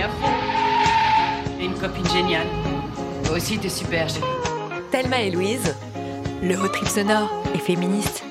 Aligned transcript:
à 0.00 0.08
fond. 0.08 1.60
Et 1.60 1.64
une 1.66 1.74
copine 1.74 2.08
géniale. 2.08 2.46
Toi 3.24 3.36
aussi, 3.36 3.58
t'es 3.58 3.68
super, 3.68 4.08
chérie. 4.08 4.24
Thelma 4.90 5.20
et 5.20 5.30
Louise, 5.30 5.74
le 6.42 6.56
haut 6.58 6.68
trip 6.68 6.88
sonore 6.88 7.30
et 7.54 7.58
féministe. 7.58 8.24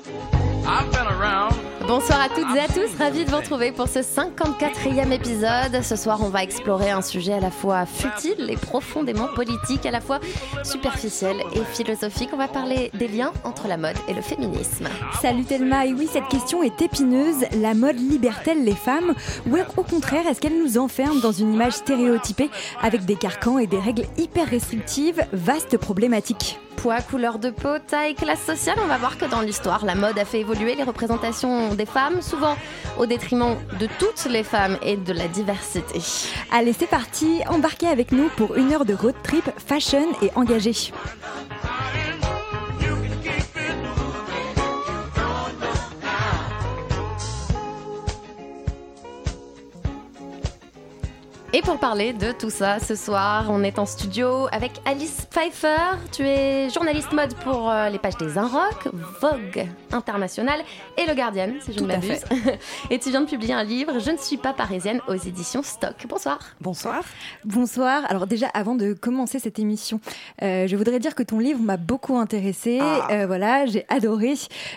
Bonsoir 1.88 2.22
à 2.22 2.30
toutes 2.30 2.56
et 2.56 2.60
à 2.60 2.68
tous, 2.68 2.96
ravi 3.00 3.26
de 3.26 3.32
vous 3.32 3.38
retrouver 3.38 3.72
pour 3.72 3.88
ce 3.88 4.00
54e 4.00 5.12
épisode. 5.12 5.82
Ce 5.82 5.96
soir, 5.96 6.20
on 6.22 6.30
va 6.30 6.44
explorer 6.44 6.92
un 6.92 7.02
sujet 7.02 7.34
à 7.34 7.40
la 7.40 7.50
fois 7.50 7.86
futile 7.86 8.50
et 8.50 8.56
profondément 8.56 9.28
politique, 9.34 9.86
à 9.86 9.92
la 9.92 10.00
fois 10.00 10.20
superficiel 10.64 11.38
et 11.56 11.64
philosophique. 11.64 12.30
On 12.34 12.38
va 12.38 12.48
parler 12.48 12.92
des 12.94 13.08
liens 13.08 13.32
entre 13.44 13.68
la 13.68 13.78
mode 13.78 13.96
et 14.08 14.14
le 14.14 14.22
féminisme. 14.22 14.88
Salut 15.22 15.44
Thelma, 15.44 15.86
et 15.88 15.94
oui, 15.94 16.08
cette 16.12 16.28
question 16.28 16.62
est 16.62 16.82
épineuse. 16.82 17.46
La 17.60 17.74
mode 17.74 17.98
libère-t-elle 17.98 18.64
les 18.64 18.76
femmes 18.76 19.14
ou 19.50 19.58
au 19.78 19.84
contraire, 19.84 20.28
est-ce 20.28 20.40
qu'elle 20.40 20.58
nous 20.58 20.78
enferme 20.78 21.20
dans 21.22 21.32
une 21.32 21.54
image 21.54 21.74
stéréotypée 21.74 22.50
avec 22.82 23.06
des 23.06 23.16
carcans 23.16 23.58
et 23.58 23.68
des 23.68 23.80
règles 23.80 24.06
hyper 24.18 24.48
restrictives? 24.48 25.26
Vaste 25.34 25.78
problématique 25.78 26.60
poids, 26.76 27.02
couleur 27.02 27.40
de 27.40 27.50
peau, 27.50 27.78
taille, 27.86 28.16
classe 28.16 28.42
sociale, 28.42 28.78
on 28.84 28.88
va 28.88 28.98
voir 28.98 29.18
que 29.18 29.26
dans 29.26 29.42
l'histoire, 29.42 29.86
la 29.86 29.96
mode 29.96 30.18
a 30.18 30.26
fait 30.26 30.40
évoluer 30.40 30.76
les 30.76 30.84
représentations 30.84 31.74
des 31.76 31.86
femmes, 31.86 32.22
souvent 32.22 32.56
au 32.98 33.06
détriment 33.06 33.56
de 33.80 33.88
toutes 34.00 34.26
les 34.26 34.44
femmes 34.44 34.78
et 34.82 34.98
de 34.98 35.14
la 35.14 35.28
diversité. 35.28 36.02
Allez, 36.52 36.74
c'est 36.74 36.88
parti, 36.88 37.42
embarquez 37.48 37.88
avec 37.88 38.12
nous 38.12 38.30
pour 38.38 38.56
une 38.56 38.72
heure 38.74 38.86
de 38.86 38.94
road 38.94 39.16
trip 39.24 39.50
fashion 39.58 40.08
et 40.22 40.32
engagé. 40.36 40.92
Et 51.54 51.62
pour 51.62 51.80
parler 51.80 52.14
de 52.14 52.32
tout 52.32 52.50
ça, 52.50 52.80
ce 52.80 52.96
soir, 52.96 53.48
on 53.50 53.62
est 53.62 53.78
en 53.78 53.86
studio 53.86 54.48
avec 54.54 54.72
Alice 54.86 55.28
Pfeiffer. 55.30 55.98
Tu 56.14 56.24
es 56.24 56.70
journaliste 56.70 57.12
mode 57.12 57.34
pour 57.44 57.70
euh, 57.70 57.90
les 57.90 58.00
pages 58.00 58.16
des 58.16 58.38
Inrock, 58.38 58.88
Vogue 59.20 59.68
International 59.92 60.62
et 60.98 61.06
Le 61.06 61.14
Guardian, 61.14 61.50
si 61.60 61.74
je 61.74 61.82
ne 61.82 61.88
m'abuse. 61.88 62.24
et 62.90 63.00
tu 63.00 63.10
viens 63.10 63.20
de 63.20 63.26
publier 63.26 63.54
un 63.54 63.66
livre, 63.66 64.00
Je 64.00 64.12
ne 64.12 64.18
suis 64.18 64.38
pas 64.38 64.54
parisienne, 64.54 65.02
aux 65.10 65.16
éditions 65.16 65.62
Stock. 65.62 65.96
Bonsoir. 66.08 66.40
Bonsoir. 66.62 67.04
Bonsoir. 67.44 68.04
Alors 68.08 68.28
déjà, 68.28 68.48
avant 68.54 68.76
de 68.76 68.94
commencer 68.94 69.38
cette 69.38 69.60
émission, 69.60 70.00
euh, 70.44 70.68
je 70.68 70.76
voudrais 70.78 71.00
dire 71.00 71.16
que 71.16 71.24
ton 71.24 71.40
livre 71.40 71.60
m'a 71.62 71.76
beaucoup 71.76 72.18
intéressée. 72.18 72.80
Ah. 72.82 73.10
Euh, 73.12 73.28
voilà, 73.28 73.66
j'ai 73.66 73.86
adoré. 73.90 74.36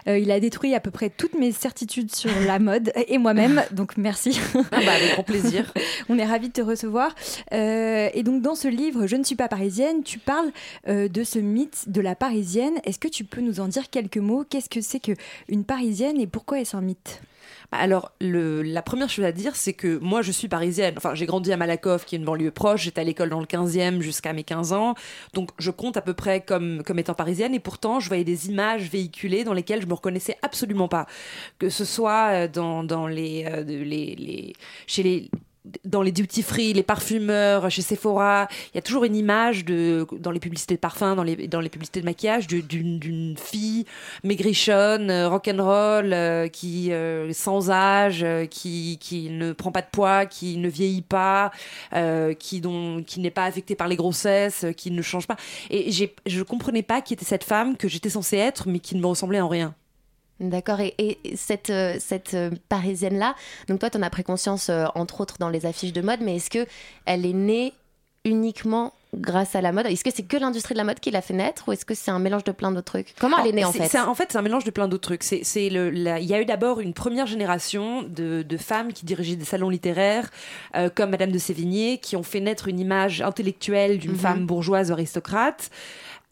il 0.08 0.30
a 0.32 0.40
détruit 0.40 0.74
à 0.74 0.80
peu 0.80 0.90
près 0.90 1.08
toutes 1.08 1.38
mes 1.38 1.52
certitudes 1.52 2.12
sur 2.12 2.32
la 2.48 2.58
mode 2.58 2.90
et 3.06 3.18
moi-même, 3.18 3.62
donc 3.70 3.96
merci. 3.96 4.40
Ah 4.72 4.78
bah, 4.84 4.92
avec 4.96 5.12
grand 5.12 5.22
plaisir. 5.22 5.72
on 6.08 6.18
est 6.18 6.24
ravis 6.24 6.48
de 6.48 6.52
te 6.52 6.63
recevoir. 6.64 7.14
Euh, 7.52 8.08
et 8.12 8.22
donc 8.22 8.42
dans 8.42 8.54
ce 8.54 8.68
livre, 8.68 9.06
Je 9.06 9.16
ne 9.16 9.24
suis 9.24 9.36
pas 9.36 9.48
parisienne, 9.48 10.02
tu 10.02 10.18
parles 10.18 10.50
euh, 10.88 11.08
de 11.08 11.24
ce 11.24 11.38
mythe 11.38 11.88
de 11.88 12.00
la 12.00 12.14
parisienne. 12.14 12.74
Est-ce 12.84 12.98
que 12.98 13.08
tu 13.08 13.24
peux 13.24 13.40
nous 13.40 13.60
en 13.60 13.68
dire 13.68 13.90
quelques 13.90 14.18
mots? 14.18 14.44
Qu'est-ce 14.48 14.68
que 14.68 14.80
c'est 14.80 15.00
qu'une 15.00 15.64
parisienne 15.64 16.20
et 16.20 16.26
pourquoi 16.26 16.60
est-ce 16.60 16.76
un 16.76 16.80
mythe? 16.80 17.20
Bah, 17.72 17.78
alors, 17.78 18.12
la 18.20 18.82
première 18.82 19.08
chose 19.08 19.24
à 19.24 19.32
dire, 19.32 19.56
c'est 19.56 19.72
que 19.72 19.98
moi, 19.98 20.22
je 20.22 20.32
suis 20.32 20.48
parisienne. 20.48 20.94
Enfin, 20.96 21.14
j'ai 21.14 21.26
grandi 21.26 21.52
à 21.52 21.56
Malakoff, 21.56 22.04
qui 22.04 22.14
est 22.14 22.18
une 22.18 22.24
banlieue 22.24 22.50
proche. 22.50 22.82
J'étais 22.82 23.00
à 23.00 23.04
l'école 23.04 23.30
dans 23.30 23.40
le 23.40 23.46
15e 23.46 24.00
jusqu'à 24.00 24.32
mes 24.32 24.44
15 24.44 24.72
ans. 24.72 24.94
Donc, 25.32 25.50
je 25.58 25.70
compte 25.70 25.96
à 25.96 26.02
peu 26.02 26.14
près 26.14 26.40
comme, 26.40 26.82
comme 26.84 26.98
étant 26.98 27.14
parisienne. 27.14 27.54
Et 27.54 27.60
pourtant, 27.60 28.00
je 28.00 28.08
voyais 28.08 28.24
des 28.24 28.48
images 28.48 28.88
véhiculées 28.90 29.44
dans 29.44 29.54
lesquelles 29.54 29.82
je 29.82 29.86
me 29.86 29.94
reconnaissais 29.94 30.36
absolument 30.42 30.88
pas. 30.88 31.06
Que 31.58 31.68
ce 31.68 31.84
soit 31.84 32.28
euh, 32.32 32.48
dans, 32.48 32.84
dans 32.84 33.06
les, 33.06 33.44
les, 33.66 34.52
chez 34.86 35.02
les 35.02 35.30
dans 35.84 36.02
les 36.02 36.12
duty 36.12 36.42
free, 36.42 36.72
les 36.74 36.82
parfumeurs, 36.82 37.70
chez 37.70 37.80
Sephora, 37.80 38.48
il 38.72 38.76
y 38.76 38.78
a 38.78 38.82
toujours 38.82 39.04
une 39.04 39.16
image 39.16 39.64
de 39.64 40.06
dans 40.18 40.30
les 40.30 40.40
publicités 40.40 40.74
de 40.74 40.80
parfum, 40.80 41.16
dans 41.16 41.22
les 41.22 41.48
dans 41.48 41.60
les 41.60 41.70
publicités 41.70 42.00
de 42.00 42.04
maquillage 42.04 42.46
d'une 42.46 43.36
fille 43.38 43.86
maigrichonne, 44.24 45.10
euh, 45.10 45.28
rock'n'roll, 45.28 46.12
euh, 46.12 46.48
qui 46.48 46.92
euh, 46.92 47.32
sans 47.32 47.70
âge, 47.70 48.26
qui 48.50 48.98
qui 49.00 49.30
ne 49.30 49.52
prend 49.52 49.72
pas 49.72 49.82
de 49.82 49.88
poids, 49.90 50.26
qui 50.26 50.58
ne 50.58 50.68
vieillit 50.68 51.02
pas, 51.02 51.50
qui 52.38 52.60
dont 52.60 53.02
qui 53.02 53.20
n'est 53.20 53.30
pas 53.30 53.44
affectée 53.44 53.74
par 53.74 53.88
les 53.88 53.96
grossesses, 53.96 54.66
qui 54.76 54.90
ne 54.90 55.02
change 55.02 55.26
pas. 55.26 55.36
Et 55.70 55.90
j'ai 55.92 56.14
je 56.26 56.42
comprenais 56.42 56.82
pas 56.82 57.00
qui 57.00 57.14
était 57.14 57.24
cette 57.24 57.44
femme 57.44 57.76
que 57.76 57.88
j'étais 57.88 58.10
censée 58.10 58.36
être, 58.36 58.68
mais 58.68 58.80
qui 58.80 58.96
ne 58.96 59.00
me 59.00 59.06
ressemblait 59.06 59.40
en 59.40 59.48
rien. 59.48 59.74
D'accord. 60.40 60.80
Et, 60.80 61.18
cette, 61.36 61.70
euh, 61.70 61.96
cette 62.00 62.34
euh, 62.34 62.50
parisienne-là, 62.68 63.34
donc 63.68 63.78
toi, 63.78 63.90
tu 63.90 63.98
en 63.98 64.02
as 64.02 64.10
pris 64.10 64.24
conscience, 64.24 64.68
euh, 64.68 64.86
entre 64.94 65.20
autres, 65.20 65.36
dans 65.38 65.48
les 65.48 65.64
affiches 65.64 65.92
de 65.92 66.00
mode, 66.00 66.20
mais 66.22 66.36
est-ce 66.36 66.50
que 66.50 66.66
elle 67.06 67.24
est 67.24 67.32
née 67.32 67.72
uniquement 68.24 68.94
grâce 69.14 69.54
à 69.54 69.60
la 69.60 69.70
mode? 69.70 69.86
Est-ce 69.86 70.02
que 70.02 70.10
c'est 70.12 70.24
que 70.24 70.36
l'industrie 70.36 70.74
de 70.74 70.78
la 70.78 70.84
mode 70.84 70.98
qui 70.98 71.12
l'a 71.12 71.20
fait 71.20 71.34
naître 71.34 71.68
ou 71.68 71.72
est-ce 71.72 71.84
que 71.84 71.94
c'est 71.94 72.10
un 72.10 72.18
mélange 72.18 72.42
de 72.42 72.50
plein 72.50 72.72
d'autres 72.72 72.92
trucs? 72.92 73.14
Comment 73.20 73.38
elle 73.38 73.48
est 73.48 73.52
née 73.52 73.64
en 73.64 73.70
fait? 73.70 73.96
En 73.96 74.14
fait, 74.16 74.32
c'est 74.32 74.38
un 74.38 74.42
mélange 74.42 74.64
de 74.64 74.72
plein 74.72 74.88
d'autres 74.88 75.08
trucs. 75.08 75.22
C'est, 75.22 75.42
il 75.66 76.02
y 76.02 76.34
a 76.34 76.40
eu 76.40 76.44
d'abord 76.44 76.80
une 76.80 76.94
première 76.94 77.26
génération 77.26 78.02
de, 78.02 78.42
de, 78.42 78.56
femmes 78.56 78.92
qui 78.92 79.04
dirigeaient 79.04 79.36
des 79.36 79.44
salons 79.44 79.68
littéraires, 79.68 80.30
comme 80.96 81.10
Madame 81.10 81.30
de 81.30 81.38
Sévigné, 81.38 81.98
qui 81.98 82.16
ont 82.16 82.24
fait 82.24 82.40
naître 82.40 82.66
une 82.66 82.80
image 82.80 83.20
intellectuelle 83.20 83.98
d'une 83.98 84.12
mhm. 84.12 84.18
femme 84.18 84.46
bourgeoise 84.46 84.90
aristocrate. 84.90 85.70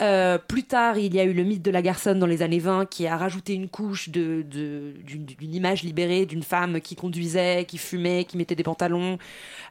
Euh, 0.02 0.36
plus 0.36 0.64
tard, 0.64 0.98
il 0.98 1.14
y 1.14 1.20
a 1.20 1.24
eu 1.24 1.32
le 1.32 1.44
mythe 1.44 1.62
de 1.62 1.70
la 1.70 1.80
garçonne 1.80 2.18
dans 2.18 2.26
les 2.26 2.42
années 2.42 2.58
20 2.58 2.86
qui 2.86 3.06
a 3.06 3.16
rajouté 3.16 3.54
une 3.54 3.68
couche 3.68 4.08
d'une 4.08 4.42
de, 4.42 4.94
image 5.40 5.82
libérée 5.84 6.26
d'une 6.26 6.42
femme 6.42 6.80
qui 6.80 6.96
conduisait, 6.96 7.64
qui 7.66 7.78
fumait, 7.78 8.24
qui 8.24 8.36
mettait 8.36 8.56
des 8.56 8.64
pantalons, 8.64 9.18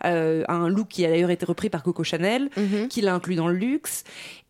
euh, 0.05 0.43
un 0.47 0.69
look 0.69 0.87
qui 0.87 1.05
a 1.05 1.09
d'ailleurs 1.09 1.31
été 1.31 1.45
repris 1.45 1.69
par 1.69 1.83
Coco 1.83 2.03
Chanel, 2.03 2.49
mhm. 2.55 2.87
qui 2.87 3.01
l'a 3.01 3.13
inclus 3.13 3.35
dans 3.35 3.49
le 3.49 3.55
luxe. 3.55 4.03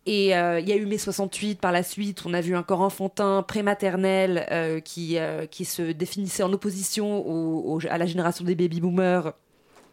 Et 0.06 0.36
euh, 0.36 0.60
il 0.60 0.68
y 0.68 0.72
a 0.72 0.76
eu 0.76 0.86
mai 0.86 0.98
68 0.98 1.60
par 1.60 1.72
la 1.72 1.82
suite, 1.82 2.22
on 2.26 2.34
a 2.34 2.40
vu 2.40 2.54
un 2.54 2.62
corps 2.62 2.80
enfantin 2.80 3.42
prématernel 3.42 4.82
qui, 4.84 5.16
qui 5.50 5.64
se 5.64 5.92
définissait 5.92 6.42
en 6.42 6.52
opposition 6.52 7.78
à 7.88 7.98
la 7.98 8.06
génération 8.06 8.44
des 8.44 8.54
baby-boomers 8.54 9.32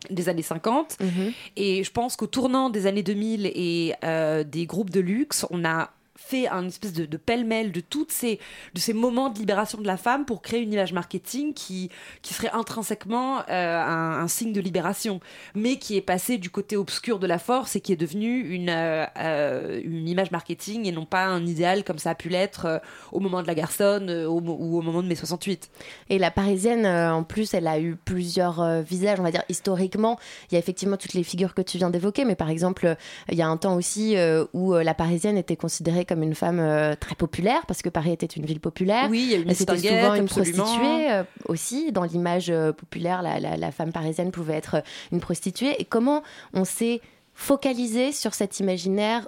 des 0.09 0.29
années 0.29 0.41
50. 0.41 0.97
Mhm. 0.99 1.31
Et 1.55 1.83
je 1.83 1.91
pense 1.91 2.15
qu'au 2.15 2.27
tournant 2.27 2.69
des 2.69 2.87
années 2.87 3.03
2000 3.03 3.45
et 3.47 3.93
euh, 4.03 4.43
des 4.43 4.65
groupes 4.65 4.89
de 4.89 4.99
luxe, 4.99 5.45
on 5.49 5.65
a 5.65 5.91
fait 6.29 6.47
un 6.47 6.67
espèce 6.67 6.93
de, 6.93 7.17
pêle-mêle 7.17 7.71
de 7.71 7.79
toutes 7.79 8.11
ces 8.11 8.39
de 8.75 8.79
ces 8.79 8.93
moments 8.93 9.29
de 9.29 9.39
libération 9.39 9.79
de 9.79 9.87
la 9.87 9.97
femme 9.97 10.25
pour 10.25 10.41
créer 10.41 10.61
une 10.61 10.71
image 10.71 10.93
marketing 10.93 11.53
qui 11.53 11.89
qui 12.21 12.33
serait 12.33 12.51
intrinsèquement 12.51 13.39
euh, 13.49 13.79
un, 13.79 14.27
signe 14.27 14.53
de 14.53 14.61
libération, 14.61 15.19
mais 15.55 15.77
qui 15.77 15.97
est 15.97 16.01
passé 16.01 16.37
du 16.37 16.51
côté 16.51 16.77
obscur 16.77 17.17
de 17.17 17.25
la 17.25 17.39
force 17.39 17.75
et 17.75 17.81
qui 17.81 17.93
est 17.93 17.97
devenu 17.97 18.41
une 18.41 18.69
euh, 18.69 19.05
euh, 19.17 19.81
une 19.83 20.07
image 20.07 20.29
marketing 20.29 20.85
et 20.85 20.91
non 20.91 21.05
pas 21.05 21.25
un 21.25 21.45
idéal 21.45 21.83
comme 21.83 21.97
ça 21.97 22.11
a 22.11 22.15
pu 22.15 22.29
l'être 22.29 22.81
au 23.11 23.19
moment 23.19 23.41
de 23.41 23.47
la 23.47 23.55
garçonne 23.55 24.09
ou 24.27 24.37
au 24.37 24.81
moment 24.81 25.01
de 25.01 25.07
mai 25.07 25.15
68. 25.15 25.69
Et 26.09 26.19
la 26.19 26.29
parisienne, 26.29 26.85
en 26.85 27.23
plus, 27.23 27.53
elle 27.53 27.67
a 27.67 27.79
eu 27.79 27.95
plusieurs 27.95 28.81
visages, 28.81 29.19
on 29.19 29.23
va 29.23 29.31
dire 29.31 29.43
historiquement. 29.49 30.19
Il 30.49 30.53
y 30.53 30.57
a 30.57 30.59
effectivement 30.59 30.97
toutes 30.97 31.13
les 31.13 31.23
figures 31.23 31.53
que 31.55 31.61
tu 31.61 31.77
viens 31.77 31.89
d'évoquer, 31.89 32.25
mais 32.25 32.35
par 32.35 32.49
exemple, 32.49 32.95
il 33.31 33.37
y 33.37 33.41
a 33.41 33.47
un 33.47 33.57
temps 33.57 33.75
aussi 33.75 34.15
où 34.53 34.73
la 34.73 34.93
parisienne 34.93 35.37
était 35.37 35.55
considérée 35.55 36.05
comme 36.05 36.18
une 36.23 36.35
femme 36.35 36.59
euh, 36.59 36.95
très 36.95 37.15
populaire, 37.15 37.65
parce 37.67 37.81
que 37.81 37.89
Paris 37.89 38.11
était 38.11 38.25
une 38.25 38.45
ville 38.45 38.59
populaire. 38.59 39.07
Oui, 39.09 39.23
il 39.23 39.31
y 39.31 39.35
a 39.35 39.37
une 39.37 39.53
C'était 39.53 39.77
souvent 39.77 40.13
une 40.13 40.27
prostituée 40.27 41.11
euh, 41.11 41.23
aussi. 41.45 41.91
Dans 41.91 42.03
l'image 42.03 42.49
euh, 42.49 42.71
populaire, 42.71 43.21
la, 43.21 43.39
la, 43.39 43.71
femme 43.71 43.91
parisienne 43.91 44.31
pouvait 44.31 44.55
être 44.55 44.83
une 45.11 45.19
prostituée. 45.19 45.79
Et 45.79 45.85
comment 45.85 46.23
on 46.53 46.65
s'est 46.65 47.01
focalisé 47.33 48.11
sur 48.11 48.33
cet 48.33 48.59
imaginaire 48.59 49.27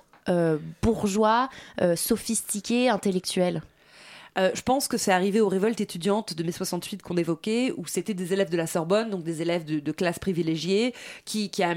bourgeois, 0.81 1.49
sophistiqué, 1.95 2.89
intellectuel? 2.89 3.61
Je 4.37 4.61
pense 4.61 4.87
que 4.87 4.97
c'est 4.97 5.11
arrivé 5.11 5.41
aux 5.41 5.49
révoltes 5.49 5.81
étudiantes 5.81 6.33
de 6.33 6.43
mai 6.43 6.51
68 6.51 7.01
qu'on 7.01 7.17
évoquait, 7.17 7.73
où 7.75 7.85
c'était 7.85 8.13
des 8.13 8.31
élèves 8.33 8.49
de 8.49 8.57
la 8.57 8.67
Sorbonne, 8.67 9.09
donc 9.09 9.23
des 9.23 9.41
élèves 9.41 9.65
de, 9.65 9.91
classe 9.91 10.19
privilégiée, 10.19 10.93
qui, 11.25 11.49
qui 11.49 11.63
a, 11.63 11.75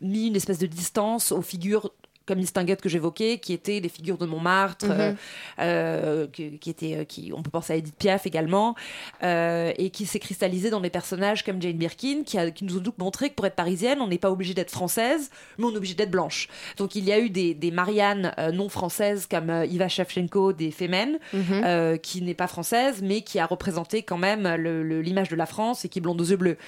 mis 0.00 0.26
une 0.26 0.36
espèce 0.36 0.58
de 0.58 0.66
distance 0.66 1.32
aux 1.32 1.42
figures 1.42 1.92
comme 2.26 2.38
les 2.38 2.76
que 2.76 2.88
j'évoquais, 2.88 3.38
qui 3.38 3.52
étaient 3.52 3.80
les 3.80 3.88
figures 3.88 4.16
de 4.16 4.24
Montmartre, 4.24 4.86
mhm. 4.86 4.92
euh, 4.92 5.14
euh, 5.60 6.26
qui, 6.28 6.58
qui, 6.58 6.70
étaient, 6.70 6.96
euh, 6.96 7.04
qui, 7.04 7.32
on 7.34 7.42
peut 7.42 7.50
penser 7.50 7.74
à 7.74 7.76
Edith 7.76 7.96
Piaf 7.96 8.26
également, 8.26 8.74
et 9.22 9.90
qui 9.92 10.06
s'est 10.06 10.18
cristallisé 10.18 10.70
dans 10.70 10.80
des 10.80 10.90
personnages 10.90 11.44
comme 11.44 11.60
Jane 11.60 11.76
Birkin, 11.76 12.22
qui, 12.24 12.38
a, 12.38 12.50
qui 12.50 12.64
nous 12.64 12.78
ont 12.78 12.80
donc 12.80 12.98
montré 12.98 13.30
que 13.30 13.34
pour 13.34 13.46
être 13.46 13.54
parisienne, 13.54 14.00
on 14.00 14.08
n'est 14.08 14.18
pas 14.18 14.30
obligé 14.30 14.54
d'être 14.54 14.70
française, 14.70 15.30
mais 15.58 15.64
on 15.64 15.72
est 15.72 15.76
obligé 15.76 15.94
d'être 15.94 16.10
blanche. 16.10 16.48
Donc 16.76 16.94
il 16.94 17.04
y 17.04 17.12
a 17.12 17.18
eu 17.18 17.30
des, 17.30 17.54
des 17.54 17.70
Marianne 17.70 18.32
non 18.52 18.68
françaises 18.68 19.26
comme 19.26 19.50
Iva 19.68 19.88
Shevchenko 19.88 20.52
des 20.52 20.70
Femmes, 20.70 21.18
mhm. 21.32 21.98
qui 21.98 22.22
n'est 22.22 22.34
pas 22.34 22.46
française, 22.46 23.00
mais 23.02 23.22
qui 23.22 23.38
a 23.38 23.46
représenté 23.46 24.02
quand 24.02 24.18
même 24.18 24.46
l'image 24.56 25.28
de 25.28 25.36
la 25.36 25.46
France 25.46 25.84
et 25.84 25.88
qui 25.88 25.98
est 25.98 26.02
blonde 26.02 26.20
aux 26.20 26.24
yeux 26.24 26.36
bleus. 26.36 26.58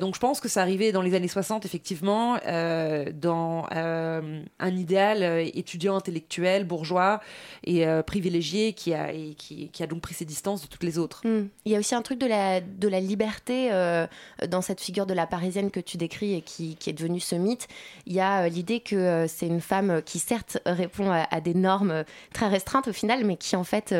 donc 0.00 0.14
je 0.14 0.20
pense 0.20 0.40
que 0.40 0.48
ça 0.48 0.62
arrivait 0.62 0.92
dans 0.92 1.02
les 1.02 1.14
années 1.14 1.28
60, 1.28 1.64
effectivement, 1.64 2.38
dans 3.14 3.66
un 3.70 4.76
idée 4.76 4.89
idéal 4.90 5.48
étudiant 5.54 5.96
intellectuel, 5.96 6.64
bourgeois 6.64 7.20
et 7.64 7.86
privilégié 8.06 8.72
qui 8.72 8.92
a, 8.92 9.86
donc 9.86 10.00
pris 10.00 10.14
ses 10.14 10.24
distances 10.24 10.62
de 10.62 10.66
toutes 10.66 10.82
les 10.82 10.98
autres. 10.98 11.22
Hmm. 11.24 11.48
Il 11.64 11.72
y 11.72 11.76
a 11.76 11.78
aussi 11.78 11.94
un 11.94 12.02
truc 12.02 12.18
de 12.18 12.26
la, 12.26 13.00
liberté 13.00 13.70
dans 14.48 14.62
cette 14.62 14.80
figure 14.80 15.06
de 15.06 15.14
la 15.14 15.26
parisienne 15.26 15.70
que 15.70 15.80
tu 15.80 15.96
décris 15.96 16.34
et 16.34 16.42
qui, 16.42 16.76
est 16.86 16.92
devenue 16.92 17.20
ce 17.20 17.36
mythe. 17.36 17.68
Il 18.06 18.12
y 18.12 18.20
a 18.20 18.48
l'idée 18.48 18.80
que 18.80 19.26
c'est 19.28 19.46
une 19.46 19.60
femme 19.60 20.02
qui 20.04 20.18
certes 20.18 20.58
répond 20.66 21.10
à, 21.10 21.40
des 21.40 21.54
normes 21.54 22.04
très 22.32 22.48
restreintes 22.48 22.88
au 22.88 22.92
final, 22.92 23.24
mais 23.24 23.36
qui 23.36 23.54
en 23.56 23.64
fait 23.64 23.94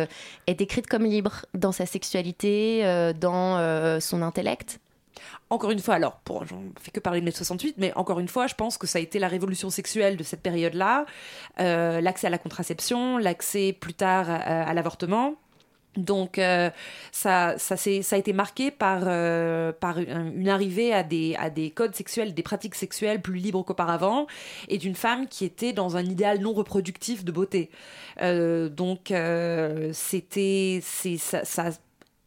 est 0.46 0.54
décrite 0.54 0.86
comme 0.86 1.04
libre 1.04 1.46
dans 1.54 1.72
sa 1.72 1.86
sexualité, 1.86 2.82
dans 3.20 4.00
son 4.00 4.22
intellect 4.22 4.80
encore 5.50 5.70
une 5.70 5.80
fois, 5.80 5.94
alors, 5.94 6.16
pour, 6.20 6.46
j'en 6.46 6.62
fais 6.80 6.90
que 6.90 7.00
parler 7.00 7.20
de 7.20 7.24
mai 7.24 7.32
68, 7.32 7.76
mais 7.78 7.92
encore 7.96 8.20
une 8.20 8.28
fois, 8.28 8.46
je 8.46 8.54
pense 8.54 8.78
que 8.78 8.86
ça 8.86 8.98
a 8.98 9.02
été 9.02 9.18
la 9.18 9.28
révolution 9.28 9.70
sexuelle 9.70 10.16
de 10.16 10.22
cette 10.22 10.42
période-là, 10.42 11.06
euh, 11.60 12.00
l'accès 12.00 12.28
à 12.28 12.30
la 12.30 12.38
contraception, 12.38 13.18
l'accès 13.18 13.72
plus 13.72 13.94
tard 13.94 14.30
à, 14.30 14.72
l'avortement. 14.74 15.34
Donc 15.96 16.38
euh, 16.38 16.70
ça, 17.10 17.58
ça, 17.58 17.74
a 17.74 18.16
été 18.16 18.32
marqué 18.32 18.70
par, 18.70 19.02
euh, 19.06 19.72
une 20.36 20.48
arrivée 20.48 20.94
à 20.94 21.02
des, 21.02 21.72
codes 21.74 21.96
sexuels, 21.96 22.32
des 22.32 22.44
pratiques 22.44 22.76
sexuelles 22.76 23.20
plus 23.20 23.38
libres 23.38 23.64
qu'auparavant, 23.64 24.28
et 24.68 24.78
d'une 24.78 24.94
femme 24.94 25.26
qui 25.26 25.44
était 25.44 25.72
dans 25.72 25.96
un 25.96 26.04
idéal 26.04 26.38
non 26.38 26.52
reproductif 26.52 27.24
de 27.24 27.32
beauté. 27.32 27.70
donc 28.20 29.12
c'était, 29.92 30.80
ça 30.82 31.70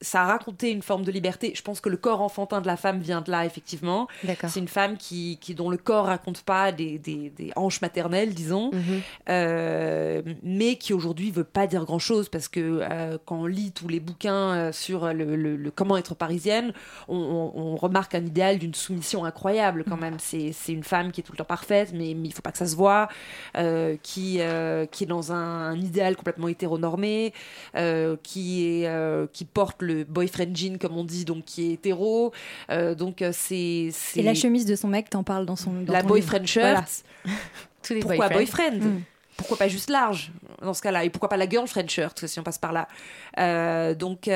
ça 0.03 0.23
a 0.23 0.25
raconté 0.25 0.69
une 0.69 0.81
forme 0.81 1.03
de 1.03 1.11
liberté. 1.11 1.53
Je 1.55 1.61
pense 1.61 1.79
que 1.79 1.87
le 1.87 1.95
corps 1.95 2.21
enfantin 2.21 2.59
de 2.59 2.67
la 2.67 2.75
femme 2.75 2.99
vient 2.99 3.21
de 3.21 3.31
là, 3.31 3.45
effectivement. 3.45 4.07
C'est 4.47 4.59
une 4.59 4.67
femme 4.67 4.97
qui, 4.97 5.37
qui, 5.39 5.55
dont 5.55 5.69
le 5.69 5.77
corps 5.77 6.05
raconte 6.05 6.41
pas 6.41 6.71
des, 6.73 6.99
des, 6.99 7.29
des 7.29 7.51
hanches 7.55 7.81
maternelles, 7.81 8.33
disons, 8.33 8.71
mhm. 8.73 9.01
euh, 9.29 10.21
mais 10.43 10.75
qui 10.75 10.93
aujourd'hui 10.93 11.31
veut 11.31 11.45
pas 11.45 11.67
dire 11.67 11.85
grand-chose 11.85 12.27
parce 12.27 12.49
que 12.49 12.81
euh, 12.81 13.17
quand 13.25 13.37
on 13.37 13.45
lit 13.45 13.71
tous 13.71 13.87
les 13.87 14.01
bouquins 14.01 14.53
euh, 14.53 14.71
sur 14.73 15.13
le, 15.13 15.35
le, 15.37 15.71
comment 15.71 15.95
être 15.95 16.15
parisienne, 16.15 16.73
on, 17.07 17.51
on, 17.55 17.75
remarque 17.77 18.13
un 18.13 18.25
idéal 18.25 18.59
d'une 18.59 18.73
soumission 18.73 19.23
incroyable 19.23 19.85
quand 19.87 19.97
même. 19.97 20.17
C'est 20.19 20.53
une 20.67 20.83
femme 20.83 21.11
qui 21.11 21.21
est 21.21 21.23
tout 21.23 21.31
le 21.31 21.37
temps 21.37 21.45
parfaite, 21.45 21.91
mais, 21.93 22.13
mais 22.13 22.27
il 22.27 22.33
faut 22.33 22.41
pas 22.41 22.51
que 22.51 22.57
ça 22.57 22.67
se 22.67 22.75
voit, 22.75 23.07
qui, 24.03 24.39
qui 24.91 25.03
est 25.03 25.07
dans 25.07 25.31
un, 25.31 25.71
un 25.71 25.79
idéal 25.79 26.15
complètement 26.17 26.49
hétéronormé, 26.49 27.33
qui, 28.23 28.83
est, 28.83 29.31
qui 29.31 29.45
porte 29.45 29.81
le 29.81 29.92
boyfriend 30.07 30.55
jean, 30.55 30.77
comme 30.77 30.97
on 30.97 31.03
dit, 31.03 31.25
donc 31.25 31.45
qui 31.45 31.69
est 31.69 31.73
hétéro. 31.73 32.31
Euh, 32.69 32.95
donc 32.95 33.21
euh, 33.21 33.31
c'est. 33.33 33.91
Et 34.15 34.21
la 34.23 34.33
chemise 34.33 34.65
de 34.65 34.75
son 34.75 34.87
mec, 34.87 35.09
t'en 35.09 35.23
parles 35.23 35.45
dans 35.45 35.55
son. 35.55 35.71
la 35.87 36.01
boyfriend 36.01 36.45
shirt. 36.45 37.03
Pourquoi 38.01 38.29
boyfriend, 38.29 38.79
hmm. 38.79 39.01
Pourquoi 39.35 39.57
pas 39.57 39.67
juste 39.67 39.89
large 39.89 40.31
dans 40.61 40.73
ce 40.73 40.81
cas-là 40.81 41.03
Et 41.03 41.09
pourquoi 41.09 41.27
pas 41.27 41.37
la 41.37 41.49
girlfriend 41.49 41.89
shirt 41.89 42.25
si 42.27 42.39
on 42.39 42.43
passe 42.43 42.57
par 42.57 42.71
là 42.71 42.87
euh, 43.39 43.93
Donc 43.93 44.29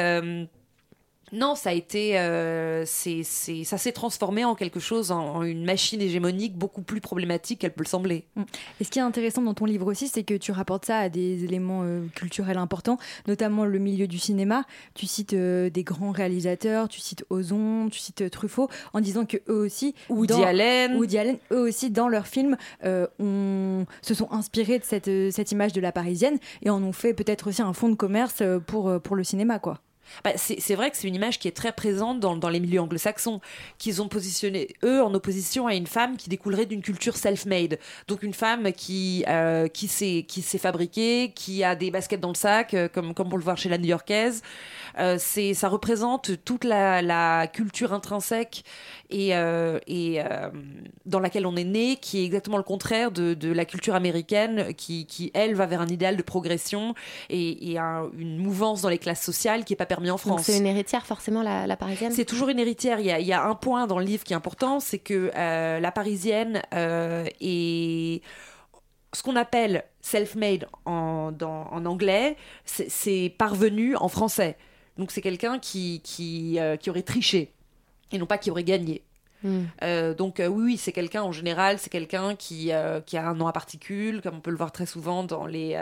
non, 1.34 1.56
ça 1.56 1.72
a 1.72 1.74
été, 1.74 2.18
euh, 2.18 2.84
c'est, 2.86 3.24
ça 3.24 3.78
s'est 3.78 3.92
transformé 3.92 4.46
en 4.46 4.56
quelque 4.56 4.80
chose, 4.80 5.12
en, 5.12 5.44
une 5.44 5.66
machine 5.66 6.02
hégémonique 6.02 6.58
beaucoup 6.58 6.82
plus 6.82 7.02
problématique 7.02 7.60
qu'elle 7.60 7.74
peut 7.74 7.84
le 7.84 7.90
sembler. 7.90 8.26
Mm. 8.36 8.44
Et 8.80 8.84
ce 8.86 8.92
qui 8.92 9.00
est 9.00 9.02
intéressant 9.04 9.42
dans 9.42 9.54
ton 9.54 9.66
livre 9.66 9.88
aussi, 9.88 10.08
c'est 10.08 10.24
que 10.24 10.36
tu 10.36 10.54
rapportes 10.54 10.86
ça 10.86 11.00
à 11.00 11.10
des 11.10 11.44
éléments 11.44 11.82
euh, 11.84 12.06
culturels 12.16 12.58
importants, 12.58 12.98
notamment 13.28 13.66
le 13.66 13.78
milieu 13.78 14.08
du 14.08 14.20
cinéma. 14.20 14.64
Tu 14.94 15.06
cites 15.06 15.34
euh, 15.34 15.70
des 15.70 15.84
grands 15.84 16.12
réalisateurs, 16.12 16.88
tu 16.88 17.02
cites 17.02 17.26
Ozon, 17.30 17.90
tu 17.92 18.00
cites 18.00 18.30
Truffaut, 18.30 18.70
en 18.94 19.02
disant 19.02 19.26
que 19.26 19.38
eux 19.50 19.66
aussi, 19.66 19.96
Woody 20.10 20.44
Allen, 20.44 20.96
Woody 20.96 21.18
Allen, 21.18 21.38
eux 21.52 21.68
aussi 21.68 21.90
dans 21.90 22.08
leurs 22.08 22.28
films, 22.28 22.56
on, 22.84 23.86
se 24.02 24.14
sont 24.14 24.32
inspirés 24.32 24.80
de 24.80 24.86
cette, 24.86 25.10
cette 25.32 25.52
image 25.52 25.74
de 25.74 25.82
la 25.82 25.92
parisienne 25.92 26.38
et 26.62 26.70
en 26.70 26.82
ont 26.84 26.94
fait 26.94 27.14
peut-être 27.14 27.48
aussi 27.48 27.62
un 27.62 27.74
fonds 27.74 27.90
de 27.90 27.96
commerce 27.96 28.42
pour 28.66 29.02
pour 29.02 29.16
le 29.16 29.24
cinéma, 29.24 29.60
quoi. 29.60 29.82
Bah, 30.24 30.32
c'est 30.36 30.76
vrai 30.76 30.92
que 30.92 30.98
c'est 30.98 31.08
une 31.08 31.16
image 31.16 31.40
qui 31.40 31.48
est 31.48 31.56
très 31.56 31.72
présente 31.72 32.20
dans, 32.20 32.50
les 32.50 32.60
milieux 32.60 32.82
anglo-saxons, 32.82 33.42
qu'ils 33.78 34.02
ont 34.02 34.08
positionné, 34.08 34.70
eux, 34.84 35.04
en 35.04 35.14
opposition 35.14 35.68
à 35.68 35.76
une 35.76 35.88
femme 35.88 36.18
qui 36.18 36.30
découlerait 36.30 36.66
d'une 36.66 36.82
culture 36.82 37.16
self-made. 37.16 37.80
Donc 38.08 38.24
une 38.24 38.34
femme 38.34 38.72
qui, 38.72 39.24
euh, 39.28 39.68
s'est 39.74 40.58
fabriquée, 40.58 41.32
qui 41.36 41.64
a 41.64 41.76
des 41.76 41.92
baskets 41.92 42.20
dans 42.20 42.30
le 42.30 42.36
sac, 42.36 42.74
euh, 42.74 42.88
comme, 42.88 43.14
comme 43.14 43.30
le 43.30 43.44
voir 43.44 43.58
chez 43.58 43.70
la 43.70 43.78
new-yorkaise. 43.78 44.42
Euh, 45.00 45.18
ça 45.18 45.70
représente 45.70 46.44
toute 46.44 46.64
la 46.64 47.48
culture 47.48 47.94
intrinsèque 47.94 48.64
et, 49.10 49.36
euh, 49.36 49.80
et 49.88 50.20
euh, 50.20 50.50
dans 51.06 51.20
laquelle 51.20 51.46
on 51.46 51.56
est 51.56 51.64
né, 51.64 51.96
qui 51.96 52.20
est 52.20 52.26
exactement 52.26 52.58
le 52.58 52.64
contraire 52.64 53.12
de, 53.12 53.34
de 53.34 53.52
la 53.52 53.66
culture 53.66 53.96
américaine, 53.96 54.74
qui, 54.76 55.06
qui, 55.06 55.32
elle, 55.34 55.56
va 55.56 55.66
vers 55.66 55.82
un 55.82 55.88
idéal 55.88 56.18
de 56.18 56.22
progression 56.22 56.94
et, 57.30 57.72
et 57.72 57.78
une 57.78 58.38
mouvance 58.38 58.82
dans 58.82 58.90
les 58.90 58.98
classes 58.98 59.24
sociales 59.24 59.64
qui 59.64 59.74
n'est 59.74 59.78
pas 59.78 59.86
permis 59.86 60.12
en 60.12 60.18
France. 60.18 60.44
C'est 60.44 60.58
une 60.58 60.66
héritière, 60.66 61.06
forcément, 61.06 61.42
la, 61.42 61.68
la 61.68 61.78
parisienne? 61.78 62.12
C'est 62.12 62.26
toujours 62.26 62.50
une 62.50 62.60
héritière. 62.60 63.00
Il 63.00 63.06
y, 63.06 63.12
a, 63.12 63.20
il 63.20 63.28
y, 63.28 63.34
a, 63.34 63.44
un 63.44 63.56
point 63.56 63.88
dans 63.88 64.00
le 64.00 64.06
livre 64.06 64.24
qui 64.24 64.34
est 64.34 64.36
important, 64.36 64.80
c'est 64.80 65.00
que 65.00 65.32
euh, 65.36 65.80
la 65.80 65.92
parisienne 65.92 66.62
est 66.74 68.22
ce 69.14 69.24
qu'on 69.24 69.38
appelle 69.38 69.86
self-made 70.02 70.68
en, 70.86 71.32
en, 71.42 71.86
anglais, 71.86 72.36
c'est 72.66 73.34
parvenu 73.38 73.96
en 73.96 74.10
français. 74.10 74.58
Donc 74.98 75.12
c'est 75.12 75.22
quelqu'un 75.22 75.60
qui, 75.60 76.02
qui, 76.04 76.60
qui 76.80 76.90
aurait 76.90 77.04
triché 77.04 77.54
et 78.12 78.18
non 78.18 78.26
pas 78.26 78.38
qui 78.38 78.52
aurait 78.52 78.64
gagné. 78.64 79.04
Hmm. 79.44 79.66
Euh, 79.84 80.16
donc 80.16 80.40
euh, 80.40 80.48
oui, 80.48 80.64
oui 80.64 80.78
c'est 80.78 80.92
quelqu'un 80.92 81.22
en 81.22 81.32
général, 81.32 81.78
c'est 81.78 81.92
quelqu'un 81.92 82.36
qui, 82.36 82.72
euh, 82.72 83.02
qui 83.02 83.18
a 83.18 83.28
un 83.28 83.36
nom 83.36 83.48
à 83.48 83.52
particules, 83.52 84.22
comme 84.22 84.38
on 84.38 84.40
peut 84.40 84.50
le 84.50 84.58
voir 84.58 84.72
très 84.72 84.88
souvent 84.88 85.24
dans 85.24 85.46
les, 85.46 85.80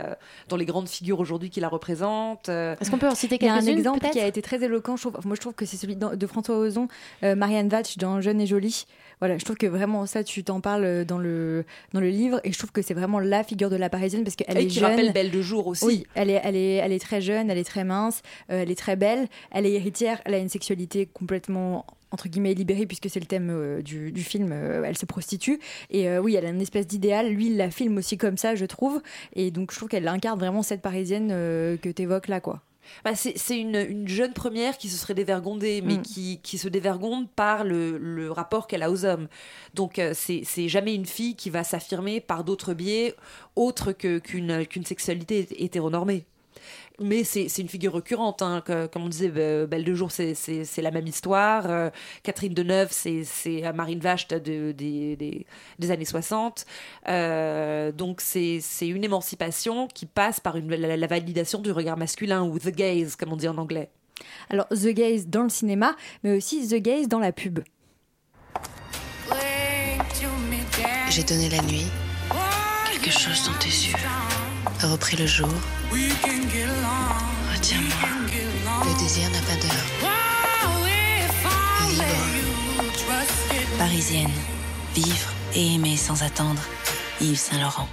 dans 0.50 0.58
les 0.58 0.66
grandes 0.66 0.90
figures 0.90 1.20
aujourd'hui 1.20 1.50
qui 1.50 1.62
la 1.62 1.70
représentent. 1.70 2.50
Est-ce 2.50 2.92
qu'on 2.92 2.98
peut 2.98 3.08
en 3.08 3.16
citer 3.16 3.38
quelques-unes 3.38 3.70
Un 3.70 3.78
exemple 3.78 4.10
qui 4.10 4.20
a 4.20 4.28
été 4.28 4.42
très 4.42 4.64
éloquent, 4.64 4.98
je 4.98 5.08
moi 5.08 5.36
je 5.36 5.42
trouve 5.42 5.54
que 5.54 5.66
c'est 5.66 5.78
celui 5.78 5.96
de 5.96 6.28
François 6.28 6.58
Ozon, 6.58 6.88
Marianne 7.22 7.70
Vatch 7.70 7.98
dans 7.98 8.22
Jeune 8.22 8.42
et 8.42 8.48
Jolie. 8.48 8.86
Voilà, 9.20 9.38
je 9.38 9.46
trouve 9.46 9.58
que 9.58 9.68
vraiment 9.68 10.06
ça, 10.06 10.24
tu 10.24 10.44
t'en 10.44 10.62
parles 10.62 11.06
dans 11.06 11.18
le, 11.18 11.66
dans 11.94 12.00
le 12.00 12.10
livre 12.10 12.40
et 12.44 12.52
je 12.52 12.58
trouve 12.58 12.72
que 12.72 12.82
c'est 12.82 12.94
vraiment 12.94 13.20
la 13.20 13.44
figure 13.44 13.70
de 13.70 13.76
la 13.76 13.90
parisienne 13.90 14.24
parce 14.24 14.36
qu'elle 14.36 14.58
est 14.58 14.68
qui 14.68 14.80
jeune. 14.80 14.90
rappelle 14.90 15.14
Belle 15.14 15.32
de 15.32 15.42
jour 15.42 15.68
aussi. 15.68 15.86
Oui, 15.86 16.08
elle 16.16 16.30
est, 16.30 16.42
elle, 16.44 16.56
est, 16.56 16.76
elle 16.76 16.92
est 16.92 17.00
très 17.00 17.22
jeune, 17.22 17.50
elle 17.50 17.58
est 17.58 17.64
très 17.64 17.84
mince, 17.84 18.22
elle 18.48 18.72
est 18.72 18.76
très 18.76 18.96
belle, 18.96 19.28
elle 19.52 19.66
est 19.66 19.74
héritière, 19.74 20.22
elle 20.26 20.34
a 20.34 20.38
une 20.38 20.50
sexualité 20.50 21.06
complètement 21.06 21.86
entre 22.16 22.30
guillemets 22.30 22.54
libérée 22.54 22.86
puisque 22.86 23.10
c'est 23.10 23.20
le 23.20 23.26
thème 23.26 23.50
euh, 23.52 23.82
du, 23.82 24.24
film, 24.24 24.52
euh, 24.52 24.84
elle 24.86 24.98
se 24.98 25.06
prostitue. 25.06 25.60
Et 25.92 26.10
euh, 26.10 26.22
oui, 26.22 26.36
elle 26.36 26.46
a 26.46 26.50
une 26.50 26.62
espèce 26.62 26.88
d'idéal. 26.88 27.30
Lui, 27.30 27.48
il 27.48 27.58
la 27.58 27.70
filme 27.70 27.98
aussi 27.98 28.18
comme 28.18 28.38
ça, 28.38 28.56
je 28.56 28.66
trouve. 28.66 29.02
Et 29.34 29.52
donc, 29.52 29.72
je 29.72 29.78
trouve 29.78 29.90
qu'elle 29.90 30.08
incarne 30.08 30.40
vraiment 30.40 30.64
cette 30.64 30.82
parisienne 30.82 31.30
que 31.30 31.92
tu 31.92 32.02
évoques 32.02 32.30
là, 32.30 32.40
quoi. 32.40 32.62
Bah 33.04 33.16
c'est 33.16 33.60
une, 33.60 33.76
une, 33.76 34.08
jeune 34.08 34.34
première 34.34 34.78
qui 34.78 34.90
se 34.90 34.98
serait 34.98 35.14
dévergondée, 35.14 35.82
mais 35.82 35.98
mm. 35.98 36.02
qui, 36.02 36.40
qui, 36.42 36.58
se 36.58 36.68
dévergonde 36.68 37.30
par 37.30 37.64
le, 37.64 37.98
le 37.98 38.32
rapport 38.32 38.68
qu'elle 38.68 38.84
a 38.84 38.92
aux 38.92 39.06
hommes. 39.06 39.28
Donc, 39.74 40.02
c'est 40.14 40.68
jamais 40.68 40.96
une 40.96 41.06
fille 41.06 41.36
qui 41.36 41.50
va 41.50 41.64
s'affirmer 41.64 42.22
par 42.22 42.44
d'autres 42.44 42.74
biais 42.74 43.16
autres 43.56 43.92
qu'une 43.92 44.66
qu'une 44.66 44.86
sexualité 44.86 45.48
hétéronormée 45.64 46.26
mais 47.00 47.24
c'est 47.24 47.58
une 47.58 47.68
figure 47.68 47.94
récurrente. 47.94 48.42
Hein, 48.42 48.64
comme 48.92 49.04
on 49.04 49.10
disait, 49.10 49.30
Belle 49.30 49.84
de 49.84 49.94
Jour, 49.94 50.12
c'est 50.12 50.82
la 50.82 50.92
même 50.92 51.08
histoire. 51.08 51.70
Euh, 51.70 51.90
Catherine 52.24 52.54
Deneuve, 52.54 52.90
c'est 52.92 53.74
Marine 53.74 54.00
Vache 54.00 54.28
de, 54.28 54.72
des, 54.72 55.46
années 55.90 56.06
60. 56.06 56.66
Euh, 57.08 57.92
donc 57.92 58.22
c'est 58.22 58.62
une 58.82 59.04
émancipation 59.04 59.88
qui 59.88 60.06
passe 60.06 60.40
par 60.40 60.58
une, 60.58 60.70
la, 60.70 61.08
validation 61.08 61.60
du 61.60 61.72
regard 61.72 61.98
masculin, 61.98 62.44
ou 62.44 62.60
the 62.60 62.70
gaze, 62.70 63.16
comme 63.16 63.34
on 63.34 63.38
dit 63.38 63.48
en 63.48 63.58
anglais. 63.58 63.90
Alors, 64.50 64.68
the 64.70 64.90
gaze 64.90 65.28
dans 65.28 65.44
le 65.44 65.50
cinéma, 65.50 65.96
mais 66.24 66.38
aussi 66.38 66.68
the 66.68 66.76
gaze 66.76 67.08
dans 67.08 67.20
la 67.20 67.32
pub. 67.32 67.60
J'ai 71.10 71.24
donné 71.24 71.50
la 71.50 71.62
nuit, 71.62 71.86
quelque 72.92 73.12
chose 73.12 73.46
dans 73.46 73.58
tes 73.60 73.70
yeux 73.70 74.45
a 74.82 74.88
repris 74.88 75.18
le 75.18 75.26
jour. 75.26 75.50
Retiens-moi. 77.54 78.10
Le 78.84 79.00
désir 79.00 79.30
n'a 79.30 79.40
pas 79.40 79.56
d'heure. 79.62 79.86
Libre. 81.90 82.04
Parisienne. 83.78 84.32
Vivre 84.94 85.34
et 85.56 85.76
aimer 85.76 85.98
sans 85.98 86.24
attendre. 86.24 86.62
Yves 87.22 87.38
Saint-Laurent. 87.38 87.88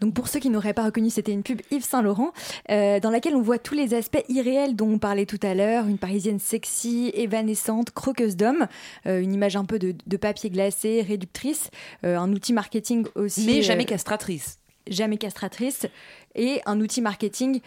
Donc 0.00 0.14
pour 0.14 0.28
ceux 0.28 0.40
qui 0.40 0.50
n'auraient 0.50 0.74
pas 0.74 0.84
reconnu, 0.84 1.08
c'était 1.10 1.32
une 1.32 1.42
pub 1.42 1.62
Yves 1.70 1.84
Saint 1.84 2.02
Laurent, 2.02 2.32
euh, 2.70 3.00
dans 3.00 3.10
laquelle 3.10 3.34
on 3.34 3.40
voit 3.40 3.58
tous 3.58 3.74
les 3.74 3.94
aspects 3.94 4.22
irréels 4.28 4.76
dont 4.76 4.90
on 4.90 4.98
parlait 4.98 5.24
tout 5.24 5.40
à 5.42 5.54
l'heure, 5.54 5.86
une 5.86 5.98
parisienne 5.98 6.38
sexy, 6.38 7.10
évanescente, 7.14 7.90
croqueuse 7.92 8.36
d'hommes, 8.36 8.66
euh, 9.06 9.20
une 9.22 9.32
image 9.32 9.56
un 9.56 9.64
peu 9.64 9.78
de, 9.78 10.16
papier 10.16 10.50
glacé, 10.50 11.02
réductrice, 11.02 11.70
euh, 12.04 12.18
un 12.18 12.30
outil 12.32 12.52
marketing 12.52 13.06
aussi. 13.14 13.46
Mais 13.46 13.62
jamais 13.62 13.84
castratrice 13.84 14.58
jamais 14.88 15.18
castratrice. 15.18 15.86
et 16.34 16.60
un 16.66 16.80
outil 16.80 17.00
marketing 17.00 17.60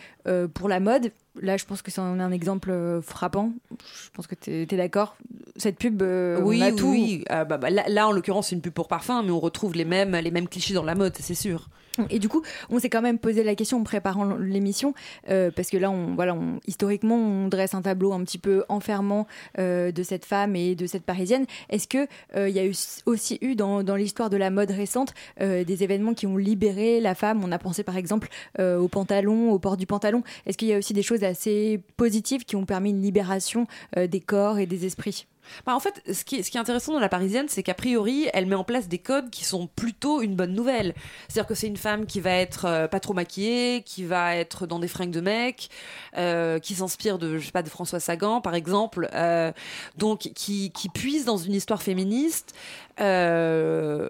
pour 0.53 0.69
la 0.69 0.79
mode. 0.79 1.11
Là, 1.41 1.57
je 1.57 1.65
pense 1.65 1.81
que 1.81 1.89
c'est 1.89 2.01
un, 2.01 2.31
exemple 2.31 2.99
frappant. 3.01 3.53
Je 3.71 4.09
pense 4.11 4.27
que 4.27 4.35
tu 4.35 4.51
es, 4.51 4.65
d'accord. 4.65 5.15
Cette 5.55 5.77
pub, 5.77 6.01
oui, 6.01 6.59
on 6.59 6.65
a 6.65 6.71
tout. 6.71 6.91
Oui, 6.91 7.23
bah, 7.29 7.45
bah, 7.45 7.69
là, 7.69 7.83
là, 7.87 8.07
en 8.07 8.11
l'occurrence, 8.11 8.49
c'est 8.49 8.55
une 8.55 8.61
pub 8.61 8.73
pour 8.73 8.87
parfum, 8.87 9.23
mais 9.23 9.31
on 9.31 9.39
retrouve 9.39 9.73
les 9.73 9.85
mêmes, 9.85 10.15
les 10.15 10.31
mêmes 10.31 10.47
clichés 10.47 10.73
dans 10.73 10.83
la 10.83 10.95
mode, 10.95 11.15
c'est 11.19 11.35
sûr. 11.35 11.69
Et 12.09 12.19
du 12.19 12.29
coup, 12.29 12.41
on 12.69 12.79
s'est 12.79 12.89
quand 12.89 13.01
même 13.01 13.19
posé 13.19 13.43
la 13.43 13.55
question 13.55 13.79
en 13.79 13.83
préparant 13.83 14.35
l'émission, 14.35 14.93
euh, 15.29 15.51
parce 15.55 15.69
que 15.69 15.77
là, 15.77 15.91
on, 15.91 16.15
voilà, 16.15 16.33
on, 16.33 16.59
historiquement, 16.67 17.15
on 17.15 17.47
dresse 17.47 17.73
un 17.73 17.81
tableau 17.81 18.13
un 18.13 18.23
petit 18.23 18.37
peu 18.37 18.63
enfermant 18.69 19.27
euh, 19.57 19.91
de 19.91 20.03
cette 20.03 20.25
femme 20.25 20.55
et 20.55 20.75
de 20.75 20.85
cette 20.85 21.03
parisienne. 21.03 21.45
Est-ce 21.69 21.87
que 21.87 22.07
euh, 22.35 22.49
il 22.49 22.55
y 22.55 22.59
a 22.59 22.69
aussi 23.05 23.37
eu 23.41 23.55
dans 23.55 23.95
l'histoire 23.95 24.29
de 24.29 24.37
la 24.37 24.49
mode 24.49 24.71
récente 24.71 25.13
des 25.39 25.83
événements 25.83 26.13
qui 26.13 26.27
ont 26.27 26.37
libéré 26.37 26.99
la 26.99 27.15
femme? 27.15 27.43
On 27.43 27.51
a 27.51 27.57
pensé 27.57 27.83
par 27.83 27.97
exemple 27.97 28.29
au 28.59 28.87
pantalon, 28.87 29.51
au 29.51 29.59
port 29.59 29.77
du 29.77 29.85
pantalon. 29.85 30.23
Est-ce 30.45 30.57
qu'il 30.57 30.67
y 30.67 30.73
a 30.73 30.77
aussi 30.77 30.93
des 30.93 31.01
choses 31.01 31.23
assez 31.23 31.81
positives 31.97 32.45
qui 32.45 32.55
ont 32.55 32.65
permis 32.65 32.91
une 32.91 33.01
libération 33.01 33.67
des 33.95 34.19
corps 34.19 34.59
et 34.59 34.65
des 34.65 34.85
esprits? 34.85 35.27
Bah, 35.65 35.75
en 35.75 35.79
fait, 35.79 36.01
ce 36.11 36.23
qui, 36.23 36.35
est, 36.35 36.55
intéressant 36.55 36.93
dans 36.93 36.99
la 36.99 37.09
parisienne, 37.09 37.47
c'est 37.49 37.63
qu'a 37.63 37.73
priori, 37.73 38.27
elle 38.33 38.45
met 38.45 38.55
en 38.55 38.63
place 38.63 38.87
des 38.87 38.99
codes 38.99 39.29
qui 39.29 39.45
sont 39.45 39.67
plutôt 39.67 40.21
une 40.21 40.35
bonne 40.35 40.53
nouvelle. 40.53 40.93
C'est-à-dire 41.27 41.47
que 41.47 41.55
c'est 41.55 41.67
une 41.67 41.77
femme 41.77 42.05
qui 42.05 42.19
va 42.19 42.31
être 42.31 42.65
euh, 42.65 42.87
pas 42.87 42.99
trop 42.99 43.13
maquillée, 43.13 43.83
qui 43.85 44.03
va 44.03 44.35
être 44.35 44.67
dans 44.67 44.79
des 44.79 44.87
fringues 44.87 45.11
de 45.11 45.21
mec, 45.21 45.69
euh, 46.17 46.59
qui 46.59 46.75
s'inspire 46.75 47.17
de, 47.17 47.37
je 47.37 47.45
sais 47.45 47.51
pas, 47.51 47.63
de 47.63 47.69
François 47.69 47.99
Sagan, 47.99 48.41
par 48.41 48.55
exemple, 48.55 49.09
euh, 49.13 49.51
donc 49.97 50.31
qui, 50.35 50.71
qui 50.71 50.89
puise 50.89 51.25
dans 51.25 51.37
une 51.37 51.53
histoire 51.53 51.81
féministe, 51.81 52.53
euh, 53.01 54.09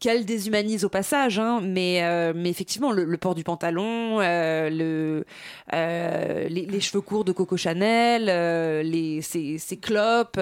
qu'elle 0.00 0.24
déshumanise 0.24 0.84
au 0.84 0.88
passage, 0.88 1.38
hein, 1.38 1.60
mais, 1.62 2.02
euh, 2.02 2.32
mais 2.34 2.50
effectivement, 2.50 2.90
le, 2.90 3.16
port 3.16 3.36
du 3.36 3.44
pantalon, 3.44 4.20
euh, 4.20 4.70
le, 4.70 5.24
les, 6.48 6.80
cheveux 6.80 7.00
courts 7.00 7.24
de 7.24 7.30
Coco 7.30 7.56
Chanel, 7.56 8.24
les, 8.84 9.22
ses, 9.22 9.58
ses 9.58 9.76
clopes, 9.76 10.40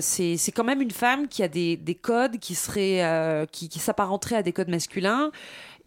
c'est 0.00 0.52
quand 0.54 0.64
même 0.64 0.80
une 0.80 0.92
femme 0.92 1.26
qui 1.26 1.42
a 1.42 1.48
des, 1.48 1.76
des 1.76 1.96
codes 1.96 2.38
qui 2.38 2.54
seraient, 2.54 3.46
qui, 3.50 3.68
qui 3.68 3.78
s'apparenteraient 3.80 4.36
à 4.36 4.42
des 4.42 4.52
codes 4.52 4.68
masculins. 4.68 5.32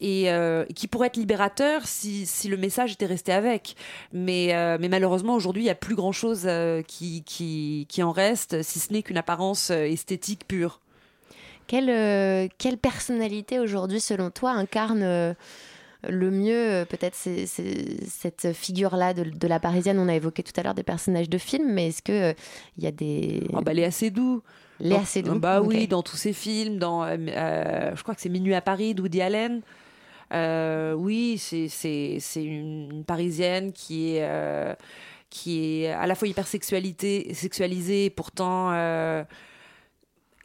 Et 0.01 0.27
qui 0.75 0.89
pourrait 0.89 1.08
être 1.08 1.15
libérateur 1.15 1.86
si, 1.86 2.25
si, 2.25 2.50
le 2.50 2.58
message 2.58 2.92
était 2.92 3.06
resté 3.06 3.32
avec. 3.32 3.77
Mais, 4.12 4.50
mais 4.77 4.89
malheureusement, 4.89 5.34
aujourd'hui, 5.34 5.62
il 5.62 5.65
n'y 5.65 5.72
a 5.72 5.75
plus 5.75 5.96
grand-chose 5.96 6.50
qui, 6.88 7.24
qui, 7.24 7.86
qui, 7.88 8.03
en 8.03 8.12
reste, 8.12 8.63
si 8.63 8.80
ce 8.80 8.92
n'est 8.92 9.01
qu'une 9.01 9.18
apparence 9.18 9.70
esthétique 9.70 10.46
pure. 10.46 10.82
Quelle, 11.67 11.89
euh, 11.89 12.48
quelle 12.58 12.77
personnalité 12.77 13.60
aujourd'hui, 13.60 14.00
selon 14.00 14.29
toi, 14.29 14.51
incarne 14.51 15.03
euh, 15.03 15.34
le 16.08 16.32
mieux 16.32 16.72
euh, 16.72 16.86
peut-être 16.86 17.15
cette 17.15 18.53
figure-là 18.53 19.13
de, 19.13 19.48
la 19.48 19.60
Parisienne? 19.60 20.00
On 20.00 20.10
a 20.10 20.15
évoqué 20.15 20.43
tout 20.43 20.53
à 20.58 20.63
l'heure 20.63 20.74
des 20.74 20.84
personnages 20.84 21.29
de 21.29 21.38
films, 21.38 21.72
mais 21.72 21.89
est-ce 21.89 22.01
que 22.01 22.36
il 22.77 22.84
y 22.84 22.88
a 22.88 22.91
des... 22.91 23.43
Oh 23.53 23.62
bah, 23.62 23.72
elle 23.72 23.79
est 23.79 23.86
assez 23.86 24.12
doux. 24.12 24.41
Elle 24.84 24.93
assez 24.93 25.22
doux. 25.22 25.39
Bah 25.39 25.62
oui, 25.62 25.88
dans 25.88 26.03
tous 26.03 26.17
ses 26.17 26.34
films, 26.34 26.77
dans, 26.77 27.08
je 27.08 28.01
crois 28.01 28.15
que 28.15 28.22
c'est 28.22 28.29
Minuit 28.29 28.55
à 28.55 28.62
Paris 28.62 28.96
d'Woody 28.96 29.22
Allen. 29.22 29.62
oui, 30.98 31.38
c'est 31.38 32.20
une, 32.36 32.91
une, 32.91 33.03
Parisienne 33.05 33.72
qui 33.72 34.17
est, 34.17 34.75
qui 35.29 35.84
est 35.84 35.91
à 35.91 36.08
la 36.08 36.15
fois 36.15 36.27
hyper 36.27 36.48
sexualisée, 36.48 38.10
pourtant 38.10 38.72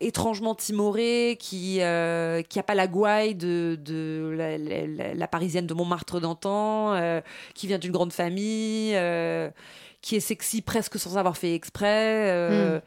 étrangement 0.00 0.54
timoré, 0.54 1.36
qui 1.40 1.78
euh, 1.80 2.42
qui 2.42 2.58
a 2.58 2.62
pas 2.62 2.74
la 2.74 2.86
gouaille 2.86 3.34
de, 3.34 3.78
de 3.80 4.34
la, 4.36 5.28
parisienne 5.28 5.66
de 5.66 5.74
Montmartre 5.74 6.20
d'antan, 6.20 6.94
euh, 6.94 7.20
qui 7.54 7.66
vient 7.66 7.78
d'une 7.78 7.92
grande 7.92 8.12
famille, 8.12 8.92
euh, 8.94 9.50
qui 10.00 10.16
est 10.16 10.20
sexy 10.20 10.62
presque 10.62 10.98
sans 10.98 11.16
avoir 11.16 11.36
fait 11.36 11.54
exprès. 11.54 12.50
Hmm. 12.50 12.80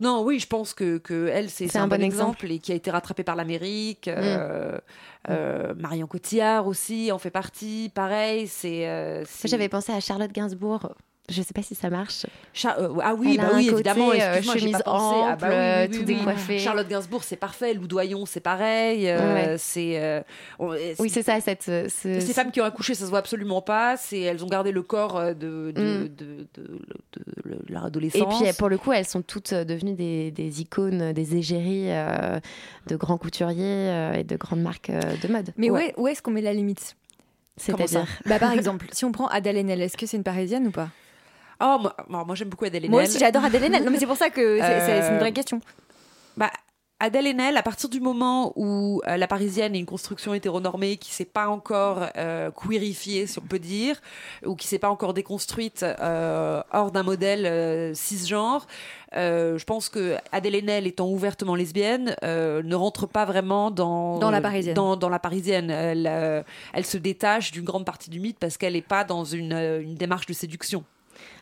Non, 0.00 0.24
oui, 0.24 0.40
je 0.40 0.48
pense 0.48 0.74
que, 0.74 0.98
que 0.98 1.28
elle, 1.28 1.48
c'est 1.48 1.76
un, 1.76 1.86
bon 1.86 2.02
exemple. 2.02 2.50
et 2.50 2.58
qui 2.58 2.72
a 2.72 2.74
été 2.74 2.90
rattrapé 2.90 3.22
par 3.22 3.36
l'Amérique. 3.36 4.08
Hmm. 4.08 4.78
Marion 5.76 6.08
Cotillard 6.08 6.66
aussi 6.66 7.12
en 7.12 7.18
fait 7.18 7.30
partie. 7.30 7.90
Pareil, 7.94 8.48
c'est. 8.48 9.24
J'avais 9.44 9.68
pensé 9.68 9.92
à 9.92 10.00
Charlotte 10.00 10.32
Gainsbourg 10.32 10.94
je 11.32 11.42
sais 11.42 11.54
pas 11.54 11.62
si 11.62 11.74
ça 11.74 11.90
marche. 11.90 12.26
Euh, 12.64 12.94
ah 13.02 13.14
oui, 13.14 13.36
bah 13.36 13.50
oui, 13.54 13.68
évidemment. 13.68 14.10
Euh, 14.10 14.40
chemise 14.42 14.82
ample, 14.86 15.44
ah 15.44 15.86
bah 15.86 15.88
tout 15.88 16.04
décoiffé. 16.04 16.58
Charlotte 16.58 16.88
Gainsbourg, 16.88 17.24
c'est 17.24 17.36
parfait. 17.36 17.74
Lou 17.74 17.86
Doyon, 17.86 18.26
c'est 18.26 18.40
pareil. 18.40 19.08
Euh, 19.08 19.56
c'est. 19.58 20.24
oui, 20.58 21.08
c'est 21.08 21.22
ça. 21.22 21.40
Cette, 21.40 21.70
Ces 21.88 22.20
femmes 22.32 22.50
qui 22.50 22.60
ont 22.60 22.64
accouché, 22.64 22.94
ça 22.94 23.04
se 23.04 23.10
voit 23.10 23.18
absolument 23.18 23.62
pas. 23.62 23.96
C'est, 23.96 24.20
elles 24.20 24.44
ont 24.44 24.48
gardé 24.48 24.70
le 24.70 24.82
corps 24.82 25.34
de, 25.34 25.72
de, 25.72 26.04
mm. 26.04 26.08
de, 26.16 26.46
de, 26.54 26.80
leur 27.68 27.86
adolescence. 27.86 28.40
Et 28.40 28.44
puis, 28.44 28.52
pour 28.58 28.68
le 28.68 28.78
coup, 28.78 28.92
elles 28.92 29.06
sont 29.06 29.22
toutes 29.22 29.54
devenues 29.54 29.94
des, 29.94 30.30
des 30.30 30.60
icônes, 30.60 31.12
des 31.12 31.36
égéries 31.36 31.88
de 32.86 32.96
grands 32.96 33.18
couturiers 33.18 34.12
et 34.18 34.24
de 34.24 34.36
grandes 34.36 34.62
marques 34.62 34.90
de 34.90 35.28
mode. 35.28 35.52
Mais 35.56 35.70
où 35.70 36.06
est-ce 36.06 36.22
qu'on 36.22 36.30
met 36.30 36.42
la 36.42 36.52
limite? 36.52 36.96
C'est-à-dire? 37.56 38.06
Bah, 38.26 38.38
Par 38.38 38.52
exemple, 38.52 38.86
si 38.92 39.04
on 39.04 39.12
prend 39.12 39.26
Adèle 39.26 39.56
Haenel, 39.56 39.80
est-ce 39.82 39.96
que 39.96 40.06
c'est 40.06 40.16
une 40.16 40.22
parisienne 40.22 40.66
ou 40.66 40.70
pas? 40.70 40.88
Oh, 41.62 41.78
moi, 42.08 42.34
j'aime 42.34 42.48
beaucoup 42.48 42.64
Adèle 42.64 42.84
Haenel. 42.84 42.90
Moi 42.90 43.02
aussi, 43.04 43.18
j'adore 43.18 43.44
Adèle 43.44 43.64
Haenel. 43.64 43.84
Non, 43.84 43.90
mais 43.90 43.98
c'est 43.98 44.06
pour 44.06 44.16
ça 44.16 44.30
que 44.30 44.58
c'est 44.58 45.10
une 45.10 45.18
vraie 45.18 45.28
euh, 45.28 45.32
question. 45.32 45.60
Bah, 46.36 46.50
Adèle 46.98 47.26
Haenel, 47.26 47.56
à 47.56 47.62
partir 47.62 47.88
du 47.88 48.00
moment 48.00 48.52
où 48.56 49.00
euh, 49.06 49.16
la 49.16 49.26
parisienne 49.28 49.74
est 49.74 49.78
une 49.78 49.86
construction 49.86 50.34
hétéronormée 50.34 50.96
qui 50.96 51.12
s'est 51.12 51.24
pas 51.24 51.48
encore 51.48 52.06
euh, 52.16 52.50
queerifiée, 52.50 53.26
si 53.26 53.38
on 53.38 53.42
peut 53.42 53.58
dire, 53.58 54.00
ou 54.44 54.56
qui 54.56 54.66
s'est 54.66 54.78
pas 54.78 54.90
encore 54.90 55.14
déconstruite 55.14 55.84
hors 56.00 56.90
d'un 56.90 57.02
modèle 57.02 57.94
cisgenre, 57.94 58.66
je 59.12 59.64
pense 59.64 59.88
que 59.88 60.16
Adèle 60.32 60.56
Haenel, 60.56 60.86
étant 60.86 61.08
ouvertement 61.08 61.54
lesbienne, 61.54 62.16
ne 62.22 62.74
rentre 62.74 63.06
pas 63.06 63.24
vraiment 63.24 63.70
dans, 63.70 64.18
dans 64.18 64.30
la 64.30 64.40
parisienne. 64.40 64.74
Dans, 64.74 64.96
dans 64.96 65.08
la 65.08 65.18
parisienne. 65.20 65.70
Elle, 65.70 66.44
elle 66.72 66.86
se 66.86 66.98
détache 66.98 67.52
d'une 67.52 67.64
grande 67.64 67.84
partie 67.84 68.10
du 68.10 68.18
mythe 68.18 68.38
parce 68.40 68.56
qu'elle 68.56 68.72
n'est 68.72 68.82
pas 68.82 69.04
dans 69.04 69.24
une, 69.24 69.52
une 69.52 69.94
démarche 69.94 70.26
de 70.26 70.32
séduction. 70.32 70.84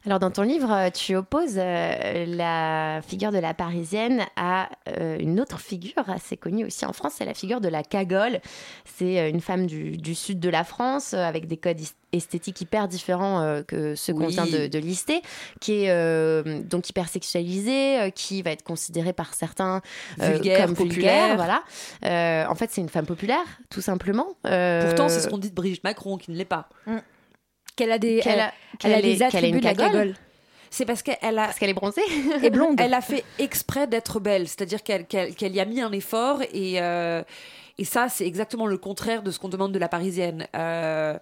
Alors 0.07 0.19
dans 0.19 0.31
ton 0.31 0.43
livre, 0.43 0.73
euh, 0.73 0.89
tu 0.91 1.15
opposes 1.15 1.59
euh, 1.59 2.25
la 2.27 3.03
figure 3.03 3.33
de 3.33 3.39
la 3.39 3.53
Parisienne 3.53 4.23
à 4.35 4.71
euh, 4.89 5.19
une 5.19 5.39
autre 5.41 5.61
figure 5.61 6.09
assez 6.09 6.39
connue 6.39 6.65
aussi 6.65 6.87
en 6.87 6.95
France, 6.95 7.15
c'est 7.19 7.27
la 7.27 7.35
figure 7.35 7.61
de 7.61 7.69
la 7.69 7.83
cagole. 7.83 8.41
C'est 8.87 9.29
une 9.29 9.43
femme 9.43 9.67
du, 9.67 10.15
sud 10.15 10.41
de 10.41 10.49
la 10.49 10.65
France 10.65 11.13
avec 11.13 11.47
des 11.47 11.59
codes 11.59 11.81
esthétiques 12.13 12.61
hyper 12.63 12.89
différents 12.89 13.63
que 13.67 13.95
ceux 13.95 14.13
qu'on 14.15 14.27
vient 14.27 14.47
de, 14.47 14.79
lister, 14.79 15.23
qui 15.61 15.85
est 15.85 16.65
donc 16.65 16.89
hyper 16.89 17.09
sexualisée, 17.09 18.13
qui 18.15 18.43
va 18.43 18.51
être 18.51 18.65
considérée 18.65 19.13
par 19.13 19.35
certains 19.35 19.81
comme 20.19 20.75
populaire. 20.75 21.37
Voilà. 21.37 21.63
en 22.49 22.55
fait, 22.55 22.71
c'est 22.71 22.81
une 22.81 22.89
femme 22.89 23.07
populaire, 23.07 23.45
tout 23.71 23.81
simplement. 23.83 24.27
Pourtant, 24.43 25.09
c'est 25.09 25.21
ce 25.21 25.29
qu'on 25.29 25.39
dit 25.39 25.51
de 25.51 25.55
Brigitte 25.55 25.85
Macron, 25.85 26.17
qui 26.17 26.31
ne 26.31 26.37
l'est 26.37 26.45
pas. 26.45 26.69
Mm 26.87 26.99
qu'elle 27.81 27.93
a 27.93 27.99
des, 27.99 28.21
elle, 28.25 28.93
a, 28.93 29.03
des 29.03 29.23
attributs 29.23 29.61
de 29.61 29.65
la 29.65 29.75
cagole. 29.75 30.15
C'est 30.71 30.85
parce 30.85 31.03
qu'elle 31.03 31.39
a. 31.39 31.47
Parce 31.47 31.59
qu'elle 31.59 31.71
est 31.71 31.75
bronzée 31.75 32.03
et 32.43 32.51
blonde. 32.51 32.79
Elle 32.81 32.95
a 32.95 33.01
fait 33.01 33.25
exprès 33.39 33.87
d'être 33.87 34.21
belle, 34.21 34.47
c'est-à-dire 34.47 34.83
qu'elle 34.83 35.07
qu'elle 35.07 35.55
y 35.55 35.61
a 35.61 35.65
mis 35.65 35.81
un 35.81 35.93
effort 35.93 36.43
et. 36.53 36.81
Euh, 36.81 37.23
et 37.79 37.85
ça, 37.85 38.11
c'est 38.11 38.27
exactement 38.27 38.67
le 38.67 38.77
contraire 38.77 39.23
de 39.23 39.31
ce 39.31 39.39
qu'on 39.39 39.49
demande 39.49 39.73
de 39.73 39.79
la 39.79 39.89
parisienne. 39.89 40.47
Euh, 40.55 41.19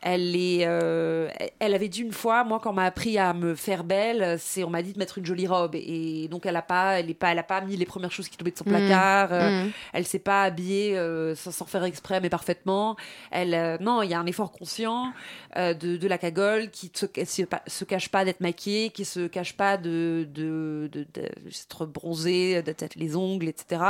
elle 0.00 0.36
est, 0.36 0.64
euh, 0.64 1.28
elle 1.58 1.74
avait 1.74 1.88
dit 1.88 2.02
une 2.02 2.12
fois, 2.12 2.44
moi, 2.44 2.60
quand 2.62 2.70
on 2.70 2.74
m'a 2.74 2.84
appris 2.84 3.18
à 3.18 3.32
me 3.32 3.54
faire 3.54 3.84
belle, 3.84 4.36
c'est 4.38 4.62
on 4.62 4.70
m'a 4.70 4.82
dit 4.82 4.92
de 4.92 4.98
mettre 4.98 5.18
une 5.18 5.26
jolie 5.26 5.46
robe 5.46 5.74
et 5.74 6.28
donc 6.28 6.46
elle 6.46 6.56
a 6.56 6.62
pas, 6.62 7.00
elle 7.00 7.10
est 7.10 7.14
pas, 7.14 7.32
elle 7.32 7.38
a 7.38 7.44
pas 7.44 7.60
mis 7.60 7.76
les 7.76 7.86
premières 7.86 8.12
choses 8.12 8.28
qui 8.28 8.36
tombaient 8.36 8.52
de 8.52 8.58
son 8.58 8.68
mmh. 8.68 8.72
placard. 8.72 9.32
Euh, 9.32 9.64
mmh. 9.64 9.70
Elle 9.92 10.06
s'est 10.06 10.18
pas 10.18 10.44
habillée 10.44 10.96
euh, 10.96 11.34
sans, 11.34 11.64
faire 11.64 11.84
exprès, 11.84 12.20
mais 12.20 12.28
parfaitement. 12.28 12.96
Elle, 13.30 13.78
non, 13.80 14.02
il 14.02 14.10
y 14.10 14.14
a 14.14 14.20
un 14.20 14.26
effort 14.26 14.52
conscient 14.52 15.12
de, 15.56 15.72
de, 15.72 16.08
la 16.08 16.18
cagole 16.18 16.70
qui 16.70 16.92
se, 16.94 17.06
se, 17.66 17.84
cache 17.84 18.08
pas 18.08 18.24
d'être 18.24 18.40
maquillée, 18.40 18.90
qui 18.90 19.04
se 19.04 19.26
cache 19.26 19.54
pas 19.54 19.76
de 19.76 20.28
d'être 20.32 21.86
de, 21.86 21.92
bronzée, 21.92 22.62
d'être 22.62 22.94
les 22.94 23.16
ongles, 23.16 23.48
etc. 23.48 23.82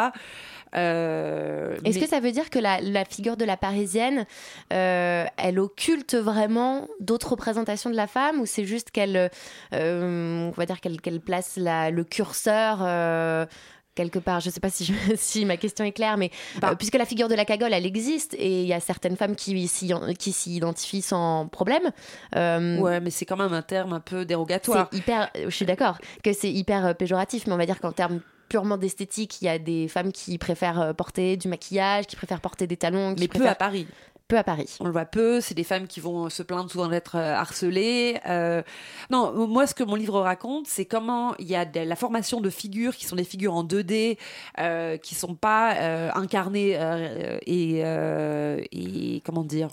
Est-ce 0.72 1.98
que 1.98 2.08
ça 2.08 2.20
veut 2.20 2.32
dire 2.32 2.48
que 2.48 2.58
la, 2.58 2.80
la 2.80 3.04
figure 3.04 3.36
de 3.36 3.44
la 3.44 3.56
parisienne, 3.56 4.26
elle 4.70 5.58
occupe 5.98 6.14
vraiment 6.22 6.88
d'autres 7.00 7.30
représentations 7.30 7.90
de 7.90 7.96
la 7.96 8.06
femme 8.06 8.40
ou 8.40 8.46
c'est 8.46 8.64
juste 8.64 8.90
qu'elle, 8.90 9.30
euh, 9.72 10.48
on 10.48 10.50
va 10.50 10.66
dire 10.66 10.80
qu'elle 10.80 11.20
place 11.20 11.56
le 11.58 12.02
curseur 12.02 12.78
euh, 12.82 13.46
quelque 13.94 14.18
part? 14.18 14.40
Je 14.40 14.48
ne 14.48 14.52
sais 14.52 14.60
pas 14.60 14.70
si, 14.70 14.92
si 15.16 15.44
ma 15.44 15.56
question 15.56 15.84
est 15.84 15.92
claire, 15.92 16.16
mais 16.16 16.30
bah. 16.60 16.70
euh, 16.70 16.74
puisque 16.74 16.96
la 16.96 17.04
figure 17.04 17.28
de 17.28 17.34
la 17.34 17.44
cagole, 17.44 17.72
elle 17.72 17.86
existe 17.86 18.34
et 18.34 18.62
il 18.62 18.66
y 18.66 18.72
a 18.72 18.80
certaines 18.80 19.16
femmes 19.16 19.36
qui 19.36 19.66
s'y, 19.68 19.92
qui 20.18 20.56
identifient 20.56 21.02
sans 21.02 21.48
problème. 21.48 21.90
ouais, 22.34 23.00
mais 23.00 23.10
c'est 23.10 23.26
quand 23.26 23.36
même 23.36 23.52
un 23.52 23.62
terme 23.62 23.92
un 23.92 24.00
peu 24.00 24.24
dérogatoire. 24.24 24.88
hyper, 24.92 25.30
je 25.34 25.50
suis 25.50 25.66
d'accord 25.66 25.98
que 26.22 26.32
c'est 26.32 26.50
hyper 26.50 26.94
péjoratif, 26.96 27.46
mais 27.46 27.52
on 27.52 27.58
va 27.58 27.66
dire 27.66 27.80
qu'en 27.80 27.92
termes 27.92 28.20
purement 28.48 28.78
d'esthétique, 28.78 29.42
il 29.42 29.44
y 29.44 29.48
a 29.48 29.58
des 29.58 29.88
femmes 29.88 30.10
qui 30.10 30.38
préfèrent 30.38 30.94
porter 30.96 31.36
du 31.36 31.48
maquillage, 31.48 32.06
qui 32.06 32.16
préfèrent 32.16 32.40
porter 32.40 32.66
des 32.66 32.78
talons. 32.78 33.14
mais 33.18 33.28
peu 33.28 33.46
à 33.46 33.54
Paris 33.54 33.86
peu 34.28 34.37
à 34.37 34.44
Paris. 34.44 34.76
On 34.80 34.85
le 34.85 34.92
voit 34.92 35.06
peu. 35.06 35.40
C'est 35.40 35.54
des 35.54 35.64
femmes 35.64 35.87
qui 35.87 36.00
vont 36.00 36.28
se 36.28 36.42
plaindre 36.42 36.70
souvent 36.70 36.88
d'être 36.88 37.16
euh, 37.16 37.35
harcelées. 37.35 38.20
Euh, 38.26 38.62
non, 39.11 39.49
moi, 39.49 39.66
ce 39.66 39.75
que 39.75 39.82
mon 39.82 39.94
livre 39.94 40.20
raconte, 40.20 40.66
c'est 40.68 40.85
comment 40.85 41.35
il 41.38 41.47
y 41.49 41.56
a 41.56 41.64
de 41.64 41.80
la 41.80 41.97
formation 41.97 42.40
de 42.40 42.50
figures 42.50 42.94
qui 42.94 43.06
sont 43.06 43.16
des 43.16 43.25
figures 43.25 43.54
en 43.54 43.64
2D, 43.64 44.18
euh, 44.61 44.99
qui 44.99 45.14
sont 45.14 45.35
pas 45.35 45.75
euh, 45.76 46.11
incarnées 46.14 46.76
euh, 46.76 47.38
euh, 47.49 48.61
et 48.70 49.23
comment 49.25 49.44
dire 49.44 49.70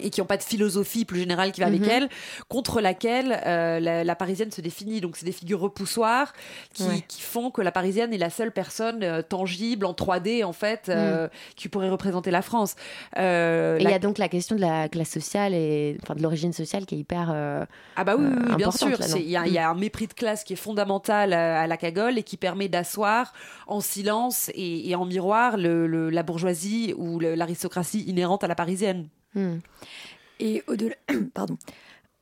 et 0.00 0.10
qui 0.10 0.20
n'ont 0.20 0.26
pas 0.26 0.36
de 0.36 0.42
philosophie 0.42 1.04
plus 1.04 1.18
générale 1.20 1.52
qui 1.52 1.60
va 1.60 1.66
avec 1.66 1.82
Mhm. 1.82 1.88
elle, 1.90 2.08
contre 2.48 2.80
laquelle 2.80 3.40
euh, 3.46 3.80
la, 3.80 4.04
la 4.04 4.16
parisienne 4.16 4.50
se 4.50 4.60
définit. 4.60 5.00
Donc 5.00 5.16
c'est 5.16 5.26
des 5.26 5.32
figures 5.32 5.60
repoussoires 5.60 6.32
qui, 6.72 6.84
Ouais. 6.84 7.04
qui 7.08 7.20
font 7.22 7.50
que 7.50 7.60
la 7.62 7.72
parisienne 7.72 8.12
est 8.14 8.18
la 8.18 8.30
seule 8.30 8.52
personne 8.52 9.02
euh, 9.02 9.22
tangible 9.22 9.84
en 9.86 9.92
3D 9.92 10.44
en 10.44 10.52
fait 10.52 10.88
euh, 10.88 11.28
qui 11.56 11.68
pourrait 11.68 11.90
représenter 11.90 12.30
la 12.30 12.42
France. 12.42 12.74
Et 13.16 13.20
il 13.20 13.84
la- 13.84 13.90
y 13.90 13.94
a 13.94 13.98
donc 13.98 14.18
la 14.18 14.28
question 14.28 14.56
de 14.56 14.60
la 14.60 14.88
classe 14.88 15.10
sociale 15.10 15.54
et 15.54 15.96
enfin 16.02 16.14
de 16.14 16.22
l'origine 16.22 16.52
sociale 16.52 16.86
qui 16.86 16.94
est 16.94 16.98
hyper. 16.98 17.30
Ah 17.96 18.04
bah 18.04 18.14
oui, 18.18 18.24
oui, 18.26 18.44
oui, 18.48 18.56
bien 18.56 18.70
sûr. 18.70 18.98
Il 19.16 19.28
y, 19.28 19.36
a- 19.36 19.46
il 19.46 19.52
y 19.52 19.58
a 19.58 19.68
un 19.68 19.74
mépris 19.74 20.06
de 20.06 20.14
classe 20.14 20.44
qui 20.44 20.54
est 20.54 20.56
fondamental 20.56 21.32
à, 21.32 21.66
la 21.66 21.76
cagole 21.76 22.18
et 22.18 22.22
qui 22.22 22.36
permet 22.36 22.68
d'asseoir 22.68 23.32
en 23.66 23.80
silence 23.80 24.50
et, 24.54 24.88
et 24.90 24.94
en 24.94 25.04
miroir 25.04 25.56
le- 25.56 25.86
le- 25.86 26.10
la 26.10 26.22
bourgeoisie 26.22 26.94
ou 26.96 27.18
l'aristocratie 27.20 28.02
inhérente 28.02 28.44
à 28.44 28.46
la 28.48 28.54
parisienne. 28.54 29.08
Hmm. 29.34 29.58
Et 30.40 30.62
au-delà, 30.66 30.94
pardon, 31.34 31.56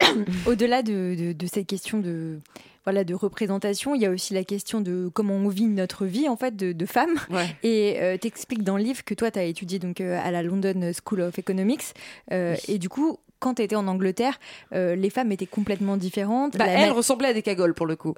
au-delà 0.47 0.83
de, 0.83 1.15
de- 1.19 1.33
de 1.33 1.47
cette 1.47 1.67
question 1.67 1.99
de 1.99 2.39
voilà 2.85 3.05
de 3.05 3.15
représentation, 3.15 3.95
il 3.95 4.01
y 4.01 4.07
a 4.07 4.11
aussi 4.11 4.33
la 4.33 4.43
question 4.43 4.81
de 4.81 5.11
comment 5.13 5.35
on 5.35 5.49
vit 5.49 5.67
notre 5.67 6.07
vie 6.07 6.29
en 6.29 6.37
fait 6.37 6.57
de, 6.57 6.73
de 6.73 6.87
femme. 6.87 7.15
Et 7.63 7.97
euh, 8.01 8.17
t'expliques 8.17 8.63
dans 8.65 8.77
le 8.79 8.83
livre 8.83 9.05
que 9.05 9.13
toi 9.15 9.31
tu 9.31 9.39
as 9.39 9.45
étudié 9.45 9.79
donc 9.79 10.01
euh, 10.01 10.19
à 10.23 10.31
la 10.31 10.43
London 10.43 10.91
School 11.05 11.21
of 11.21 11.39
Economics 11.39 11.93
euh, 12.33 12.57
et 12.69 12.79
du 12.79 12.89
coup 12.89 13.19
quand 13.39 13.55
tu 13.55 13.63
étais 13.63 13.77
en 13.77 13.87
Angleterre, 13.87 14.39
euh, 14.75 14.95
les 14.97 15.09
femmes 15.09 15.33
étaient 15.33 15.47
complètement 15.47 15.97
différentes. 15.97 16.57
Bah, 16.59 16.67
La 16.67 16.73
elle 16.73 16.89
ma- 16.91 16.95
ressemblait 16.95 17.29
à 17.29 17.33
des 17.33 17.41
cagoles 17.43 17.73
pour 17.75 17.87
le 17.87 17.97
coup. 17.97 18.15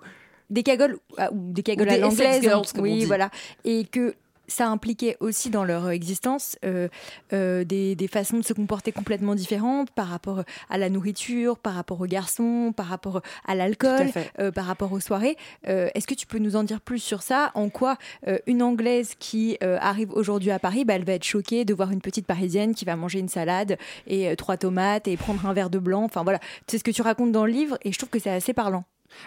des 0.50 0.62
cagoles 0.64 0.98
ah, 1.16 1.30
ou 1.32 1.52
des 1.52 1.62
cagoles 1.62 1.88
Ou 1.88 1.92
à 1.92 1.96
l'anglaise, 1.98 2.48
hein, 2.48 2.62
oui, 2.78 3.04
voilà, 3.04 3.30
et 3.64 3.84
que 3.84 4.14
ça 4.52 4.68
impliquait 4.68 5.16
aussi 5.20 5.50
dans 5.50 5.64
leur 5.64 5.90
existence 5.90 6.56
euh, 6.64 6.88
euh, 7.32 7.64
des, 7.64 7.96
des 7.96 8.08
façons 8.08 8.38
de 8.38 8.44
se 8.44 8.52
comporter 8.52 8.92
complètement 8.92 9.34
différentes 9.34 9.90
par 9.90 10.08
rapport 10.08 10.42
à 10.68 10.78
la 10.78 10.90
nourriture, 10.90 11.58
par 11.58 11.74
rapport 11.74 12.00
aux 12.00 12.06
garçons, 12.06 12.72
par 12.76 12.86
rapport 12.86 13.22
à 13.46 13.54
l'alcool, 13.54 14.10
euh, 14.38 14.50
par 14.50 14.66
rapport 14.66 14.92
aux 14.92 15.00
soirées. 15.00 15.36
Euh, 15.68 15.88
Est-ce 15.94 16.06
que 16.06 16.14
tu 16.14 16.26
peux 16.26 16.38
nous 16.38 16.56
en 16.56 16.64
dire 16.64 16.80
plus 16.80 16.98
sur 16.98 17.22
ça? 17.22 17.50
En 17.54 17.68
quoi 17.70 17.96
euh, 18.28 18.38
une 18.46 18.62
Anglaise 18.62 19.14
qui 19.18 19.56
euh, 19.62 19.78
arrive 19.80 20.12
aujourd'hui 20.12 20.50
à 20.50 20.58
Paris, 20.58 20.84
bah, 20.84 20.94
elle 20.94 21.04
va 21.04 21.14
être 21.14 21.24
choquée 21.24 21.64
de 21.64 21.74
voir 21.74 21.90
une 21.90 22.00
petite 22.00 22.26
Parisienne 22.26 22.74
qui 22.74 22.84
va 22.84 22.96
manger 22.96 23.18
une 23.18 23.28
salade 23.28 23.78
et 24.06 24.28
euh, 24.28 24.36
trois 24.36 24.56
tomates 24.56 25.08
et 25.08 25.16
prendre 25.16 25.44
un 25.46 25.52
verre 25.52 25.70
de 25.70 25.78
blanc? 25.78 26.04
Enfin 26.04 26.22
voilà, 26.22 26.40
c'est 26.66 26.78
ce 26.78 26.84
que 26.84 26.90
tu 26.90 27.02
racontes 27.02 27.32
dans 27.32 27.46
le 27.46 27.52
livre 27.52 27.78
et 27.82 27.92
je 27.92 27.98
trouve 27.98 28.10
que 28.10 28.18
c'est 28.18 28.30
assez 28.30 28.52
parlant. 28.52 28.84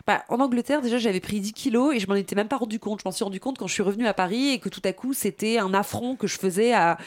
Bah, 0.07 0.23
en 0.29 0.39
Angleterre, 0.39 0.81
déjà, 0.81 0.97
j'avais 0.97 1.19
pris 1.19 1.39
10 1.39 1.53
kilos 1.53 1.95
et 1.95 1.99
je 1.99 2.07
m'en 2.07 2.15
étais 2.15 2.35
même 2.35 2.47
pas 2.47 2.57
rendu 2.57 2.79
compte. 2.79 2.99
Je 2.99 3.05
m'en 3.05 3.11
suis 3.11 3.23
rendu 3.23 3.39
compte 3.39 3.57
quand 3.57 3.67
je 3.67 3.73
suis 3.73 3.83
revenue 3.83 4.07
à 4.07 4.13
Paris 4.13 4.49
et 4.49 4.59
que 4.59 4.69
tout 4.69 4.81
à 4.83 4.93
coup, 4.93 5.13
c'était 5.13 5.57
un 5.57 5.73
affront 5.73 6.15
que 6.15 6.27
je 6.27 6.37
faisais 6.37 6.73
à, 6.73 6.97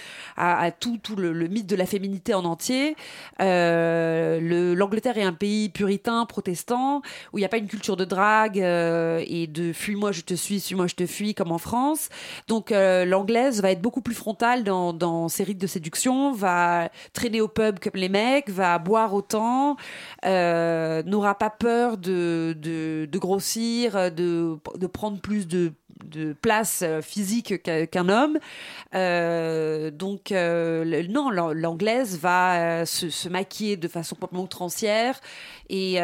tout, 0.81 0.99
tout 1.03 1.17
le, 1.17 1.33
mythe 1.49 1.67
de 1.67 1.77
la 1.77 1.87
féminité 1.87 2.35
en 2.35 2.45
entier. 2.45 2.97
Euh, 3.41 4.41
le- 4.41 4.75
L'Angleterre 4.75 5.19
est 5.19 5.23
un 5.23 5.33
pays 5.33 5.69
puritain, 5.69 6.25
protestant, 6.27 7.03
où 7.33 7.39
il 7.39 7.43
n'y 7.43 7.45
a 7.45 7.49
pas 7.49 7.59
une 7.59 7.67
culture 7.69 7.97
de 7.97 8.05
drague 8.05 8.61
euh, 8.61 9.23
et 9.27 9.47
de 9.47 9.73
fuis-moi, 9.73 10.13
je 10.13 10.23
te 10.23 10.35
suis, 10.35 10.61
suis-moi, 10.61 10.87
je 10.87 10.95
te 10.95 11.07
fuis, 11.07 11.35
comme 11.35 11.53
en 11.53 11.59
France. 11.59 12.09
Donc, 12.49 12.73
euh, 12.73 13.05
l'anglaise 13.05 13.63
va 13.63 13.71
être 13.71 13.81
beaucoup 13.81 14.01
plus 14.01 14.15
frontale 14.15 14.65
dans, 14.65 15.29
ses 15.29 15.45
rites 15.45 15.59
de 15.59 15.67
séduction, 15.67 16.33
va 16.33 16.91
traîner 17.13 17.41
au 17.41 17.49
pub 17.49 17.79
comme 17.79 17.93
les 17.95 18.09
mecs, 18.09 18.49
va 18.49 18.79
boire 18.79 19.15
autant, 19.15 19.77
n'aura 20.25 21.35
pas 21.39 21.51
peur 21.51 21.97
de, 21.97 22.57
de 22.69 23.19
grossir, 23.19 24.13
de, 24.13 24.57
de 24.77 24.87
prendre 24.87 25.21
plus 25.21 25.47
de, 25.47 25.73
place 26.41 26.83
euh, 26.83 27.03
physique 27.03 27.63
qu'un 27.63 28.09
homme. 28.09 28.39
Euh, 28.95 29.91
donc, 29.91 30.33
euh, 30.33 31.05
non, 31.09 31.31
l'an- 31.31 31.53
l'anglaise 31.53 32.19
va 32.19 32.87
se, 32.87 33.29
maquiller 33.29 33.77
de 33.77 33.89
façon 33.89 34.15
complètement 34.15 34.45
outrancière 34.45 35.21
et 35.69 35.99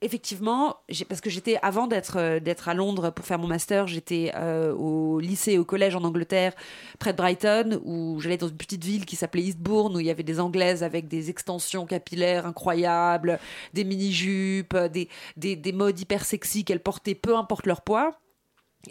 effectivement, 0.00 0.76
parce 1.08 1.20
que 1.20 1.30
j'étais 1.30 1.58
avant 1.62 1.86
d'être 1.86 2.18
euh, 2.18 2.40
d'être 2.40 2.68
à 2.68 2.74
Londres 2.74 3.10
pour 3.10 3.24
faire 3.24 3.38
mon 3.38 3.46
master, 3.46 3.86
j'étais 3.86 4.32
euh, 4.34 4.72
au 4.72 5.20
lycée 5.20 5.58
au 5.58 5.64
collège 5.64 5.96
en 5.96 6.04
Angleterre, 6.04 6.54
près 6.98 7.12
de 7.12 7.16
Brighton, 7.16 7.80
où 7.84 8.20
j'allais 8.20 8.36
dans 8.36 8.48
une 8.48 8.56
petite 8.56 8.84
ville 8.84 9.06
qui 9.06 9.16
s'appelait 9.16 9.42
Eastbourne, 9.42 9.96
où 9.96 10.00
il 10.00 10.06
y 10.06 10.10
avait 10.10 10.22
des 10.22 10.40
Anglaises 10.40 10.82
avec 10.82 11.08
des 11.08 11.30
extensions 11.30 11.86
capillaires 11.86 12.46
incroyables, 12.46 13.38
des 13.74 13.84
mini-jupes, 13.84 14.76
des, 14.76 15.08
des, 15.36 15.56
des 15.56 15.72
modes 15.72 15.98
hyper 15.98 16.24
sexy 16.24 16.64
qu'elles 16.64 16.82
portaient, 16.82 17.14
peu 17.14 17.36
importe 17.36 17.66
leur 17.66 17.82
poids. 17.82 18.18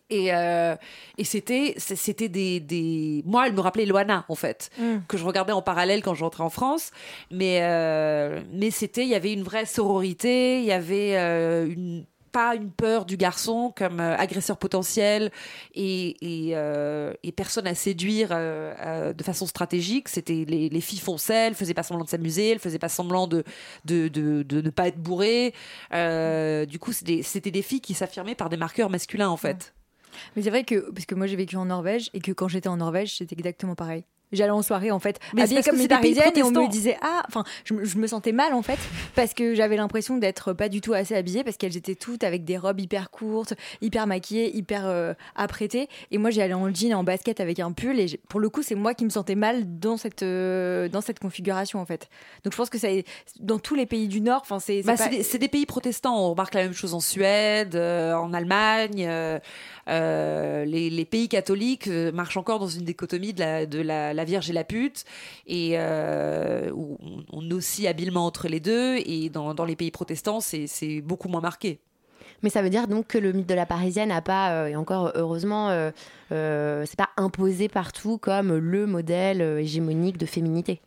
Et, 0.10 0.34
euh, 0.34 0.76
et 1.18 1.24
c'était 1.24 1.74
c'était 1.78 2.30
des, 2.30 2.60
des 2.60 3.24
moi 3.26 3.48
elle 3.48 3.54
me 3.54 3.62
rappelait 3.62 3.86
Loana 3.86 4.26
en 4.30 4.36
fait 4.36 4.70
que 5.08 5.18
je 5.18 5.26
regardais 5.26 5.54
en 5.54 5.62
parallèle 5.62 6.02
quand 6.02 6.14
je 6.14 6.24
rentrais 6.24 6.44
en 6.44 6.50
France 6.50 6.92
mais 7.32 7.60
euh, 7.62 8.42
mais 8.52 8.72
c'était 8.72 9.04
il 9.04 9.10
y 9.10 9.16
avait 9.16 9.34
une 9.34 9.44
vraie 9.44 9.66
sororité 9.66 10.60
il 10.60 10.66
y 10.66 10.72
avait 10.72 11.18
euh, 11.18 11.68
une 11.68 12.06
pas 12.34 12.56
une 12.56 12.70
peur 12.72 13.06
du 13.06 13.18
garçon 13.18 13.74
comme 13.76 14.00
agresseur 14.00 14.58
potentiel 14.58 15.32
et, 15.74 16.50
et, 16.50 16.56
et 17.24 17.32
personne 17.32 17.66
à 17.66 17.74
séduire 17.74 18.30
de 18.30 19.24
façon 19.24 19.48
stratégique. 19.48 20.08
C'était 20.10 20.46
les, 20.48 20.70
les 20.70 20.82
filles 20.82 21.00
fonçaient, 21.00 21.48
elles 21.48 21.56
faisaient 21.56 21.74
pas 21.74 21.84
semblant 21.84 22.04
de 22.04 22.10
s'amuser, 22.10 22.52
elles 22.52 22.60
faisaient 22.60 22.80
pas 22.80 22.90
semblant 22.90 23.28
de, 23.28 23.44
de, 23.86 24.08
de, 24.10 24.44
de 24.44 24.62
ne 24.62 24.70
pas 24.70 24.90
être 24.90 25.02
bourrées. 25.02 25.54
Du 26.68 26.80
coup, 26.80 26.92
c'était 26.92 27.24
c'était 27.24 27.50
des 27.50 27.62
filles 27.64 27.82
qui 27.82 27.94
s'affirmaient 27.96 28.36
par 28.36 28.50
des 28.50 28.58
marqueurs 28.58 28.90
masculins 28.92 29.30
en 29.30 29.38
fait. 29.38 29.74
Mais 30.36 30.44
c'est 30.44 30.50
vrai 30.50 30.64
que, 30.64 30.92
parce 30.92 31.06
que 31.06 31.16
moi 31.16 31.28
j'ai 31.28 31.36
vécu 31.36 31.56
en 31.56 31.66
Norvège 31.66 32.10
et 32.14 32.20
que 32.20 32.32
quand 32.32 32.48
j'étais 32.48 32.70
en 32.70 32.78
Norvège, 32.78 33.18
c'était 33.18 33.36
exactement 33.36 33.76
pareil. 33.76 34.04
J'allais 34.34 34.52
en 34.52 34.62
soirée 34.62 34.92
en 34.92 35.00
fait, 35.00 35.20
Mais 35.34 35.44
habillée 35.44 35.62
comme 35.64 35.80
une 35.80 35.88
parisienne 35.88 36.34
et 36.36 36.44
on 36.44 36.52
me 36.66 36.70
disait 36.70 36.98
ah, 37.02 37.24
enfin 37.28 37.46
je, 37.64 37.74
me- 37.74 37.86
je 37.86 37.98
me 37.98 38.08
sentais 38.08 38.34
mal 38.34 38.54
en 38.54 38.62
fait 38.62 38.78
parce 39.16 39.34
que 39.34 39.56
j'avais 39.56 39.78
l'impression 39.78 40.18
d'être 40.18 40.52
pas 40.54 40.68
du 40.68 40.82
tout 40.82 40.94
assez 40.94 41.16
habillée 41.16 41.46
parce 41.46 41.56
qu'elles 41.56 41.78
étaient 41.78 41.96
toutes 41.96 42.24
avec 42.26 42.44
des 42.44 42.58
robes 42.58 42.80
hyper 42.82 43.10
courtes, 43.10 43.54
hyper 43.82 44.06
maquillées, 44.06 44.56
hyper 44.56 44.86
euh, 44.86 45.14
apprêtées 45.36 45.88
et 46.12 46.18
moi 46.18 46.30
j'allais 46.30 46.54
en 46.54 46.74
jean, 46.74 46.94
en 46.94 47.04
basket 47.06 47.40
avec 47.40 47.60
un 47.60 47.72
pull 47.72 48.00
et 48.02 48.20
pour 48.28 48.40
le 48.42 48.50
coup 48.50 48.64
c'est 48.64 48.76
moi 48.76 48.94
qui 48.94 49.06
me 49.06 49.10
sentais 49.10 49.36
mal 49.36 49.64
dans 49.80 49.96
cette 49.96 50.24
euh, 50.24 50.90
dans 50.90 51.02
cette 51.02 51.20
configuration 51.20 51.80
en 51.80 51.86
fait. 51.86 52.10
Donc 52.44 52.52
je 52.54 52.58
pense 52.58 52.70
que 52.70 52.78
ça 52.78 52.92
est 52.92 53.06
dans 53.40 53.60
tous 53.60 53.76
les 53.76 53.86
pays 53.86 54.10
du 54.10 54.20
Nord, 54.20 54.42
enfin 54.42 54.60
c'est 54.60 54.82
c'est 54.82 54.88
Bah, 54.88 54.98
pas- 54.98 55.38
des, 55.38 55.48
pays 55.48 55.66
protestants. 55.66 56.20
On 56.20 56.32
remarque 56.32 56.54
la 56.54 56.64
même 56.64 56.74
chose 56.74 56.94
en 56.94 57.00
Suède, 57.00 57.76
euh, 57.76 58.14
en 58.16 58.34
Allemagne. 58.34 59.08
euh, 59.88 60.66
les, 60.66 60.90
les 60.90 61.06
pays 61.06 61.30
catholiques 61.30 61.88
marchent 61.88 62.38
encore 62.38 62.60
dans 62.60 62.68
une 62.68 62.84
dichotomie 62.84 63.34
de 63.34 63.40
la, 63.40 63.66
de 63.66 63.80
la, 63.80 64.14
la 64.18 64.26
Vierge 64.26 64.50
et 64.50 64.54
la 64.54 64.64
pute, 64.66 65.06
et 65.46 65.72
euh, 65.76 66.70
où 66.74 66.98
on, 67.32 67.50
oscille 67.52 67.88
habilement 67.88 68.26
entre 68.26 68.50
les 68.50 68.60
deux. 68.60 68.98
Et 69.06 69.30
dans, 69.30 69.54
dans 69.54 69.66
les 69.66 69.76
pays 69.76 69.92
protestants, 69.92 70.42
c'est 70.42 71.02
beaucoup 71.02 71.30
moins 71.30 71.42
marqué. 71.42 71.80
Mais 72.44 72.50
ça 72.50 72.62
veut 72.62 72.70
dire 72.70 72.88
donc 72.88 73.08
que 73.08 73.18
le 73.18 73.32
mythe 73.32 73.48
de 73.48 73.54
la 73.54 73.66
parisienne 73.66 74.10
n'a 74.10 74.22
pas, 74.22 74.52
euh, 74.52 74.68
et 74.68 74.76
encore 74.76 75.12
heureusement, 75.16 75.70
euh, 75.70 75.92
euh, 76.32 76.84
c'est 76.86 76.98
pas 76.98 77.10
imposé 77.18 77.68
partout 77.68 78.18
comme 78.18 78.56
le 78.56 78.86
modèle 78.86 79.42
hégémonique 79.42 80.18
de 80.18 80.26
féminité. 80.26 80.82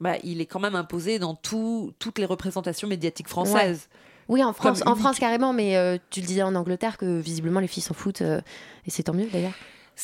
Bah, 0.00 0.14
il 0.24 0.40
est 0.40 0.46
quand 0.46 0.58
même 0.58 0.74
imposé 0.74 1.20
dans 1.20 1.34
tout, 1.34 1.92
toutes 2.00 2.18
les 2.18 2.24
représentations 2.24 2.88
médiatiques 2.88 3.28
françaises. 3.28 3.88
Oui, 4.28 4.42
en 4.42 4.52
France, 4.52 4.82
Comme 4.82 4.92
en. 4.92 4.96
France 4.96 5.18
carrément, 5.18 5.52
mais 5.52 6.00
tu 6.10 6.20
le 6.20 6.26
disais 6.26 6.42
en 6.42 6.54
Angleterre 6.54 6.96
que 6.96 7.20
visiblement 7.20 7.60
les 7.60 7.66
filles 7.66 7.82
s'en 7.82 7.94
foutent, 7.94 8.22
et 8.22 8.90
c'est 8.90 9.04
tant 9.04 9.14
mieux 9.14 9.28
d'ailleurs. 9.32 9.54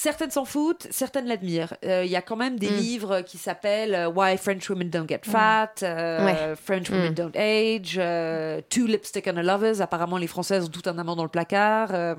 Certaines 0.01 0.31
s'en 0.31 0.45
foutent, 0.45 0.87
certaines 0.93 1.27
l'admirent. 1.27 1.75
Euh, 1.85 2.05
Il 2.05 2.11
y 2.11 2.15
a 2.15 2.23
quand 2.23 2.37
même 2.37 2.57
des 2.57 2.71
Mm. 2.71 2.75
livres 2.77 3.21
qui 3.23 3.37
s'appellent 3.37 3.97
euh, 3.97 4.09
Why 4.09 4.37
French 4.39 4.71
Women 4.71 4.91
Don't 4.91 5.09
Get 5.09 5.23
Fat, 5.25 5.73
euh, 5.83 6.25
Ouais. 6.25 6.55
French 6.55 6.89
Women 6.89 7.11
Mm. 7.11 7.15
Don't 7.15 7.33
Age, 7.37 7.97
euh, 7.99 8.61
Two 8.71 8.87
Lipstick 8.87 9.27
and 9.27 9.37
a 9.39 9.43
Lovers. 9.43 9.81
Apparemment, 9.81 10.17
les 10.17 10.29
Françaises 10.29 10.65
ont 10.67 10.69
tout 10.69 10.89
un 10.89 10.97
amant 10.99 11.17
dans 11.17 11.25
le 11.25 11.29
placard. 11.29 11.89
Ah, 11.93 12.15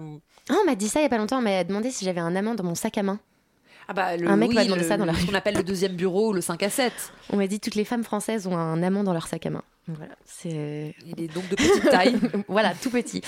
on 0.61 0.65
m'a 0.65 0.75
dit 0.75 0.89
ça 0.89 0.99
il 0.99 1.03
y 1.03 1.05
a 1.05 1.09
pas 1.09 1.17
longtemps, 1.17 1.37
on 1.39 1.41
m'a 1.41 1.63
demandé 1.63 1.89
si 1.89 2.03
j'avais 2.03 2.19
un 2.19 2.35
amant 2.35 2.53
dans 2.55 2.65
mon 2.65 2.75
sac 2.75 2.97
à 2.97 3.03
main. 3.03 3.19
Ah 3.91 3.93
bah, 3.93 4.15
le, 4.15 4.29
Un 4.29 4.37
mec 4.37 4.49
oui, 4.49 4.55
m'a 4.55 4.63
demandé 4.65 4.83
le- 4.83 4.87
ça 4.87 4.97
dans 4.97 5.05
la 5.05 5.15
Ce 5.15 5.25
qu'on 5.25 5.33
appelle 5.33 5.55
le 5.55 5.63
deuxième 5.63 5.93
bureau, 5.93 6.31
le 6.31 6.41
5 6.41 6.61
à 6.61 6.69
7. 6.69 6.93
On 7.33 7.37
m'a 7.37 7.47
dit 7.47 7.59
toutes 7.59 7.73
les 7.73 7.85
femmes 7.85 8.03
françaises 8.03 8.45
ont 8.45 8.55
un 8.55 8.83
amant 8.83 9.03
dans 9.03 9.13
leur 9.13 9.25
sac 9.25 9.47
à 9.47 9.49
main. 9.49 9.63
Voilà, 9.87 10.13
c'est 10.23 10.93
Il 11.07 11.23
est 11.23 11.33
donc 11.33 11.49
de 11.49 11.55
petite 11.55 11.89
taille. 11.89 12.15
voilà, 12.47 12.73
tout 12.79 12.91
petit. 12.91 13.23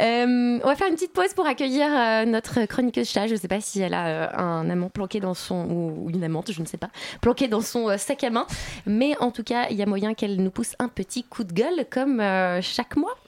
Euh, 0.00 0.58
on 0.62 0.66
va 0.66 0.74
faire 0.74 0.88
une 0.88 0.94
petite 0.94 1.12
pause 1.12 1.34
pour 1.34 1.46
accueillir 1.46 1.88
euh, 1.94 2.24
notre 2.24 2.64
chroniqueuse 2.64 3.06
chat. 3.06 3.26
Je 3.26 3.34
ne 3.34 3.38
sais 3.38 3.48
pas 3.48 3.60
si 3.60 3.82
elle 3.82 3.92
a 3.92 4.06
euh, 4.06 4.28
un 4.38 4.70
amant 4.70 4.88
planqué 4.88 5.20
dans 5.20 5.34
son 5.34 5.66
ou 5.68 6.08
une 6.08 6.24
amante, 6.24 6.50
je 6.50 6.62
ne 6.62 6.66
sais 6.66 6.78
pas, 6.78 6.88
planqué 7.20 7.48
dans 7.48 7.60
son 7.60 7.90
euh, 7.90 7.98
sac 7.98 8.24
à 8.24 8.30
main. 8.30 8.46
Mais 8.86 9.14
en 9.20 9.30
tout 9.30 9.44
cas, 9.44 9.66
il 9.70 9.76
y 9.76 9.82
a 9.82 9.86
moyen 9.86 10.14
qu'elle 10.14 10.42
nous 10.42 10.50
pousse 10.50 10.74
un 10.78 10.88
petit 10.88 11.24
coup 11.24 11.44
de 11.44 11.52
gueule 11.52 11.84
comme 11.90 12.20
euh, 12.20 12.62
chaque 12.62 12.96
mois. 12.96 13.18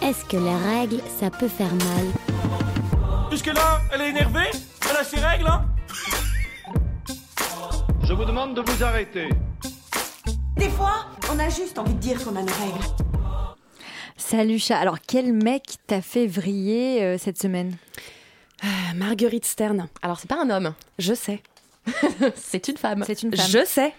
Est-ce 0.00 0.24
que 0.24 0.38
les 0.38 0.78
règles, 0.80 1.02
ça 1.20 1.28
peut 1.28 1.48
faire 1.48 1.74
mal? 1.74 2.83
Jusque-là, 3.34 3.80
elle 3.92 4.00
est 4.00 4.10
énervée 4.10 4.48
Elle 4.88 4.96
a 4.96 5.02
ses 5.02 5.18
règles, 5.18 5.48
hein 5.48 5.64
Je 8.04 8.12
vous 8.12 8.24
demande 8.24 8.54
de 8.54 8.60
vous 8.60 8.84
arrêter. 8.84 9.28
Des 10.56 10.68
fois, 10.68 11.06
on 11.32 11.40
a 11.40 11.48
juste 11.48 11.76
envie 11.80 11.94
de 11.94 11.98
dire 11.98 12.22
qu'on 12.22 12.36
a 12.36 12.42
nos 12.42 12.46
règles. 12.46 12.84
Salut 14.16 14.60
chat. 14.60 14.78
Alors, 14.78 14.98
quel 15.04 15.32
mec 15.32 15.64
t'a 15.88 16.00
fait 16.00 16.28
vriller 16.28 17.02
euh, 17.02 17.18
cette 17.18 17.42
semaine? 17.42 17.76
Ah, 18.62 18.94
Marguerite 18.94 19.46
Stern. 19.46 19.88
Alors, 20.00 20.20
c'est 20.20 20.28
pas 20.30 20.40
un 20.40 20.48
homme. 20.50 20.72
Je 21.00 21.12
sais. 21.12 21.42
c'est 22.36 22.68
une 22.68 22.76
femme. 22.76 23.02
C'est 23.04 23.22
une 23.24 23.34
femme. 23.36 23.46
Je 23.50 23.64
sais. 23.66 23.92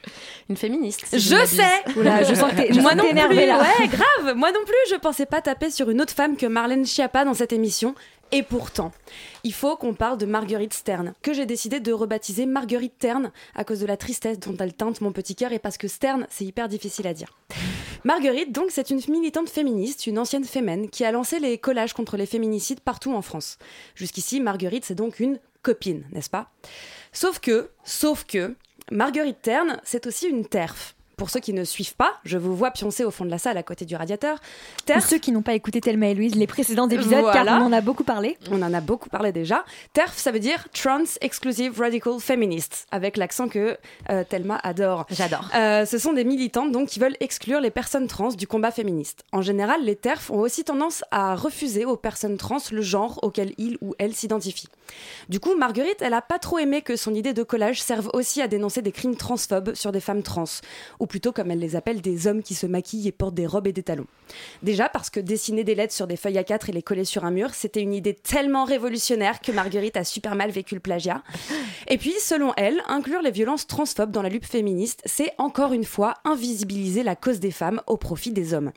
Une 0.50 0.56
féministe. 0.58 1.04
si 1.08 1.20
Je 1.20 1.36
m'abuse. 1.36 1.50
sais. 1.50 1.84
Oula, 1.98 2.24
je 2.24 2.34
sens 2.34 2.52
que 2.52 2.56
t'es 2.56 2.74
je 2.74 2.80
Moi 2.80 2.92
que 2.92 2.98
non 2.98 3.04
t'es 3.04 3.10
plus. 3.10 3.18
énervée, 3.20 3.46
là. 3.46 3.60
Ouais, 3.60 3.88
grave. 3.88 4.36
Moi 4.36 4.52
non 4.54 4.62
plus, 4.66 4.76
je 4.92 4.96
pensais 4.96 5.26
pas 5.26 5.42
taper 5.42 5.70
sur 5.70 5.90
une 5.90 6.02
autre 6.02 6.14
femme 6.14 6.38
que 6.38 6.46
Marlène 6.46 6.86
Schiappa 6.86 7.26
dans 7.26 7.34
cette 7.34 7.52
émission. 7.54 7.96
Et 8.32 8.44
pourtant, 8.44 8.92
il 9.44 9.54
faut 9.54 9.78
qu'on 9.78 9.94
parle 9.94 10.18
de 10.18 10.26
Marguerite 10.26 10.74
Stern, 10.74 11.14
que 11.22 11.34
j'ai 11.34 11.46
décidé 11.46 11.80
de 11.80 11.94
rebaptiser 11.94 12.46
Marguerite 12.46 12.98
Tern 12.98 13.32
à 13.54 13.64
cause 13.64 13.80
de 13.80 13.86
la 13.86 13.98
tristesse 13.98 14.40
dont 14.40 14.58
elle 14.58 14.74
teinte 14.74 15.02
mon 15.02 15.12
petit 15.12 15.36
cœur 15.36 15.54
et 15.54 15.60
parce 15.60 15.78
que 15.78 15.88
Stern, 15.88 16.28
c'est 16.30 16.46
hyper 16.46 16.68
difficile 16.68 17.08
à 17.08 17.14
dire. 17.14 17.38
Marguerite, 18.04 18.52
donc, 18.52 18.72
c'est 18.72 18.90
une 18.90 19.02
militante 19.10 19.50
féministe, 19.50 20.06
une 20.06 20.20
ancienne 20.20 20.44
fémène, 20.44 20.90
qui 20.90 21.06
a 21.06 21.12
lancé 21.12 21.40
les 21.40 21.58
collages 21.58 21.94
contre 21.94 22.18
les 22.18 22.26
féminicides 22.26 22.82
partout 22.82 23.14
en 23.14 23.22
France. 23.22 23.58
Jusqu'ici, 23.96 24.40
Marguerite, 24.42 24.86
c'est 24.86 24.96
donc 24.96 25.20
une 25.20 25.40
copine, 25.64 26.06
n'est-ce 26.12 26.30
pas? 26.30 26.52
Sauf 27.14 27.40
que, 27.40 27.72
sauf 27.84 28.24
que, 28.26 28.56
Marguerite 28.92 29.42
Tern, 29.42 29.80
c'est 29.84 30.06
aussi 30.06 30.28
une 30.28 30.46
terf. 30.46 30.96
Pour 31.18 31.30
ceux 31.30 31.40
qui 31.40 31.54
ne 31.54 31.64
suivent 31.64 31.96
pas, 31.96 32.14
je 32.26 32.38
vous 32.38 32.56
vois 32.56 32.72
pioncer 32.72 33.04
au 33.06 33.12
fond 33.12 33.26
de 33.26 33.30
la 33.30 33.38
salle 33.38 33.58
à 33.58 33.64
côté 33.64 33.86
du 33.86 33.96
radiateur. 33.96 34.40
Pour 34.86 35.02
ceux 35.02 35.18
qui 35.18 35.32
n'ont 35.32 35.42
pas 35.42 35.54
écouté 35.54 35.82
Thelma 35.82 36.08
et 36.08 36.14
Louise, 36.14 36.36
les 36.36 36.48
précédents 36.48 36.88
épisodes, 36.90 37.24
car 37.34 37.44
Voilà. 37.46 37.60
on 37.62 37.66
en 37.66 37.74
a 37.74 37.82
beaucoup 37.82 38.04
parlé. 38.04 38.38
on 38.52 38.62
en 38.62 38.74
a 38.74 38.82
beaucoup 38.82 39.10
parlé 39.10 39.32
déjà. 39.32 39.64
TERF, 39.94 40.18
ça 40.18 40.32
veut 40.32 40.40
dire 40.40 40.68
Trans 40.74 41.04
Exclusive 41.22 41.80
Radical 41.80 42.20
Feminists, 42.20 42.86
avec 42.92 43.18
l'accent 43.18 43.48
que 43.48 43.78
euh, 44.10 44.24
Thelma 44.28 44.60
adore. 44.64 45.06
J'adore. 45.10 45.50
Euh, 45.56 45.86
ce 45.86 45.98
sont 45.98 46.14
des 46.14 46.24
militantes 46.24 46.72
donc 46.72 46.90
qui 46.90 47.00
veulent 47.00 47.18
exclure 47.20 47.62
les 47.62 47.72
personnes 47.72 48.08
trans 48.08 48.30
du 48.30 48.48
combat 48.48 48.72
féministe. 48.72 49.24
En 49.32 49.42
général, 49.42 49.84
les 49.84 49.96
TERF 49.96 50.30
ont 50.32 50.40
aussi 50.40 50.64
tendance 50.64 51.04
à 51.12 51.36
refuser 51.36 51.86
aux 51.86 51.98
personnes 51.98 52.38
trans 52.38 52.58
le 52.72 52.82
genre 52.82 53.20
auquel 53.24 53.54
ils 53.58 53.78
ou 53.82 53.96
elles 54.00 54.14
s'identifient. 54.14 54.70
Du 55.30 55.40
coup, 55.40 55.56
Marguerite, 55.56 56.02
elle 56.02 56.14
a 56.14 56.22
pas 56.22 56.40
trop 56.40 56.60
aimé 56.60 56.82
que 56.82 56.96
son 56.96 57.14
idée 57.14 57.34
de 57.34 57.44
collage 57.44 57.82
serve 57.82 58.10
aussi 58.14 58.42
à 58.42 58.48
dénoncer 58.48 58.82
des 58.82 58.92
crimes 58.92 59.16
transphobes 59.16 59.74
sur 59.74 59.92
des 59.92 60.00
femmes 60.00 60.24
trans, 60.24 60.44
ou 61.06 61.08
plutôt 61.08 61.32
comme 61.32 61.52
elle 61.52 61.60
les 61.60 61.76
appelle, 61.76 62.02
des 62.02 62.26
hommes 62.26 62.42
qui 62.42 62.56
se 62.56 62.66
maquillent 62.66 63.08
et 63.08 63.12
portent 63.12 63.36
des 63.36 63.46
robes 63.46 63.68
et 63.68 63.74
des 63.74 63.84
talons. 63.84 64.08
Déjà 64.64 64.90
parce 64.90 65.12
que 65.12 65.20
dessiner 65.20 65.64
des 65.64 65.76
lettres 65.76 65.94
sur 65.94 66.08
des 66.08 66.18
feuilles 66.18 66.40
A4 66.40 66.70
et 66.70 66.72
les 66.72 66.82
coller 66.82 67.06
sur 67.06 67.26
un 67.26 67.30
mur, 67.30 67.54
c'était 67.54 67.84
une 67.84 67.94
idée 67.94 68.16
tellement 68.16 68.64
révolutionnaire 68.64 69.40
que 69.40 69.52
Marguerite 69.52 69.98
a 69.98 70.04
super 70.04 70.34
mal 70.34 70.50
vécu 70.50 70.74
le 70.74 70.82
plagiat. 70.82 71.22
Et 71.90 72.00
puis, 72.00 72.16
selon 72.20 72.54
elle, 72.58 72.82
inclure 72.88 73.22
les 73.22 73.30
violences 73.30 73.68
transphobes 73.68 74.10
dans 74.10 74.24
la 74.24 74.30
lutte 74.30 74.48
féministe, 74.48 75.04
c'est 75.06 75.32
encore 75.38 75.74
une 75.74 75.84
fois 75.84 76.16
invisibiliser 76.24 77.04
la 77.04 77.16
cause 77.16 77.40
des 77.40 77.52
femmes 77.52 77.82
au 77.86 77.98
profit 77.98 78.32
des 78.32 78.56
hommes. 78.56 78.72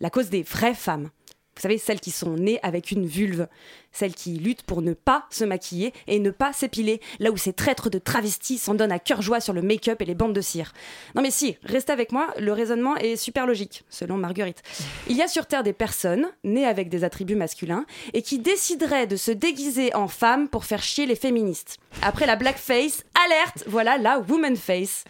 La 0.00 0.08
cause 0.08 0.30
des 0.30 0.42
vraies 0.42 0.72
femmes. 0.72 1.10
Vous 1.56 1.60
savez, 1.60 1.76
celles 1.76 2.00
qui 2.00 2.12
sont 2.12 2.34
nées 2.34 2.60
avec 2.62 2.92
une 2.92 3.06
vulve. 3.06 3.46
Celles 3.94 4.14
qui 4.14 4.32
luttent 4.34 4.64
pour 4.64 4.82
ne 4.82 4.92
pas 4.92 5.24
se 5.30 5.44
maquiller 5.44 5.94
et 6.06 6.18
ne 6.18 6.30
pas 6.30 6.52
s'épiler. 6.52 7.00
Là 7.20 7.30
où 7.30 7.36
ces 7.38 7.54
traîtres 7.54 7.88
de 7.88 7.98
travestis 7.98 8.58
s'en 8.58 8.74
donnent 8.74 8.92
à 8.92 8.98
cœur 8.98 9.22
joie 9.22 9.40
sur 9.40 9.54
le 9.54 9.62
make-up 9.62 10.02
et 10.02 10.04
les 10.04 10.14
bandes 10.14 10.34
de 10.34 10.40
cire. 10.42 10.74
Non 11.14 11.22
mais 11.22 11.30
si, 11.30 11.56
restez 11.62 11.92
avec 11.92 12.12
moi, 12.12 12.34
le 12.38 12.52
raisonnement 12.52 12.96
est 12.96 13.16
super 13.16 13.46
logique, 13.46 13.84
selon 13.88 14.16
Marguerite. 14.16 14.62
Il 15.08 15.16
y 15.16 15.22
a 15.22 15.28
sur 15.28 15.46
Terre 15.46 15.62
des 15.62 15.72
personnes, 15.72 16.28
nées 16.42 16.66
avec 16.66 16.88
des 16.88 17.04
attributs 17.04 17.36
masculins, 17.36 17.86
et 18.12 18.22
qui 18.22 18.38
décideraient 18.40 19.06
de 19.06 19.16
se 19.16 19.30
déguiser 19.30 19.94
en 19.94 20.08
femmes 20.08 20.48
pour 20.48 20.64
faire 20.64 20.82
chier 20.82 21.06
les 21.06 21.16
féministes. 21.16 21.78
Après 22.02 22.26
la 22.26 22.36
blackface, 22.36 23.04
alerte, 23.24 23.64
voilà 23.68 23.96
la 23.96 24.18
woman 24.18 24.56
face. 24.56 25.04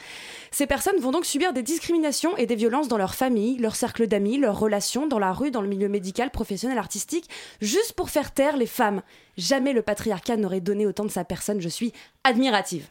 Ces 0.51 0.67
personnes 0.67 1.01
vont 1.01 1.11
donc 1.11 1.25
subir 1.25 1.53
des 1.53 1.65
discriminations 1.65 2.37
et 2.37 2.47
des 2.47 2.55
violences 2.55 2.87
dans 2.87 2.97
leur 2.97 3.17
famille, 3.17 3.59
leur 3.59 3.75
cercle 3.75 4.07
d'amis, 4.07 4.39
leurs 4.39 4.59
relations, 4.59 5.09
dans 5.09 5.19
la 5.19 5.33
rue, 5.33 5.51
dans 5.51 5.63
le 5.63 5.69
milieu 5.69 5.89
médical, 5.89 6.31
professionnel, 6.31 6.79
artistique, 6.79 7.29
juste 7.61 7.95
pour 7.95 8.11
faire 8.11 8.33
taire 8.33 8.57
les 8.57 8.69
femmes. 8.75 9.03
Jamais 9.37 9.73
le 9.73 9.83
patriarcat 9.83 10.37
n'aurait 10.37 10.61
donné 10.61 10.87
autant 10.87 11.05
de 11.05 11.11
sa 11.11 11.25
personne, 11.25 11.61
je 11.61 11.69
suis 11.69 11.93
admirative. 12.25 12.89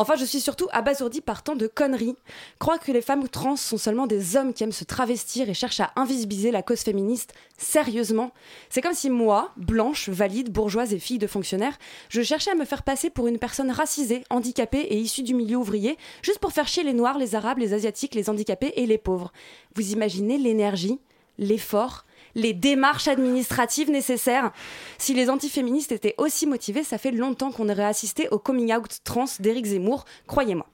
Enfin, 0.00 0.14
je 0.14 0.24
suis 0.24 0.38
surtout 0.38 0.68
abasourdie 0.70 1.20
par 1.20 1.42
tant 1.42 1.56
de 1.56 1.66
conneries. 1.66 2.14
Croire 2.60 2.78
que 2.78 2.92
les 2.92 3.02
femmes 3.02 3.28
trans 3.28 3.56
sont 3.56 3.78
seulement 3.78 4.06
des 4.06 4.36
hommes 4.36 4.54
qui 4.54 4.62
aiment 4.62 4.70
se 4.70 4.84
travestir 4.84 5.50
et 5.50 5.54
cherchent 5.54 5.80
à 5.80 5.90
invisibiliser 5.96 6.52
la 6.52 6.62
cause 6.62 6.82
féministe, 6.82 7.34
sérieusement 7.56 8.30
C'est 8.70 8.80
comme 8.80 8.94
si 8.94 9.10
moi, 9.10 9.50
blanche, 9.56 10.08
valide, 10.08 10.52
bourgeoise 10.52 10.94
et 10.94 11.00
fille 11.00 11.18
de 11.18 11.26
fonctionnaire, 11.26 11.76
je 12.10 12.22
cherchais 12.22 12.52
à 12.52 12.54
me 12.54 12.64
faire 12.64 12.84
passer 12.84 13.10
pour 13.10 13.26
une 13.26 13.40
personne 13.40 13.72
racisée, 13.72 14.22
handicapée 14.30 14.82
et 14.82 14.98
issue 14.98 15.24
du 15.24 15.34
milieu 15.34 15.56
ouvrier, 15.56 15.98
juste 16.22 16.38
pour 16.38 16.52
faire 16.52 16.68
chier 16.68 16.84
les 16.84 16.94
noirs, 16.94 17.18
les 17.18 17.34
arabes, 17.34 17.58
les 17.58 17.74
asiatiques, 17.74 18.14
les 18.14 18.30
handicapés 18.30 18.74
et 18.76 18.86
les 18.86 18.98
pauvres. 18.98 19.32
Vous 19.74 19.90
imaginez 19.90 20.38
l'énergie, 20.38 21.00
l'effort 21.38 22.04
les 22.34 22.52
démarches 22.52 23.08
administratives 23.08 23.90
nécessaires. 23.90 24.52
Si 24.98 25.14
les 25.14 25.30
antiféministes 25.30 25.92
étaient 25.92 26.14
aussi 26.18 26.46
motivés, 26.46 26.84
ça 26.84 26.98
fait 26.98 27.10
longtemps 27.10 27.52
qu'on 27.52 27.68
aurait 27.68 27.84
assisté 27.84 28.28
au 28.30 28.38
coming 28.38 28.74
out 28.74 28.98
trans 29.04 29.24
d'Éric 29.40 29.66
Zemmour, 29.66 30.04
croyez-moi. 30.26 30.66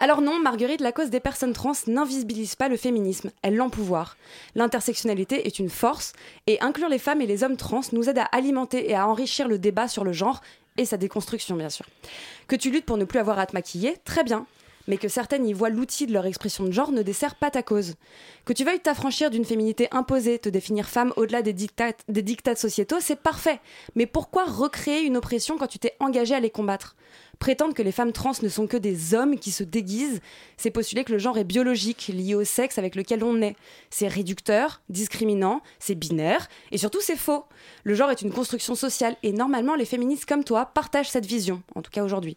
Alors 0.00 0.20
non, 0.20 0.38
Marguerite, 0.38 0.80
la 0.80 0.92
cause 0.92 1.10
des 1.10 1.20
personnes 1.20 1.52
trans 1.52 1.72
n'invisibilise 1.86 2.54
pas 2.54 2.68
le 2.68 2.76
féminisme, 2.76 3.30
elle 3.42 3.56
l'empouvoir. 3.56 4.16
L'intersectionnalité 4.54 5.46
est 5.46 5.58
une 5.58 5.70
force, 5.70 6.12
et 6.46 6.60
inclure 6.60 6.88
les 6.88 6.98
femmes 6.98 7.20
et 7.20 7.26
les 7.26 7.44
hommes 7.44 7.56
trans 7.56 7.82
nous 7.92 8.08
aide 8.08 8.18
à 8.18 8.24
alimenter 8.24 8.90
et 8.90 8.94
à 8.94 9.06
enrichir 9.06 9.48
le 9.48 9.58
débat 9.58 9.88
sur 9.88 10.04
le 10.04 10.12
genre 10.12 10.40
et 10.78 10.84
sa 10.84 10.96
déconstruction, 10.96 11.56
bien 11.56 11.70
sûr. 11.70 11.86
Que 12.48 12.56
tu 12.56 12.70
luttes 12.70 12.86
pour 12.86 12.96
ne 12.96 13.04
plus 13.04 13.18
avoir 13.18 13.38
à 13.38 13.46
te 13.46 13.54
maquiller, 13.54 13.96
très 14.04 14.24
bien. 14.24 14.46
Mais 14.88 14.96
que 14.96 15.08
certaines 15.08 15.46
y 15.46 15.52
voient 15.52 15.68
l'outil 15.68 16.06
de 16.06 16.12
leur 16.12 16.26
expression 16.26 16.64
de 16.64 16.72
genre 16.72 16.92
ne 16.92 17.02
dessert 17.02 17.36
pas 17.36 17.50
ta 17.50 17.62
cause. 17.62 17.94
Que 18.44 18.52
tu 18.52 18.64
veuilles 18.64 18.80
t'affranchir 18.80 19.30
d'une 19.30 19.44
féminité 19.44 19.88
imposée, 19.92 20.38
te 20.38 20.48
définir 20.48 20.88
femme 20.88 21.12
au-delà 21.16 21.42
des 21.42 21.52
dictats, 21.52 21.92
des 22.08 22.22
dictats 22.22 22.56
sociétaux, 22.56 23.00
c'est 23.00 23.20
parfait. 23.20 23.60
Mais 23.94 24.06
pourquoi 24.06 24.44
recréer 24.44 25.02
une 25.02 25.16
oppression 25.16 25.58
quand 25.58 25.68
tu 25.68 25.78
t'es 25.78 25.94
engagé 26.00 26.34
à 26.34 26.40
les 26.40 26.50
combattre? 26.50 26.96
Prétendre 27.38 27.74
que 27.74 27.82
les 27.82 27.92
femmes 27.92 28.12
trans 28.12 28.32
ne 28.42 28.48
sont 28.48 28.66
que 28.66 28.76
des 28.76 29.14
hommes 29.14 29.38
qui 29.38 29.50
se 29.50 29.64
déguisent, 29.64 30.20
c'est 30.56 30.70
postuler 30.70 31.04
que 31.04 31.12
le 31.12 31.18
genre 31.18 31.38
est 31.38 31.44
biologique, 31.44 32.08
lié 32.14 32.34
au 32.34 32.44
sexe 32.44 32.78
avec 32.78 32.94
lequel 32.94 33.24
on 33.24 33.42
est. 33.42 33.56
C'est 33.90 34.06
réducteur, 34.06 34.80
discriminant, 34.88 35.60
c'est 35.78 35.94
binaire, 35.94 36.48
et 36.70 36.78
surtout 36.78 37.00
c'est 37.00 37.16
faux. 37.16 37.44
Le 37.84 37.94
genre 37.94 38.10
est 38.10 38.22
une 38.22 38.32
construction 38.32 38.74
sociale, 38.74 39.16
et 39.22 39.32
normalement 39.32 39.74
les 39.74 39.84
féministes 39.84 40.26
comme 40.26 40.44
toi 40.44 40.66
partagent 40.66 41.10
cette 41.10 41.26
vision, 41.26 41.62
en 41.74 41.82
tout 41.82 41.90
cas 41.90 42.04
aujourd'hui. 42.04 42.36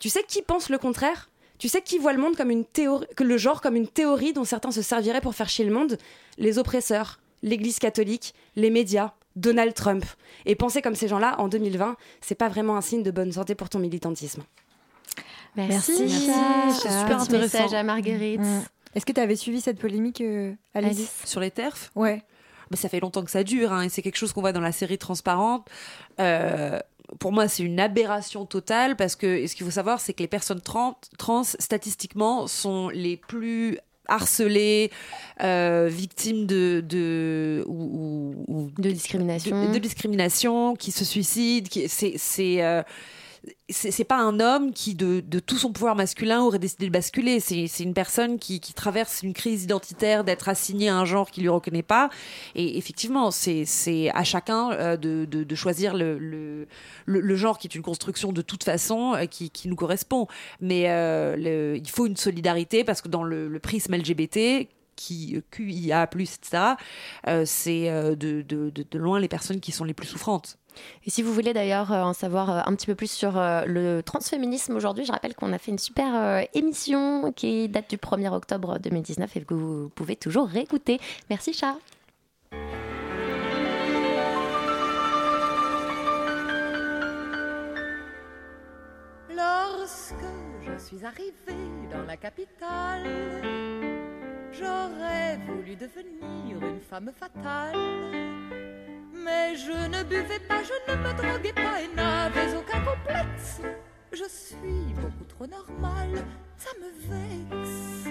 Tu 0.00 0.08
sais 0.08 0.24
qui 0.26 0.42
pense 0.42 0.70
le 0.70 0.78
contraire? 0.78 1.28
Tu 1.58 1.68
sais 1.68 1.82
qui 1.82 1.98
voit 1.98 2.12
le 2.12 2.20
monde 2.20 2.36
comme 2.36 2.50
une 2.50 2.64
théorie, 2.64 3.06
que 3.16 3.24
le 3.24 3.36
genre 3.36 3.60
comme 3.60 3.76
une 3.76 3.88
théorie 3.88 4.32
dont 4.32 4.44
certains 4.44 4.70
se 4.70 4.82
serviraient 4.82 5.20
pour 5.20 5.34
faire 5.34 5.48
chier 5.48 5.64
le 5.64 5.72
monde? 5.72 5.98
Les 6.36 6.58
oppresseurs, 6.58 7.20
l'Église 7.42 7.78
catholique, 7.78 8.34
les 8.56 8.70
médias, 8.70 9.12
Donald 9.36 9.74
Trump. 9.74 10.04
Et 10.46 10.54
penser 10.54 10.82
comme 10.82 10.94
ces 10.94 11.08
gens-là 11.08 11.36
en 11.38 11.48
2020, 11.48 11.96
c'est 12.20 12.34
pas 12.34 12.48
vraiment 12.48 12.76
un 12.76 12.80
signe 12.80 13.02
de 13.02 13.10
bonne 13.10 13.32
santé 13.32 13.54
pour 13.54 13.68
ton 13.68 13.78
militantisme. 13.78 14.42
Merci. 15.56 15.92
Merci. 15.98 16.80
Super 16.80 17.18
Petit 17.18 17.32
message 17.32 17.40
message 17.40 17.74
à 17.74 17.82
Marguerite. 17.82 18.40
Mm. 18.40 18.62
Est-ce 18.94 19.06
que 19.06 19.12
tu 19.12 19.20
avais 19.20 19.36
suivi 19.36 19.60
cette 19.60 19.78
polémique, 19.78 20.20
euh, 20.20 20.54
Alice, 20.74 20.98
Alice. 20.98 21.22
Sur 21.24 21.40
les 21.40 21.50
TERF 21.50 21.90
Ouais. 21.94 22.22
Mais 22.70 22.76
ça 22.76 22.88
fait 22.88 23.00
longtemps 23.00 23.24
que 23.24 23.30
ça 23.30 23.44
dure, 23.44 23.72
hein, 23.72 23.82
et 23.82 23.88
c'est 23.88 24.02
quelque 24.02 24.16
chose 24.16 24.32
qu'on 24.32 24.40
voit 24.40 24.52
dans 24.52 24.60
la 24.60 24.72
série 24.72 24.98
Transparente. 24.98 25.68
Euh, 26.20 26.78
pour 27.18 27.32
moi, 27.32 27.48
c'est 27.48 27.62
une 27.62 27.80
aberration 27.80 28.46
totale 28.46 28.96
parce 28.96 29.16
que 29.16 29.46
ce 29.46 29.54
qu'il 29.54 29.64
faut 29.64 29.72
savoir, 29.72 30.00
c'est 30.00 30.12
que 30.12 30.22
les 30.22 30.28
personnes 30.28 30.60
trans, 30.60 30.98
trans, 31.18 31.44
statistiquement, 31.44 32.46
sont 32.46 32.88
les 32.90 33.16
plus 33.16 33.78
harcelées, 34.10 34.90
euh, 35.42 35.88
victimes 35.90 36.46
de, 36.46 36.82
de, 36.86 37.62
ou, 37.66 38.34
ou- 38.48 38.54
ou- 38.54 38.70
De 38.78 38.90
discrimination. 38.90 39.66
de, 39.68 39.72
de 39.74 39.78
discrimination, 39.78 40.76
qui 40.76 40.92
se 40.92 41.04
suicident. 41.04 41.68
Qui, 41.68 41.88
c'est, 41.88 42.14
c'est, 42.16 42.62
euh, 42.62 42.82
c'est, 43.68 44.04
pas 44.04 44.16
un 44.18 44.40
homme 44.40 44.72
qui, 44.72 44.94
de, 44.94 45.20
de 45.20 45.38
tout 45.38 45.56
son 45.56 45.72
pouvoir 45.72 45.94
masculin, 45.94 46.42
aurait 46.42 46.58
décidé 46.58 46.86
de 46.86 46.92
basculer. 46.92 47.40
C'est, 47.40 47.66
une 47.80 47.94
personne 47.94 48.38
qui, 48.38 48.60
qui 48.60 48.72
traverse 48.72 49.22
une 49.22 49.34
crise 49.34 49.64
identitaire, 49.64 50.24
d'être 50.24 50.48
assignée 50.48 50.88
à 50.88 50.96
un 50.96 51.04
genre 51.04 51.30
qu'il 51.30 51.42
lui 51.42 51.48
reconnaît 51.50 51.82
pas. 51.82 52.10
Et 52.54 52.78
effectivement, 52.78 53.30
c'est, 53.30 53.64
à 54.14 54.24
chacun 54.24 54.72
euh, 54.72 54.96
de, 54.96 55.24
de, 55.24 55.44
de 55.44 55.54
choisir 55.54 55.94
le, 55.94 56.18
le, 56.18 56.66
le, 57.06 57.36
genre 57.36 57.58
qui 57.58 57.66
est 57.66 57.74
une 57.74 57.82
construction 57.82 58.32
de 58.32 58.42
toute 58.42 58.64
façon 58.64 59.14
euh, 59.14 59.26
qui, 59.26 59.50
qui 59.50 59.68
nous 59.68 59.76
correspond. 59.76 60.26
Mais 60.60 60.84
euh, 60.88 61.36
le- 61.36 61.76
il 61.76 61.88
faut 61.90 62.06
une 62.06 62.16
solidarité 62.16 62.84
parce 62.84 63.02
que 63.02 63.08
dans 63.08 63.22
le 63.22 63.58
prisme 63.58 63.94
LGBT, 63.94 64.68
qui 64.98 65.40
QIA+, 65.50 66.02
etc., 66.02 66.74
euh, 67.28 67.44
c'est 67.46 67.88
euh, 67.88 68.16
de, 68.16 68.42
de, 68.42 68.70
de, 68.70 68.84
de 68.90 68.98
loin 68.98 69.20
les 69.20 69.28
personnes 69.28 69.60
qui 69.60 69.70
sont 69.70 69.84
les 69.84 69.94
plus 69.94 70.08
souffrantes. 70.08 70.58
Et 71.06 71.10
si 71.10 71.22
vous 71.22 71.32
voulez 71.32 71.52
d'ailleurs 71.52 71.92
euh, 71.92 72.02
en 72.02 72.12
savoir 72.12 72.50
euh, 72.50 72.60
un 72.66 72.74
petit 72.74 72.86
peu 72.86 72.94
plus 72.94 73.10
sur 73.10 73.38
euh, 73.38 73.62
le 73.64 74.02
transféminisme 74.02 74.74
aujourd'hui, 74.74 75.04
je 75.04 75.12
rappelle 75.12 75.34
qu'on 75.34 75.52
a 75.52 75.58
fait 75.58 75.70
une 75.70 75.78
super 75.78 76.14
euh, 76.14 76.42
émission 76.54 77.32
qui 77.32 77.68
date 77.68 77.88
du 77.88 77.96
1er 77.96 78.32
octobre 78.32 78.78
2019 78.78 79.36
et 79.36 79.40
que 79.42 79.54
vous 79.54 79.88
pouvez 79.94 80.16
toujours 80.16 80.48
réécouter. 80.48 81.00
Merci 81.30 81.52
Char. 81.52 81.76
Lorsque 89.34 89.78
Lorsque 89.88 90.24
je 90.66 90.78
suis 90.84 91.04
arrivée 91.04 91.88
dans 91.90 92.02
la 92.06 92.16
capitale, 92.16 93.04
j'aurais 94.58 95.38
voulu 95.46 95.76
devenir 95.76 96.56
une 96.62 96.80
femme 96.80 97.10
fatale. 97.18 97.76
Mais 99.12 99.56
je 99.56 99.88
ne 99.88 100.02
buvais 100.04 100.40
pas, 100.48 100.62
je 100.62 100.92
ne 100.92 100.96
me 100.96 101.12
droguais 101.14 101.52
pas 101.52 101.80
et 101.82 101.94
n'avais 101.94 102.54
aucun 102.54 102.80
complexe. 102.80 103.60
Je 104.12 104.24
suis 104.28 104.94
beaucoup 104.94 105.24
trop 105.28 105.46
normale, 105.46 106.24
ça 106.56 106.70
me 106.80 106.88
vexe. 107.08 108.08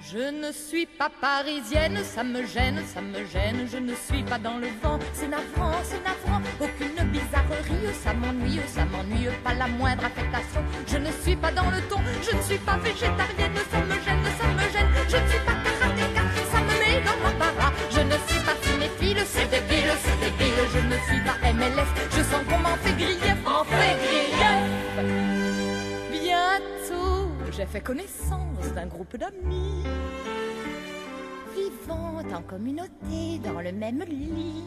Je 0.00 0.18
ne 0.18 0.52
suis 0.52 0.86
pas 0.86 1.10
parisienne, 1.20 1.98
ça 2.04 2.22
me 2.22 2.46
gêne, 2.46 2.80
ça 2.86 3.00
me 3.00 3.24
gêne. 3.24 3.66
Je 3.70 3.78
ne 3.78 3.94
suis 3.94 4.22
pas 4.22 4.38
dans 4.38 4.56
le 4.56 4.68
vent, 4.80 5.00
c'est 5.12 5.26
navrant, 5.26 5.72
c'est 5.82 6.02
navrant. 6.04 6.40
Aucune 6.60 7.10
bizarrerie, 7.10 7.92
ça 7.92 8.14
m'ennuie, 8.14 8.60
ça 8.68 8.84
m'ennuie, 8.84 9.26
pas 9.42 9.54
la 9.54 9.66
moindre 9.66 10.04
affectation. 10.04 10.62
Je 10.86 10.98
ne 10.98 11.10
suis 11.10 11.34
pas 11.34 11.50
dans 11.50 11.68
le 11.70 11.80
ton, 11.88 12.00
je 12.22 12.36
ne 12.36 12.42
suis 12.42 12.58
pas 12.58 12.76
végétarienne, 12.78 13.56
ça 13.70 13.80
me 13.80 14.00
gêne. 14.00 14.25
Cinéphile, 19.06 19.24
c'est 19.26 19.50
débile, 19.50 19.92
c'est 20.02 20.20
débile. 20.20 20.54
Je 20.72 20.78
ne 20.78 20.98
suis 21.06 21.20
pas 21.24 21.52
MLS, 21.52 21.90
je 22.10 22.22
sens 22.22 22.44
qu'on 22.48 22.58
m'en 22.58 22.76
fait 22.76 22.92
griller, 22.92 23.34
m'en 23.44 23.64
fait 23.64 23.96
griller. 24.04 24.60
Bientôt, 26.10 27.28
j'ai 27.52 27.66
fait 27.66 27.80
connaissance 27.80 28.72
d'un 28.74 28.86
groupe 28.86 29.16
d'amis 29.16 29.84
vivant 31.54 32.22
en 32.34 32.42
communauté 32.42 33.38
dans 33.42 33.60
le 33.60 33.72
même 33.72 34.02
lit. 34.08 34.64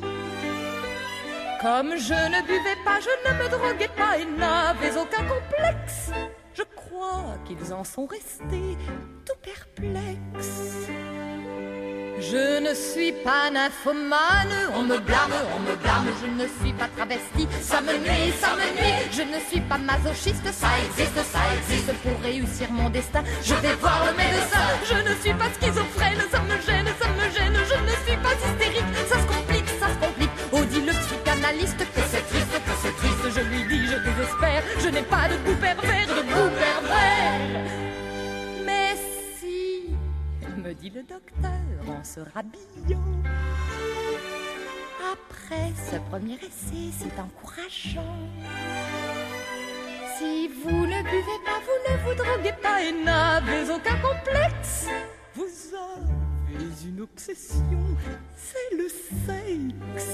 Comme 1.62 1.98
je 1.98 2.14
ne 2.14 2.42
buvais 2.48 2.78
pas, 2.86 3.00
je 3.02 3.30
ne 3.30 3.44
me 3.44 3.50
droguais 3.50 3.90
pas 3.98 4.18
et 4.18 4.26
n'avais 4.26 4.98
aucun 4.98 5.24
complexe, 5.26 6.12
je 6.54 6.64
crois 6.76 7.36
qu'ils 7.46 7.74
en 7.74 7.84
sont 7.84 8.06
restés 8.06 8.78
tout 9.26 9.36
perplexes. 9.44 10.88
Je 12.20 12.60
ne 12.60 12.74
suis 12.76 13.14
pas 13.24 13.50
nymphomane, 13.50 14.54
on 14.76 14.84
me 14.84 14.98
blâme, 15.00 15.32
on 15.56 15.60
me 15.62 15.76
blâme, 15.78 16.08
je 16.22 16.28
ne 16.28 16.48
suis 16.60 16.74
pas 16.74 16.90
travesti, 16.96 17.48
ça 17.62 17.80
me 17.80 17.94
nuit, 17.98 18.34
ça 18.40 18.56
me 18.60 18.68
nuit, 18.76 19.08
je 19.12 19.22
ne 19.22 19.40
suis 19.50 19.62
pas 19.62 19.78
masochiste, 19.78 20.44
ça 20.52 20.68
existe, 20.86 21.16
ça 21.16 21.40
existe, 21.58 21.94
pour 22.04 22.20
réussir 22.22 22.70
mon 22.72 22.90
destin, 22.90 23.24
je 23.42 23.56
vais 23.56 23.74
voir 23.76 24.04
le 24.06 24.18
médecin, 24.18 24.66
je 24.84 24.96
ne 24.96 25.16
suis 25.22 25.34
pas 25.34 25.50
schizophrène, 25.56 26.20
ça 26.30 26.42
me 26.42 26.60
gêne, 26.62 26.90
ça 27.00 27.08
me 27.08 27.26
gêne, 27.32 27.56
je 27.56 27.78
ne 27.88 27.96
suis 28.06 28.18
pas 28.18 28.36
hystérique, 28.36 28.92
ça 29.08 29.20
se 29.22 29.26
complique, 29.26 29.70
ça 29.80 29.88
se 29.88 30.06
complique, 30.06 30.32
oh 30.52 30.64
dit 30.66 30.82
le 30.82 30.92
psychanalyste 30.92 31.80
que 31.80 32.02
c'est 32.12 32.28
triste, 32.28 32.52
que 32.52 32.76
c'est 32.84 32.96
triste, 32.98 33.26
je 33.36 33.42
lui 33.48 33.64
dis, 33.64 33.88
je 33.88 33.96
désespère, 33.96 34.62
je 34.84 34.90
n'ai 34.90 35.04
pas 35.04 35.30
de 35.32 35.38
goût 35.46 35.56
pervers, 35.56 36.08
de 36.08 36.22
goût 36.28 36.52
pervers, 36.60 37.29
dit 40.74 40.90
le 40.90 41.04
docteur 41.04 41.52
en 41.88 42.04
se 42.04 42.20
rhabillant. 42.20 43.04
Après 45.12 45.72
ce 45.90 45.98
premier 46.10 46.36
essai, 46.36 46.92
c'est 46.98 47.20
encourageant. 47.20 48.18
Si 50.18 50.48
vous 50.48 50.86
ne 50.86 51.02
buvez 51.04 51.40
pas, 51.46 51.60
vous 51.66 51.94
ne 51.94 51.98
vous 52.04 52.16
droguez 52.16 52.54
pas 52.62 52.82
et 52.84 52.92
n'avez 52.92 53.70
aucun 53.72 53.98
complexe, 53.98 54.88
vous 55.36 55.48
avez 56.56 56.88
une 56.88 57.02
obsession, 57.02 57.86
c'est 58.36 58.76
le 58.78 58.88
sexe. 58.90 60.10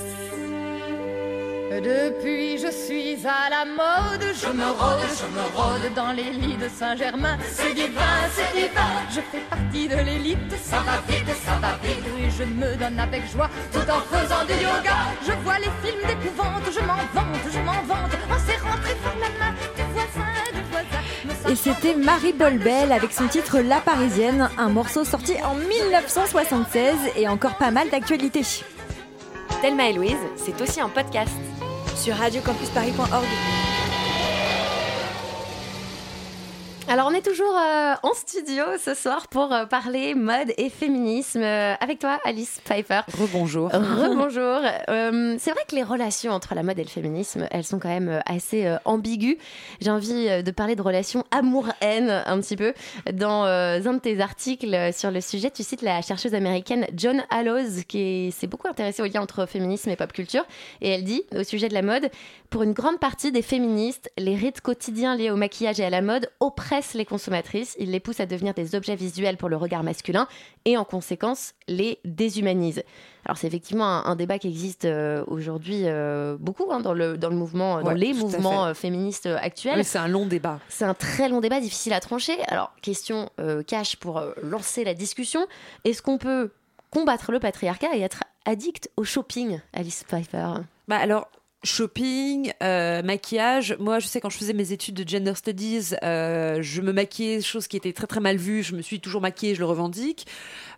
Depuis 1.71 2.57
je 2.57 2.71
suis 2.71 3.17
à 3.27 3.49
la 3.49 3.65
mode, 3.65 4.25
je 4.33 4.47
me 4.47 4.65
rôde, 4.65 5.09
je 5.19 5.25
me 5.35 5.43
rôde 5.55 5.93
dans 5.93 6.13
les 6.13 6.31
lits 6.31 6.57
de 6.57 6.69
Saint-Germain. 6.69 7.37
C'est 7.51 7.73
divin, 7.73 8.29
c'est 8.31 8.53
divin, 8.53 9.03
je 9.09 9.21
fais 9.21 9.43
partie 9.49 9.87
de 9.87 9.97
l'élite. 9.97 10.55
Ça 10.63 10.79
va 10.79 11.01
vite, 11.07 11.35
ça 11.43 11.55
va 11.61 11.77
vite, 11.83 12.05
je 12.37 12.43
me 12.43 12.75
donne 12.75 12.99
avec 12.99 13.29
joie 13.31 13.49
tout 13.73 13.79
en 13.79 14.01
faisant 14.01 14.45
du 14.45 14.53
yoga. 14.53 14.97
Je 15.27 15.33
vois 15.43 15.59
les 15.59 15.71
films 15.83 16.07
d'épouvante, 16.07 16.63
je 16.71 16.79
m'en 16.79 17.03
vante, 17.13 17.45
je 17.51 17.59
m'en 17.59 17.83
vante 17.83 18.15
en 18.29 18.39
serrant 18.39 18.77
très 18.81 18.95
fort 18.95 19.19
la 19.19 19.29
main 19.39 19.54
Et 21.47 21.55
c'était 21.55 21.95
Marie 21.95 22.33
Bolbel 22.33 22.91
avec 22.91 23.11
son 23.11 23.27
titre 23.27 23.59
La 23.59 23.79
Parisienne, 23.79 24.49
un 24.57 24.69
morceau 24.69 25.03
sorti 25.03 25.33
en 25.43 25.53
1976 25.53 26.95
et 27.15 27.27
encore 27.27 27.55
pas 27.57 27.69
mal 27.69 27.89
d'actualité. 27.89 28.41
Thelma 29.61 29.89
et 29.89 29.93
Louise, 29.93 30.17
c'est 30.37 30.59
aussi 30.59 30.81
un 30.81 30.89
podcast 30.89 31.35
sur 31.95 32.15
radiocampusparis.org. 32.15 33.64
Alors 36.87 37.07
on 37.11 37.15
est 37.15 37.25
toujours 37.25 37.55
euh, 37.57 37.93
en 38.03 38.13
studio 38.13 38.63
ce 38.79 38.93
soir 38.93 39.27
pour 39.27 39.51
euh, 39.51 39.65
parler 39.65 40.13
mode 40.13 40.53
et 40.57 40.69
féminisme 40.69 41.41
euh, 41.41 41.73
avec 41.79 41.97
toi 41.97 42.19
Alice 42.25 42.61
Pfeiffer. 42.63 43.01
Rebonjour. 43.19 43.71
Rebonjour. 43.71 44.59
C'est 45.39 45.51
vrai 45.51 45.61
que 45.67 45.75
les 45.75 45.81
relations 45.83 46.31
entre 46.31 46.53
la 46.53 46.61
mode 46.61 46.77
et 46.77 46.83
le 46.83 46.89
féminisme, 46.89 47.47
elles 47.49 47.63
sont 47.63 47.79
quand 47.79 47.89
même 47.89 48.21
assez 48.27 48.71
ambiguës. 48.85 49.37
J'ai 49.81 49.89
envie 49.89 50.43
de 50.43 50.51
parler 50.51 50.75
de 50.75 50.81
relations 50.83 51.23
amour-haine 51.31 52.09
un 52.25 52.39
petit 52.39 52.55
peu. 52.55 52.73
Dans 53.11 53.43
un 53.45 53.79
de 53.93 53.99
tes 53.99 54.21
articles 54.21 54.93
sur 54.93 55.09
le 55.11 55.21
sujet, 55.21 55.49
tu 55.49 55.63
cites 55.63 55.81
la 55.81 56.01
chercheuse 56.03 56.35
américaine 56.35 56.85
John 56.95 57.23
Hallows 57.31 57.81
qui 57.87 57.99
est- 58.27 58.31
s'est 58.31 58.47
beaucoup 58.47 58.67
intéressée 58.67 59.01
au 59.01 59.05
lien 59.05 59.21
entre 59.21 59.45
féminisme 59.47 59.89
et 59.89 59.95
pop 59.95 60.13
culture 60.13 60.45
et 60.81 60.89
elle 60.89 61.03
dit 61.03 61.23
au 61.35 61.43
sujet 61.43 61.67
de 61.67 61.73
la 61.73 61.81
mode, 61.81 62.09
pour 62.51 62.63
une 62.63 62.73
grande 62.73 62.99
partie 62.99 63.31
des 63.31 63.41
féministes, 63.41 64.09
les 64.17 64.35
rites 64.35 64.61
quotidiens 64.61 65.15
liés 65.15 65.31
au 65.31 65.35
maquillage 65.35 65.79
et 65.79 65.85
à 65.85 65.89
la 65.89 66.01
mode 66.01 66.29
les 66.93 67.05
consommatrices, 67.05 67.75
ils 67.79 67.91
les 67.91 67.99
poussent 67.99 68.19
à 68.19 68.25
devenir 68.25 68.53
des 68.53 68.75
objets 68.75 68.95
visuels 68.95 69.37
pour 69.37 69.49
le 69.49 69.57
regard 69.57 69.83
masculin 69.83 70.27
et 70.65 70.77
en 70.77 70.85
conséquence 70.85 71.53
les 71.67 71.99
déshumanisent. 72.05 72.83
Alors 73.25 73.37
c'est 73.37 73.47
effectivement 73.47 73.85
un, 73.85 74.05
un 74.05 74.15
débat 74.15 74.37
qui 74.39 74.47
existe 74.47 74.85
euh, 74.85 75.23
aujourd'hui 75.27 75.81
euh, 75.85 76.37
beaucoup 76.39 76.71
hein, 76.71 76.79
dans, 76.79 76.93
le, 76.93 77.17
dans 77.17 77.29
le 77.29 77.35
mouvement, 77.35 77.81
dans 77.81 77.87
Ouais, 77.87 77.95
les 77.95 78.13
mouvements 78.13 78.65
euh, 78.65 78.73
féministes 78.73 79.25
euh, 79.25 79.37
actuels. 79.41 79.77
Oui, 79.77 79.83
c'est 79.83 79.97
un 79.97 80.07
long 80.07 80.25
débat. 80.25 80.59
C'est 80.69 80.85
un 80.85 80.93
très 80.93 81.27
long 81.29 81.41
débat, 81.41 81.59
difficile 81.59 81.93
à 81.93 81.99
trancher. 81.99 82.37
Alors, 82.47 82.71
question 82.81 83.29
euh, 83.39 83.63
cash 83.63 83.95
pour 83.95 84.19
euh, 84.19 84.33
lancer 84.43 84.83
la 84.83 84.93
discussion. 84.93 85.47
Est-ce 85.85 86.01
qu'on 86.01 86.17
peut 86.17 86.51
combattre 86.91 87.31
le 87.31 87.39
patriarcat 87.39 87.95
et 87.95 88.01
être 88.01 88.23
addict 88.45 88.89
au 88.95 89.03
shopping, 89.03 89.59
Alice 89.73 90.03
Pfeiffer? 90.07 90.53
Bah 90.87 90.97
alors, 90.97 91.27
shopping, 91.65 92.53
euh, 92.63 93.03
maquillage. 93.03 93.75
Moi, 93.79 93.99
je 93.99 94.07
sais 94.07 94.21
quand 94.21 94.29
je 94.29 94.37
faisais 94.37 94.53
mes 94.53 94.71
études 94.71 94.95
de 94.95 95.07
gender 95.07 95.35
studies, 95.35 95.95
euh, 96.03 96.61
je 96.61 96.81
me 96.81 96.93
maquillais, 96.93 97.41
chose 97.41 97.67
qui 97.67 97.75
était 97.75 97.93
très 97.93 98.07
très 98.07 98.19
mal 98.19 98.37
vue. 98.37 98.63
Je 98.63 98.75
me 98.75 98.81
suis 98.81 99.01
toujours 99.01 99.21
maquillée, 99.21 99.55
je 99.55 99.59
le 99.59 99.65
revendique. 99.65 100.27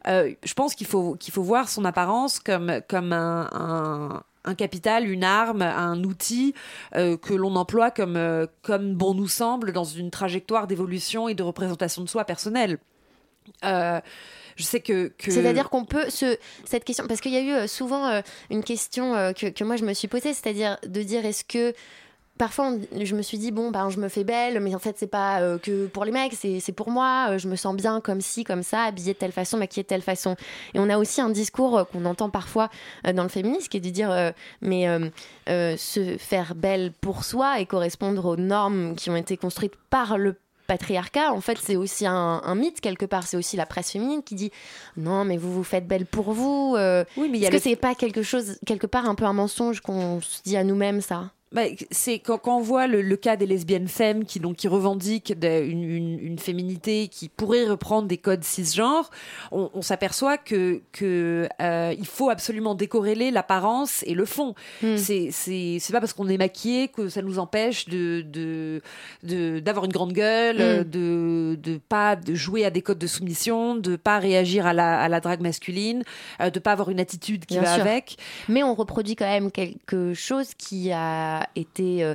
Euh, 0.07 0.33
je 0.43 0.53
pense 0.53 0.73
qu'il 0.73 0.87
faut 0.87 1.17
faut 1.31 1.43
voir 1.43 1.69
son 1.69 1.85
apparence 1.85 2.39
comme 2.39 2.81
comme 2.87 3.13
un, 3.13 4.23
un 4.45 4.55
capital, 4.55 5.07
une 5.07 5.23
arme, 5.23 5.61
un 5.61 6.03
outil 6.03 6.53
que 6.93 7.33
l'on 7.33 7.55
emploie 7.55 7.91
comme, 7.91 8.47
comme 8.61 8.95
bon 8.95 9.13
nous 9.13 9.27
semble 9.27 9.73
dans 9.73 9.83
une 9.83 10.09
trajectoire 10.09 10.67
d'évolution 10.67 11.27
et 11.27 11.35
de 11.35 11.43
représentation 11.43 12.01
de 12.03 12.09
soi 12.09 12.23
personnelle. 12.23 12.79
Je 14.57 14.63
sais 14.63 14.81
que. 14.81 15.11
C'est-à-dire 15.19 15.69
qu'on 15.69 15.85
peut 15.85 16.07
cette 16.09 16.83
question 16.83 17.07
parce 17.07 17.21
qu'il 17.21 17.31
y 17.31 17.37
a 17.37 17.41
eu 17.41 17.51
euh, 17.51 17.67
souvent 17.67 18.07
euh, 18.07 18.21
une 18.49 18.63
question 18.63 19.15
euh, 19.15 19.31
que, 19.31 19.63
moi 19.63 19.77
je 19.77 19.85
me 19.85 19.93
suis 19.93 20.07
posée, 20.07 20.33
c'est-à-dire 20.33 20.77
de 20.85 21.01
dire 21.01 21.25
est-ce 21.25 21.45
que 21.45 21.73
Parfois, 22.37 22.73
je 23.01 23.15
me 23.15 23.23
suis 23.23 23.39
dit, 23.39 23.49
bon, 23.49 23.71
ben, 23.71 23.89
je 23.89 23.99
me 23.99 24.09
fais 24.09 24.23
belle, 24.23 24.59
mais 24.59 24.75
en 24.75 24.77
fait, 24.77 24.95
c'est 24.99 25.07
pas 25.07 25.57
que 25.57 25.87
pour 25.87 26.05
les 26.05 26.11
mecs, 26.11 26.35
c'est 26.35 26.71
pour 26.71 26.91
moi. 26.91 27.35
je 27.39 27.47
me 27.47 27.55
sens 27.55 27.75
bien 27.75 27.99
comme 27.99 28.21
ci, 28.21 28.43
comme 28.43 28.61
ça, 28.61 28.83
habillée 28.83 29.13
de 29.13 29.17
telle 29.17 29.31
façon, 29.31 29.57
maquillée 29.57 29.81
de 29.81 29.87
telle 29.87 30.03
façon. 30.03 30.35
Et 30.75 30.79
on 30.79 30.87
a 30.87 30.99
aussi 30.99 31.19
un 31.19 31.31
discours 31.31 31.87
qu'on 31.91 32.05
entend 32.05 32.29
parfois 32.29 32.69
dans 33.11 33.23
le 33.23 33.29
féminisme 33.29 33.67
qui 33.69 33.77
est 33.77 33.79
de 33.79 33.89
dire, 33.89 34.33
mais 34.61 34.85
se 35.47 36.17
faire 36.19 36.53
belle 36.53 36.91
pour 37.01 37.23
soi 37.23 37.59
et 37.59 37.65
correspondre 37.65 38.25
aux 38.25 38.37
normes 38.37 38.95
qui 38.95 39.09
ont 39.09 39.15
été 39.15 39.35
construites 39.35 39.73
par 39.89 40.19
le 40.19 40.35
patriarcat, 40.67 41.31
en 41.33 41.41
fait, 41.41 41.57
c'est 41.57 41.75
aussi 41.75 42.05
un, 42.05 42.41
un 42.43 42.55
mythe 42.55 42.79
quelque 42.81 43.05
part. 43.05 43.25
C'est 43.25 43.37
aussi 43.37 43.57
la 43.57 43.65
presse 43.65 43.91
féminine 43.91 44.21
qui 44.23 44.35
dit 44.35 44.51
non, 44.97 45.25
mais 45.25 45.37
vous 45.37 45.51
vous 45.51 45.63
faites 45.63 45.87
belle 45.87 46.05
pour 46.05 46.33
vous. 46.33 46.75
euh, 46.77 47.03
Oui, 47.17 47.29
mais 47.31 47.39
Est-ce 47.39 47.51
le 47.51 47.57
que 47.57 47.63
c'est 47.63 47.75
pas 47.75 47.95
quelque 47.95 48.21
chose, 48.21 48.59
quelque 48.65 48.87
part, 48.87 49.07
un 49.09 49.15
peu 49.15 49.25
un 49.25 49.33
mensonge 49.33 49.81
qu'on 49.81 50.21
se 50.21 50.41
dit 50.43 50.57
à 50.57 50.63
nous-mêmes, 50.63 51.01
ça? 51.01 51.31
Bah, 51.53 51.61
c'est 51.91 52.19
quand, 52.19 52.37
quand 52.39 52.57
on 52.57 52.61
voit 52.61 52.87
le, 52.87 53.01
le 53.01 53.15
cas 53.15 53.37
des 53.37 53.45
lesbiennes 53.45 53.87
femmes 53.87 54.25
qui 54.25 54.41
donc 54.41 54.57
qui 54.57 54.67
revendiquent 54.67 55.39
de- 55.39 55.63
une, 55.63 55.83
une- 55.83 56.19
une 56.19 56.39
féminité 56.39 57.07
qui 57.07 57.29
pourrait 57.29 57.63
reprendre 57.65 58.05
des 58.07 58.17
codes 58.17 58.43
cisgenres, 58.43 59.09
on, 59.53 59.69
on 59.73 59.81
s'aperçoit 59.81 60.37
que 60.37 60.81
que 60.91 61.47
euh, 61.61 61.95
il 61.97 62.05
faut 62.05 62.29
absolument 62.29 62.75
décorréler 62.75 63.31
l'apparence 63.31 64.03
et 64.05 64.13
le 64.13 64.25
fond. 64.25 64.55
Hmm. 64.83 64.97
C'est 64.97 65.29
c'est 65.31 65.77
c'est 65.79 65.93
pas 65.93 66.01
parce 66.01 66.11
qu'on 66.11 66.27
est 66.27 66.37
maquillé 66.37 66.89
que 66.89 67.07
ça 67.07 67.21
nous 67.21 67.39
empêche 67.39 67.87
de 67.87 68.25
de 68.27 68.81
de- 69.23 69.59
d'avoir 69.61 69.85
une 69.85 69.93
grande 69.93 70.11
gueule, 70.13 70.57
Mm. 70.57 70.59
euh, 70.61 70.83
de 70.83 71.55
de 71.63 71.79
pas 71.87 72.17
de 72.17 72.33
jouer 72.35 72.65
à 72.65 72.71
des 72.71 72.81
codes 72.81 72.99
de 72.99 73.07
soumission, 73.07 73.75
de 73.75 73.95
pas 73.95 74.19
réagir 74.19 74.65
à 74.67 74.73
la 74.73 74.99
à 74.99 75.07
la 75.07 75.21
drague 75.21 75.41
masculine, 75.41 76.03
euh, 76.41 76.49
de 76.49 76.59
pas 76.59 76.73
avoir 76.73 76.89
une 76.89 76.99
attitude 76.99 77.45
qui 77.45 77.53
Bien 77.55 77.63
va 77.63 77.75
sûr. 77.75 77.83
avec. 77.85 78.17
Mais 78.49 78.63
on 78.63 78.73
reproduit 78.75 79.15
quand 79.15 79.29
même 79.29 79.49
quelque 79.49 80.13
chose 80.13 80.49
qui 80.57 80.91
a 80.91 81.36
a 81.41 81.49
été 81.55 82.13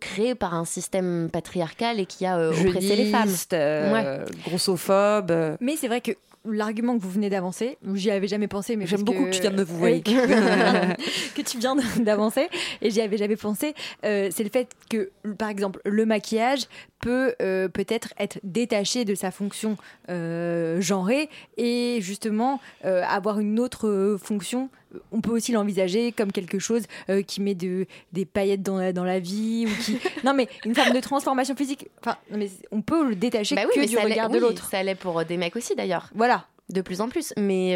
créé 0.00 0.34
par 0.34 0.54
un 0.54 0.64
système 0.64 1.28
patriarcal 1.32 2.00
et 2.00 2.06
qui 2.06 2.26
a 2.26 2.50
oppressé 2.50 2.96
les 2.96 3.10
femmes. 3.10 3.30
Ouais. 3.52 4.24
grossophobe. 4.44 5.56
Mais 5.60 5.76
c'est 5.76 5.88
vrai 5.88 6.00
que 6.00 6.12
l'argument 6.44 6.96
que 6.96 7.02
vous 7.02 7.10
venez 7.10 7.30
d'avancer, 7.30 7.76
j'y 7.94 8.10
avais 8.10 8.28
jamais 8.28 8.48
pensé, 8.48 8.76
mais 8.76 8.86
j'aime 8.86 9.02
beaucoup 9.02 9.24
que... 9.26 9.30
tu 9.30 9.40
viens 9.40 9.50
de 9.50 9.56
me 9.56 9.62
vous 9.62 9.80
que 9.80 11.42
tu 11.42 11.58
viens 11.58 11.76
d'avancer, 11.98 12.48
et 12.80 12.90
j'y 12.90 13.00
avais 13.00 13.16
jamais 13.16 13.36
pensé. 13.36 13.74
Euh, 14.04 14.28
c'est 14.30 14.44
le 14.44 14.50
fait 14.50 14.68
que, 14.88 15.10
par 15.38 15.48
exemple, 15.48 15.80
le 15.84 16.06
maquillage 16.06 16.66
peut 17.00 17.34
euh, 17.40 17.68
peut-être 17.68 18.12
être 18.18 18.38
détaché 18.42 19.04
de 19.04 19.14
sa 19.14 19.30
fonction 19.30 19.76
euh, 20.08 20.80
genrée 20.80 21.28
et 21.56 21.98
justement 22.00 22.60
avoir 22.82 23.40
une 23.40 23.58
autre 23.58 24.18
fonction 24.22 24.68
on 25.12 25.20
peut 25.20 25.30
aussi 25.30 25.52
l'envisager 25.52 26.12
comme 26.12 26.32
quelque 26.32 26.58
chose 26.58 26.82
qui 27.26 27.40
met 27.40 27.54
de, 27.54 27.86
des 28.12 28.24
paillettes 28.24 28.62
dans 28.62 28.78
la, 28.78 28.92
dans 28.92 29.04
la 29.04 29.18
vie 29.18 29.66
ou 29.66 29.82
qui 29.82 29.98
non 30.24 30.34
mais 30.34 30.48
une 30.64 30.74
forme 30.74 30.92
de 30.92 31.00
transformation 31.00 31.54
physique. 31.54 31.88
Enfin 32.00 32.16
mais 32.30 32.50
on 32.70 32.82
peut 32.82 33.08
le 33.08 33.16
détacher 33.16 33.54
bah 33.54 33.64
que 33.66 33.86
du 33.86 33.98
regard 33.98 34.28
de 34.28 34.38
l'autre. 34.38 34.68
ça 34.70 34.82
l'est 34.82 34.94
pour 34.94 35.24
des 35.24 35.36
mecs 35.36 35.56
aussi 35.56 35.74
d'ailleurs. 35.74 36.10
Voilà. 36.14 36.46
De 36.68 36.82
plus 36.82 37.00
en 37.00 37.08
plus. 37.08 37.32
Mais 37.36 37.74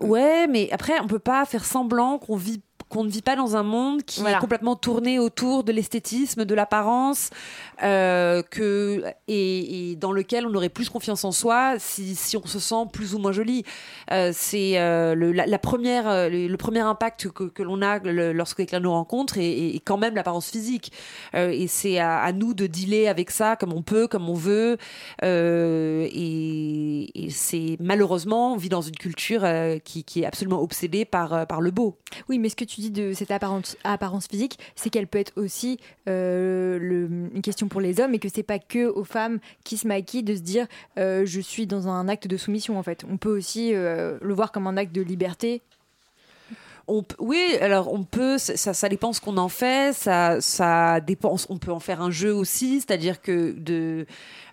ouais, 0.00 0.46
mais 0.46 0.70
après, 0.72 0.94
on 1.02 1.06
peut 1.06 1.18
pas 1.18 1.44
faire 1.44 1.66
semblant 1.66 2.16
qu'on 2.16 2.36
vit 2.36 2.62
qu'on 2.88 3.02
ne 3.04 3.10
vit 3.10 3.22
pas 3.22 3.34
dans 3.34 3.56
un 3.56 3.62
monde 3.62 4.02
qui 4.04 4.22
est 4.22 4.38
complètement 4.38 4.76
tourné 4.76 5.18
autour 5.18 5.64
de 5.64 5.72
l'esthétisme, 5.72 6.44
de 6.44 6.54
l'apparence, 6.54 7.30
euh, 7.82 8.42
que 8.42 9.02
et, 9.28 9.96
dans 10.00 10.12
lequel 10.12 10.46
on 10.46 10.54
aurait 10.54 10.68
plus 10.68 10.88
confiance 10.88 11.24
en 11.24 11.32
soi 11.32 11.74
si, 11.78 12.14
si 12.14 12.36
on 12.36 12.46
se 12.46 12.58
sent 12.58 12.86
plus 12.92 13.14
ou 13.14 13.18
moins 13.18 13.32
joli. 13.32 13.64
Euh, 14.12 14.30
c'est 14.32 14.78
euh, 14.78 15.14
le, 15.14 15.32
la, 15.32 15.58
première, 15.58 16.30
le, 16.30 16.54
premier 16.56 16.80
impact 16.80 17.28
que, 17.28 17.44
que 17.44 17.62
l'on 17.62 17.82
a 17.82 17.98
lorsque 17.98 18.58
quelqu'un 18.58 18.80
nous 18.80 18.92
rencontre 18.92 19.36
et, 19.38 19.80
quand 19.84 19.98
même 19.98 20.14
l'apparence 20.14 20.50
physique. 20.50 20.92
Et 21.34 21.66
c'est 21.66 21.98
à, 21.98 22.18
à, 22.18 22.32
nous 22.32 22.54
de 22.54 22.66
dealer 22.66 23.08
avec 23.08 23.30
ça 23.30 23.56
comme 23.56 23.72
on 23.72 23.82
peut, 23.82 24.06
comme 24.06 24.28
on 24.28 24.34
veut. 24.34 24.76
et, 25.22 26.06
et 27.14 27.30
c'est 27.30 27.76
malheureusement, 27.80 28.52
on 28.54 28.56
vit 28.56 28.68
dans 28.68 28.80
une 28.80 28.96
culture 28.96 29.44
qui, 29.84 30.04
qui, 30.04 30.22
est 30.22 30.26
absolument 30.26 30.62
obsédée 30.62 31.04
par, 31.04 31.46
par 31.46 31.60
le 31.60 31.70
beau. 31.70 31.98
Oui, 32.28 32.38
mais 32.38 32.48
ce 32.48 32.56
que 32.56 32.64
tu 32.64 32.75
de 32.90 33.12
cette 33.12 33.30
apparence, 33.30 33.76
physique, 34.28 34.58
c'est 34.74 34.90
qu'elle 34.90 35.06
peut 35.06 35.18
être 35.18 35.32
aussi 35.36 35.78
euh, 36.08 37.08
une 37.34 37.42
question 37.42 37.68
pour 37.68 37.80
les 37.80 38.00
hommes 38.00 38.14
et 38.14 38.18
que 38.18 38.28
c'est 38.32 38.42
pas 38.42 38.58
que 38.58 38.86
aux 38.86 39.04
femmes 39.04 39.38
qui 39.64 39.76
se 39.76 39.86
maquillent 39.86 40.22
de 40.22 40.34
se 40.34 40.40
dire 40.40 40.66
euh, 40.98 41.24
je 41.26 41.40
suis 41.40 41.66
dans 41.66 41.88
un 41.88 42.08
acte 42.08 42.26
de 42.26 42.36
soumission 42.36 42.78
en 42.78 42.82
fait. 42.82 43.04
On 43.10 43.16
peut 43.16 43.34
aussi 43.36 43.74
euh, 43.74 44.18
le 44.20 44.34
voir 44.34 44.52
comme 44.52 44.66
un 44.66 44.76
acte 44.76 44.94
de 44.94 45.02
liberté 45.02 45.62
oui, 46.88 47.56
alors 47.60 47.92
on 47.92 48.04
peut, 48.04 48.38
ça, 48.38 48.72
ça 48.72 48.88
dépend 48.88 49.12
ce 49.12 49.20
qu'on 49.20 49.38
en 49.38 49.48
fait, 49.48 49.92
ça, 49.92 50.40
ça 50.40 51.00
dépend, 51.00 51.34
on 51.48 51.58
peut 51.58 51.72
en 51.72 51.80
faire 51.80 52.00
un 52.00 52.12
jeu 52.12 52.32
aussi, 52.32 52.80
c'est-à-dire 52.80 53.20
que 53.20 53.52
de, 53.52 54.06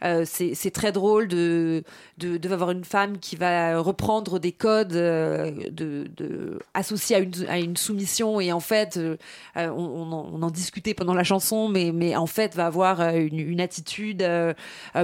euh, 0.04 0.26
c'est 0.26 0.72
très 0.72 0.91
drôle 0.91 1.28
de, 1.28 1.84
de, 2.17 2.38
de, 2.38 2.50
avoir 2.52 2.72
une 2.72 2.84
femme 2.84 3.19
qui 3.19 3.36
va 3.36 3.80
reprendre 3.80 4.39
des 4.39 4.52
codes 4.52 4.93
euh, 4.93 5.52
de, 5.69 6.08
de, 6.17 6.60
associés 6.74 7.15
à 7.15 7.19
une, 7.19 7.32
à 7.48 7.60
une 7.60 7.78
soumission 7.78 8.41
et 8.41 8.52
en 8.52 8.60
fait, 8.60 8.98
euh, 8.98 9.15
on, 9.56 9.72
on, 10.12 10.41
en, 10.41 10.50
discutait 10.50 10.96
pendant 10.96 11.13
la 11.13 11.24
chanson, 11.24 11.69
mais, 11.69 11.91
mais 11.93 12.15
en 12.15 12.28
fait 12.28 12.56
va 12.56 12.65
avoir 12.65 13.02
une, 13.15 13.39
une 13.39 13.62
attitude 13.62 14.28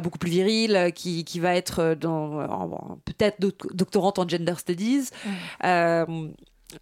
beaucoup 0.03 0.17
plus 0.17 0.31
virile 0.31 0.91
qui, 0.95 1.23
qui 1.23 1.39
va 1.39 1.55
être 1.55 1.95
dans 1.99 2.99
peut-être 3.05 3.39
doctorante 3.73 4.19
en 4.19 4.27
gender 4.27 4.55
studies. 4.57 5.09
Mmh. 5.63 6.29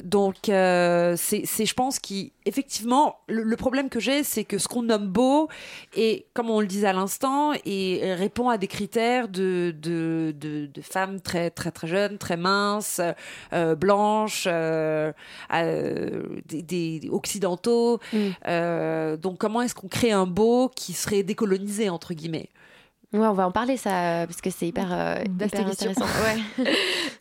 Donc, 0.04 0.50
euh, 0.50 1.16
c'est, 1.18 1.46
je 1.46 1.74
pense 1.74 1.98
qu'effectivement, 2.00 3.20
le, 3.30 3.44
le 3.44 3.56
problème 3.56 3.88
que 3.90 4.02
j'ai, 4.02 4.24
c'est 4.24 4.44
que 4.44 4.58
ce 4.58 4.68
qu'on 4.68 4.84
nomme 4.84 5.08
beau, 5.08 5.48
et 5.96 6.26
comme 6.34 6.50
on 6.50 6.60
le 6.60 6.68
disait 6.68 6.88
à 6.88 6.94
l'instant, 6.94 7.54
et 7.66 8.14
répond 8.14 8.50
à 8.50 8.58
des 8.58 8.68
critères 8.68 9.30
de, 9.30 9.74
de, 9.82 10.36
de, 10.38 10.66
de 10.66 10.82
femmes 10.82 11.22
très, 11.22 11.52
très, 11.52 11.72
très 11.72 11.88
jeunes, 11.88 12.18
très 12.18 12.36
minces, 12.36 13.00
euh, 13.54 13.76
blanches, 13.76 14.46
euh, 14.48 15.14
des, 15.54 16.62
des, 16.62 17.10
occidentaux. 17.10 18.00
Mm. 18.12 19.16
Donc, 19.22 19.38
comment 19.38 19.62
est-ce 19.62 19.76
qu'on 19.76 19.88
crée 19.88 20.12
un 20.12 20.26
beau 20.26 20.70
qui 20.76 20.92
serait 20.92 21.24
décolonisé, 21.24 21.90
entre 21.90 22.14
guillemets? 22.14 22.50
Ouais, 23.14 23.26
on 23.26 23.34
va 23.34 23.48
en 23.48 23.52
parler 23.52 23.78
ça 23.78 24.26
parce 24.28 24.42
que 24.42 24.50
c'est 24.50 24.68
hyper, 24.68 24.90
euh, 24.92 25.24
hyper 25.26 25.68
intéressant. 25.68 26.06
Ouais. 26.18 26.66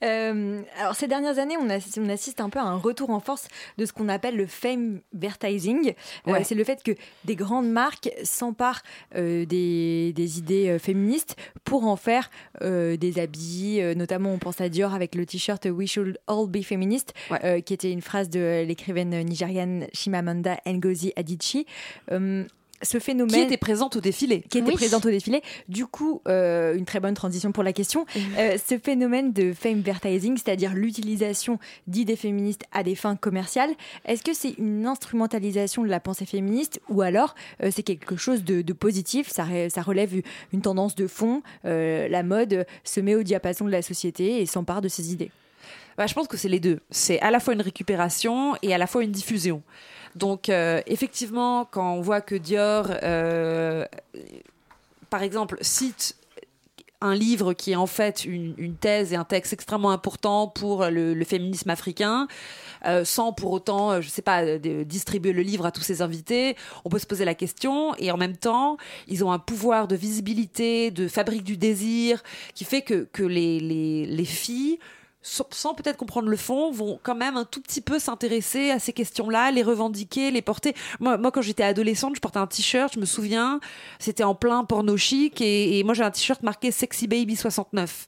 euh, 0.02 0.60
alors 0.80 0.96
ces 0.96 1.06
dernières 1.06 1.38
années, 1.38 1.56
on, 1.56 1.66
on, 1.66 2.08
assiste 2.08 2.40
un 2.40 2.48
peu 2.48 2.58
à 2.58 2.64
un 2.64 2.76
retour 2.76 3.10
en 3.10 3.20
force 3.20 3.46
de 3.78 3.86
ce 3.86 3.92
qu'on 3.92 4.08
appelle 4.08 4.36
le 4.36 4.46
fame 4.46 5.00
advertising. 5.14 5.94
Euh, 6.26 6.40
c'est 6.42 6.56
le 6.56 6.64
fait 6.64 6.82
que 6.82 6.90
des 7.24 7.36
grandes 7.36 7.70
marques 7.70 8.10
s'emparent 8.24 8.82
euh, 9.14 9.44
des, 9.44 10.12
des, 10.12 10.38
idées 10.38 10.76
féministes 10.80 11.36
pour 11.62 11.84
en 11.86 11.96
faire 11.96 12.30
des 12.60 13.18
habits. 13.20 13.80
notamment, 13.96 14.32
on 14.32 14.38
pense 14.38 14.60
à 14.60 14.68
Dior 14.68 14.92
avec 14.92 15.14
le 15.14 15.24
t-shirt 15.24 15.66
We 15.70 15.88
Should 15.88 16.18
All 16.26 16.48
Be 16.48 16.62
Feminist, 16.62 17.14
ouais. 17.30 17.62
qui 17.62 17.74
était 17.74 17.92
une 17.92 18.02
phrase 18.02 18.28
de 18.28 18.64
l'écrivaine 18.66 19.22
nigériane 19.22 19.86
Chimamanda 19.92 20.56
Ngozi 20.66 21.12
Adichie 21.16 21.66
ce 22.82 22.98
phénomène 22.98 23.34
qui 23.34 23.40
était 23.40 23.56
présente 23.56 23.96
au 23.96 24.00
défilé. 24.00 24.42
qui 24.50 24.58
était 24.58 24.72
présente 24.72 25.06
au 25.06 25.10
défilé. 25.10 25.42
Du 25.68 25.86
coup 25.86 26.22
euh, 26.28 26.74
une 26.74 26.84
très 26.84 27.00
bonne 27.00 27.14
transition 27.14 27.52
pour 27.52 27.62
la 27.62 27.72
question. 27.72 28.06
Euh, 28.38 28.56
ce 28.64 28.78
phénomène 28.78 29.32
de 29.32 29.52
fame 29.52 29.78
advertising 29.78 30.36
c'est-à-dire 30.36 30.74
l'utilisation 30.74 31.58
d'idées 31.86 32.16
féministes 32.16 32.64
à 32.72 32.82
des 32.82 32.94
fins 32.94 33.16
commerciales 33.16 33.70
est-ce 34.04 34.22
que 34.22 34.34
c'est 34.34 34.54
une 34.58 34.86
instrumentalisation 34.86 35.82
de 35.82 35.88
la 35.88 36.00
pensée 36.00 36.26
féministe 36.26 36.80
ou 36.88 37.02
alors 37.02 37.34
euh, 37.62 37.70
c'est 37.74 37.82
quelque 37.82 38.16
chose 38.16 38.44
de, 38.44 38.62
de 38.62 38.72
positif? 38.72 39.28
Ça, 39.28 39.46
ça, 39.68 39.82
relève 39.82 40.12
une 40.52 40.62
tendance 40.62 40.94
de 40.94 41.06
fond 41.06 41.42
euh, 41.64 42.08
la 42.08 42.22
mode 42.22 42.66
se 42.84 43.00
met 43.00 43.14
au 43.14 43.22
diapason 43.22 43.64
de 43.64 43.70
la 43.70 43.82
société 43.82 44.40
et 44.40 44.46
s'empare 44.46 44.80
de 44.80 44.88
ses 44.88 45.12
idées 45.12 45.30
bah, 45.96 46.06
je 46.06 46.14
pense 46.14 46.28
que 46.28 46.36
c'est 46.36 46.48
les 46.48 46.60
deux 46.60 46.80
c'est 46.90 47.20
à 47.20 47.30
la 47.30 47.40
fois 47.40 47.54
une 47.54 47.62
récupération 47.62 48.56
et 48.62 48.74
à 48.74 48.78
la 48.78 48.86
fois 48.86 49.02
une 49.02 49.12
diffusion 49.12 49.62
donc, 50.16 50.48
euh, 50.48 50.80
effectivement, 50.86 51.66
quand 51.66 51.92
on 51.92 52.00
voit 52.00 52.22
que 52.22 52.34
Dior, 52.34 52.86
euh, 53.02 53.84
par 55.10 55.22
exemple, 55.22 55.58
cite 55.60 56.16
un 57.02 57.14
livre 57.14 57.52
qui 57.52 57.72
est 57.72 57.76
en 57.76 57.86
fait 57.86 58.24
une, 58.24 58.76
thèse 58.80 59.12
et 59.12 59.16
un 59.16 59.24
texte 59.24 59.52
extrêmement 59.52 59.90
important 59.90 60.48
pour 60.48 60.86
le, 60.86 61.22
féminisme 61.24 61.68
africain, 61.68 62.28
euh, 62.86 63.04
sans 63.04 63.34
pour 63.34 63.52
autant, 63.52 64.00
je 64.00 64.08
sais 64.08 64.22
pas, 64.22 64.56
distribuer 64.58 65.34
le 65.34 65.42
livre 65.42 65.66
à 65.66 65.70
tous 65.70 65.82
ses 65.82 66.00
invités, 66.00 66.56
on 66.86 66.88
peut 66.88 66.98
se 66.98 67.06
poser 67.06 67.26
la 67.26 67.34
question. 67.34 67.94
Et 67.96 68.10
en 68.10 68.16
même 68.16 68.38
temps, 68.38 68.78
ils 69.08 69.22
ont 69.22 69.32
un 69.32 69.38
pouvoir 69.38 69.86
de 69.86 69.96
visibilité, 69.96 70.90
de 70.90 71.08
fabrique 71.08 71.44
du 71.44 71.58
désir, 71.58 72.22
qui 72.54 72.64
fait 72.64 72.80
que, 72.80 73.06
que 73.12 73.22
les, 73.22 73.60
les, 73.60 74.06
les 74.06 74.24
filles 74.24 74.78
sans 75.26 75.74
peut-être 75.74 75.96
comprendre 75.96 76.28
le 76.28 76.36
fond, 76.36 76.70
vont 76.70 77.00
quand 77.02 77.14
même 77.14 77.36
un 77.36 77.44
tout 77.44 77.60
petit 77.60 77.80
peu 77.80 77.98
s'intéresser 77.98 78.70
à 78.70 78.78
ces 78.78 78.92
questions-là, 78.92 79.50
les 79.50 79.62
revendiquer, 79.62 80.30
les 80.30 80.42
porter. 80.42 80.74
Moi, 81.00 81.16
moi 81.16 81.32
quand 81.32 81.42
j'étais 81.42 81.64
adolescente, 81.64 82.14
je 82.14 82.20
portais 82.20 82.38
un 82.38 82.46
t-shirt, 82.46 82.94
je 82.94 83.00
me 83.00 83.06
souviens, 83.06 83.60
c'était 83.98 84.22
en 84.22 84.34
plein 84.34 84.64
porno 84.64 84.96
chic, 84.96 85.40
et, 85.40 85.82
moi 85.84 85.94
j'ai 85.94 86.04
un 86.04 86.10
t-shirt 86.10 86.42
marqué 86.42 86.70
Sexy 86.70 87.08
Baby 87.08 87.34
69. 87.34 88.06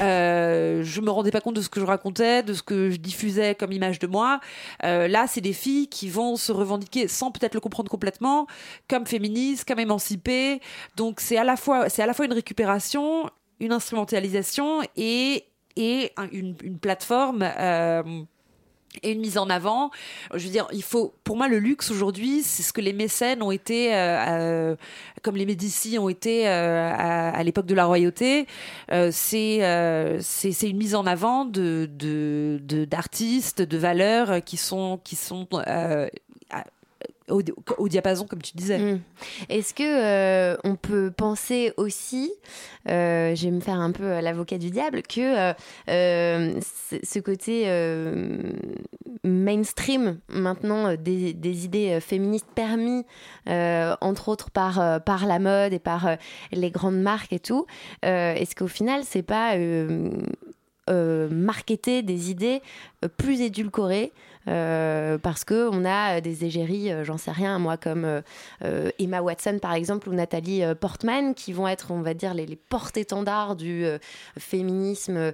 Euh, 0.00 0.82
je 0.82 1.00
me 1.00 1.10
rendais 1.10 1.30
pas 1.30 1.40
compte 1.40 1.56
de 1.56 1.60
ce 1.60 1.68
que 1.68 1.80
je 1.80 1.84
racontais, 1.84 2.42
de 2.42 2.54
ce 2.54 2.62
que 2.62 2.90
je 2.90 2.96
diffusais 2.96 3.54
comme 3.54 3.72
image 3.72 3.98
de 3.98 4.06
moi. 4.06 4.40
Euh, 4.84 5.06
là, 5.06 5.26
c'est 5.26 5.42
des 5.42 5.52
filles 5.52 5.88
qui 5.88 6.08
vont 6.08 6.36
se 6.36 6.50
revendiquer 6.50 7.08
sans 7.08 7.30
peut-être 7.30 7.54
le 7.54 7.60
comprendre 7.60 7.90
complètement, 7.90 8.46
comme 8.88 9.06
féministes, 9.06 9.66
comme 9.68 9.80
émancipées. 9.80 10.60
Donc 10.96 11.20
c'est 11.20 11.36
à 11.36 11.44
la 11.44 11.56
fois, 11.56 11.88
c'est 11.90 12.02
à 12.02 12.06
la 12.06 12.14
fois 12.14 12.24
une 12.24 12.32
récupération, 12.32 13.30
une 13.60 13.72
instrumentalisation 13.72 14.80
et 14.96 15.44
et 15.76 16.12
une, 16.32 16.54
plateforme 16.78 17.42
euh, 17.42 18.02
et 19.02 19.12
une 19.12 19.20
mise 19.20 19.38
en 19.38 19.48
avant. 19.50 19.90
Je 20.32 20.44
veux 20.44 20.50
dire, 20.50 20.68
il 20.72 20.82
faut, 20.82 21.14
pour 21.24 21.36
moi, 21.36 21.48
le 21.48 21.58
luxe 21.58 21.90
aujourd'hui, 21.90 22.42
c'est 22.42 22.62
ce 22.62 22.72
que 22.72 22.80
les 22.80 22.92
mécènes 22.92 23.42
ont 23.42 23.50
été, 23.50 23.94
euh, 23.94 24.18
euh, 24.28 24.76
comme 25.22 25.36
les 25.36 25.46
Médicis 25.46 25.98
ont 25.98 26.08
été 26.08 26.48
euh, 26.48 26.90
à, 26.94 27.42
l'époque 27.42 27.66
de 27.66 27.74
la 27.74 27.86
royauté. 27.86 28.46
Euh, 28.92 29.10
c'est, 29.12 29.64
euh, 29.64 30.18
c'est, 30.20 30.52
c'est 30.52 30.70
une 30.70 30.76
mise 30.76 30.94
en 30.94 31.06
avant 31.06 31.44
de, 31.44 31.88
de, 31.90 32.60
de, 32.62 32.84
d'artistes, 32.84 33.62
de 33.62 33.78
valeurs 33.78 34.44
qui 34.44 34.56
sont, 34.56 35.00
qui 35.02 35.16
sont 35.16 35.48
au, 37.28 37.88
diapason, 37.88 38.26
comme 38.26 38.42
tu 38.42 38.52
disais. 38.56 38.78
Mmh. 38.78 39.00
Est-ce 39.48 39.74
que 39.74 39.82
euh, 39.82 40.56
on 40.64 40.76
peut 40.76 41.10
penser 41.10 41.72
aussi, 41.76 42.32
euh, 42.88 43.34
je 43.34 43.46
vais 43.46 43.50
me 43.50 43.60
faire 43.60 43.80
un 43.80 43.92
peu 43.92 44.20
l'avocat 44.20 44.58
du 44.58 44.70
diable, 44.70 45.02
que 45.02 45.50
euh, 45.50 45.52
euh 45.88 46.60
ce 47.02 47.18
côté 47.18 47.64
euh, 47.66 48.52
mainstream 49.24 50.18
maintenant 50.28 50.94
des, 50.94 51.32
des, 51.32 51.64
idées 51.64 51.98
féministes 52.00 52.48
permis, 52.54 53.04
entre 53.46 54.28
autres 54.28 54.50
par 54.50 55.02
par 55.02 55.26
la 55.26 55.38
mode 55.38 55.72
et 55.72 55.78
par 55.78 56.16
les 56.52 56.70
grandes 56.70 57.00
marques 57.00 57.32
et 57.32 57.38
tout, 57.38 57.66
est-ce 58.02 58.54
qu'au 58.54 58.68
final 58.68 59.02
c'est 59.04 59.22
pas 59.22 59.56
euh, 60.90 61.28
marketer 61.30 62.02
des 62.02 62.30
idées 62.30 62.62
plus 63.16 63.40
édulcorées 63.40 64.12
Euh, 64.48 65.16
parce 65.18 65.44
que 65.44 65.70
on 65.72 65.84
a 65.84 66.20
des 66.20 66.44
égéries, 66.44 66.92
euh, 66.92 67.04
j'en 67.04 67.16
sais 67.16 67.30
rien, 67.30 67.58
moi 67.58 67.76
comme 67.78 68.04
euh, 68.62 68.90
Emma 68.98 69.22
Watson 69.22 69.58
par 69.60 69.72
exemple 69.72 70.08
ou 70.08 70.12
Nathalie 70.12 70.62
Portman, 70.80 71.34
qui 71.34 71.52
vont 71.52 71.66
être, 71.66 71.90
on 71.90 72.02
va 72.02 72.14
dire, 72.14 72.34
les, 72.34 72.46
les 72.46 72.56
porte-étendards 72.56 73.56
du 73.56 73.86
féminisme 74.38 75.32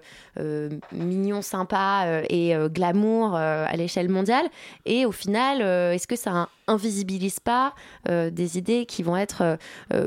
mignon, 0.92 1.42
sympa 1.42 2.22
et 2.28 2.54
glamour 2.68 3.34
à 3.36 3.74
l'échelle 3.76 4.08
mondiale. 4.08 4.46
Et 4.84 5.06
au 5.06 5.12
final, 5.12 5.62
est-ce 5.94 6.06
que 6.06 6.16
ça 6.16 6.48
invisibilise 6.66 7.40
pas 7.40 7.74
des 8.08 8.58
idées 8.58 8.86
qui 8.86 9.02
vont 9.02 9.16
être 9.16 9.58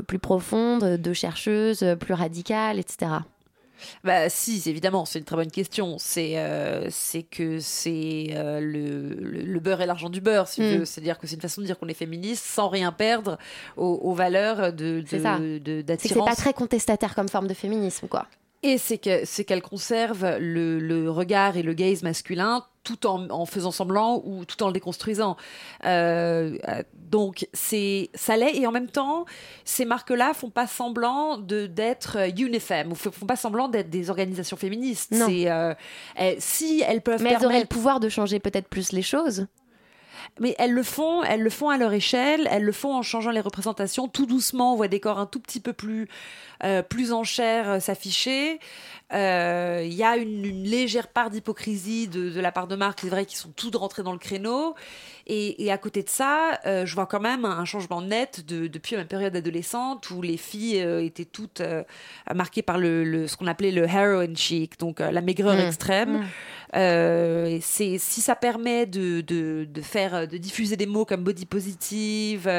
plus 0.06 0.18
profondes, 0.18 0.84
de 0.84 1.12
chercheuses, 1.12 1.84
plus 2.00 2.14
radicales, 2.14 2.78
etc. 2.78 3.06
Bah 4.02 4.28
si, 4.28 4.62
évidemment, 4.66 5.04
c'est 5.04 5.18
une 5.18 5.24
très 5.24 5.36
bonne 5.36 5.50
question. 5.50 5.96
C'est 5.98 6.38
euh, 6.38 6.88
c'est 6.90 7.22
que 7.22 7.60
c'est 7.60 8.28
euh, 8.30 8.60
le, 8.60 9.14
le, 9.14 9.60
beurre 9.60 9.80
et 9.80 9.86
l'argent 9.86 10.10
du 10.10 10.20
beurre, 10.20 10.48
si 10.48 10.60
mm. 10.60 10.84
C'est-à-dire 10.84 11.18
que 11.18 11.26
c'est 11.26 11.36
une 11.36 11.40
façon 11.40 11.60
de 11.60 11.66
dire 11.66 11.78
qu'on 11.78 11.88
est 11.88 11.94
féministe 11.94 12.44
sans 12.44 12.68
rien 12.68 12.92
perdre 12.92 13.38
aux, 13.76 14.14
valeurs 14.14 14.72
de, 14.72 15.00
d'attirance. 15.82 16.28
C'est 16.28 16.36
pas 16.36 16.36
très 16.36 16.52
contestataire 16.52 17.14
comme 17.14 17.28
forme 17.28 17.48
de 17.48 17.54
féminisme, 17.54 18.08
quoi. 18.08 18.26
Et 18.62 18.78
c'est 18.78 18.98
que 18.98 19.24
c'est 19.24 19.44
qu'elle 19.44 19.62
conserve 19.62 20.38
le, 20.38 20.78
le, 20.78 21.10
regard 21.10 21.56
et 21.56 21.62
le 21.62 21.74
gaze 21.74 22.02
masculin 22.02 22.64
tout 22.84 23.06
en, 23.06 23.28
en, 23.30 23.46
faisant 23.46 23.70
semblant 23.70 24.22
ou 24.24 24.44
tout 24.44 24.62
en 24.62 24.68
le 24.68 24.72
déconstruisant. 24.72 25.36
Euh, 25.84 26.56
donc 26.94 27.48
c'est 27.52 28.10
ça 28.14 28.36
l'est 28.36 28.56
et 28.56 28.66
en 28.66 28.72
même 28.72 28.88
temps 28.88 29.24
ces 29.64 29.84
marques-là 29.84 30.34
font 30.34 30.50
pas 30.50 30.66
semblant 30.66 31.38
de 31.38 31.66
d'être 31.66 32.18
unifem 32.38 32.92
ou 32.92 32.94
font 32.94 33.26
pas 33.26 33.36
semblant 33.36 33.68
d'être 33.68 33.90
des 33.90 34.10
organisations 34.10 34.56
féministes. 34.56 35.12
Non. 35.12 35.28
Euh, 35.30 35.74
si 36.38 36.82
elles 36.86 37.00
peuvent 37.00 37.22
mais 37.22 37.32
elles 37.32 37.46
auraient 37.46 37.60
le 37.60 37.66
pouvoir 37.66 38.00
de 38.00 38.08
changer 38.08 38.38
peut-être 38.38 38.68
plus 38.68 38.92
les 38.92 39.02
choses 39.02 39.46
mais 40.40 40.54
elles 40.58 40.72
le 40.72 40.82
font, 40.82 41.22
elles 41.22 41.42
le 41.42 41.50
font 41.50 41.68
à 41.68 41.78
leur 41.78 41.92
échelle, 41.92 42.48
elles 42.50 42.64
le 42.64 42.72
font 42.72 42.94
en 42.94 43.02
changeant 43.02 43.30
les 43.30 43.40
représentations 43.40 44.08
tout 44.08 44.26
doucement. 44.26 44.72
On 44.72 44.76
voit 44.76 44.88
des 44.88 45.00
corps 45.00 45.18
un 45.18 45.26
tout 45.26 45.40
petit 45.40 45.60
peu 45.60 45.72
plus, 45.72 46.08
euh, 46.64 46.82
plus 46.82 47.12
en 47.12 47.24
chair 47.24 47.68
euh, 47.68 47.80
s'afficher. 47.80 48.58
Euh, 49.12 49.82
il 49.84 49.92
y 49.92 50.02
a 50.02 50.16
une, 50.16 50.64
légère 50.64 51.08
part 51.08 51.30
d'hypocrisie 51.30 52.08
de, 52.08 52.30
de, 52.30 52.40
la 52.40 52.50
part 52.50 52.66
de 52.66 52.74
Marc, 52.74 53.00
c'est 53.02 53.08
vrai 53.08 53.26
qu'ils 53.26 53.38
sont 53.38 53.52
tous 53.54 53.70
rentrés 53.76 54.02
dans 54.02 54.12
le 54.12 54.18
créneau. 54.18 54.74
Et, 55.26 55.72
à 55.72 55.78
côté 55.78 56.02
de 56.02 56.10
ça, 56.10 56.60
euh, 56.66 56.84
je 56.84 56.94
vois 56.94 57.06
quand 57.06 57.20
même 57.20 57.46
un 57.46 57.64
changement 57.64 58.02
net 58.02 58.44
de, 58.46 58.66
depuis 58.66 58.96
ma 58.96 59.04
période 59.04 59.34
adolescente 59.34 60.10
où 60.10 60.20
les 60.20 60.36
filles 60.36 60.82
euh, 60.82 61.02
étaient 61.02 61.24
toutes 61.24 61.62
euh, 61.62 61.82
marquées 62.34 62.60
par 62.60 62.76
le, 62.76 63.26
ce 63.26 63.36
qu'on 63.36 63.46
appelait 63.46 63.70
le 63.70 63.84
heroin 63.84 64.34
chic, 64.34 64.78
donc 64.78 65.00
la 65.00 65.22
maigreur 65.22 65.56
mmh. 65.56 65.60
extrême. 65.60 66.26
Mmh. 66.74 67.60
si 67.60 67.98
ça 67.98 68.36
permet 68.36 68.84
de, 68.84 69.66
faire 69.82 70.28
de 70.28 70.36
diffuser 70.36 70.76
des 70.76 70.86
mots 70.86 71.06
comme 71.06 71.24
body 71.24 71.46
positive, 71.46 72.50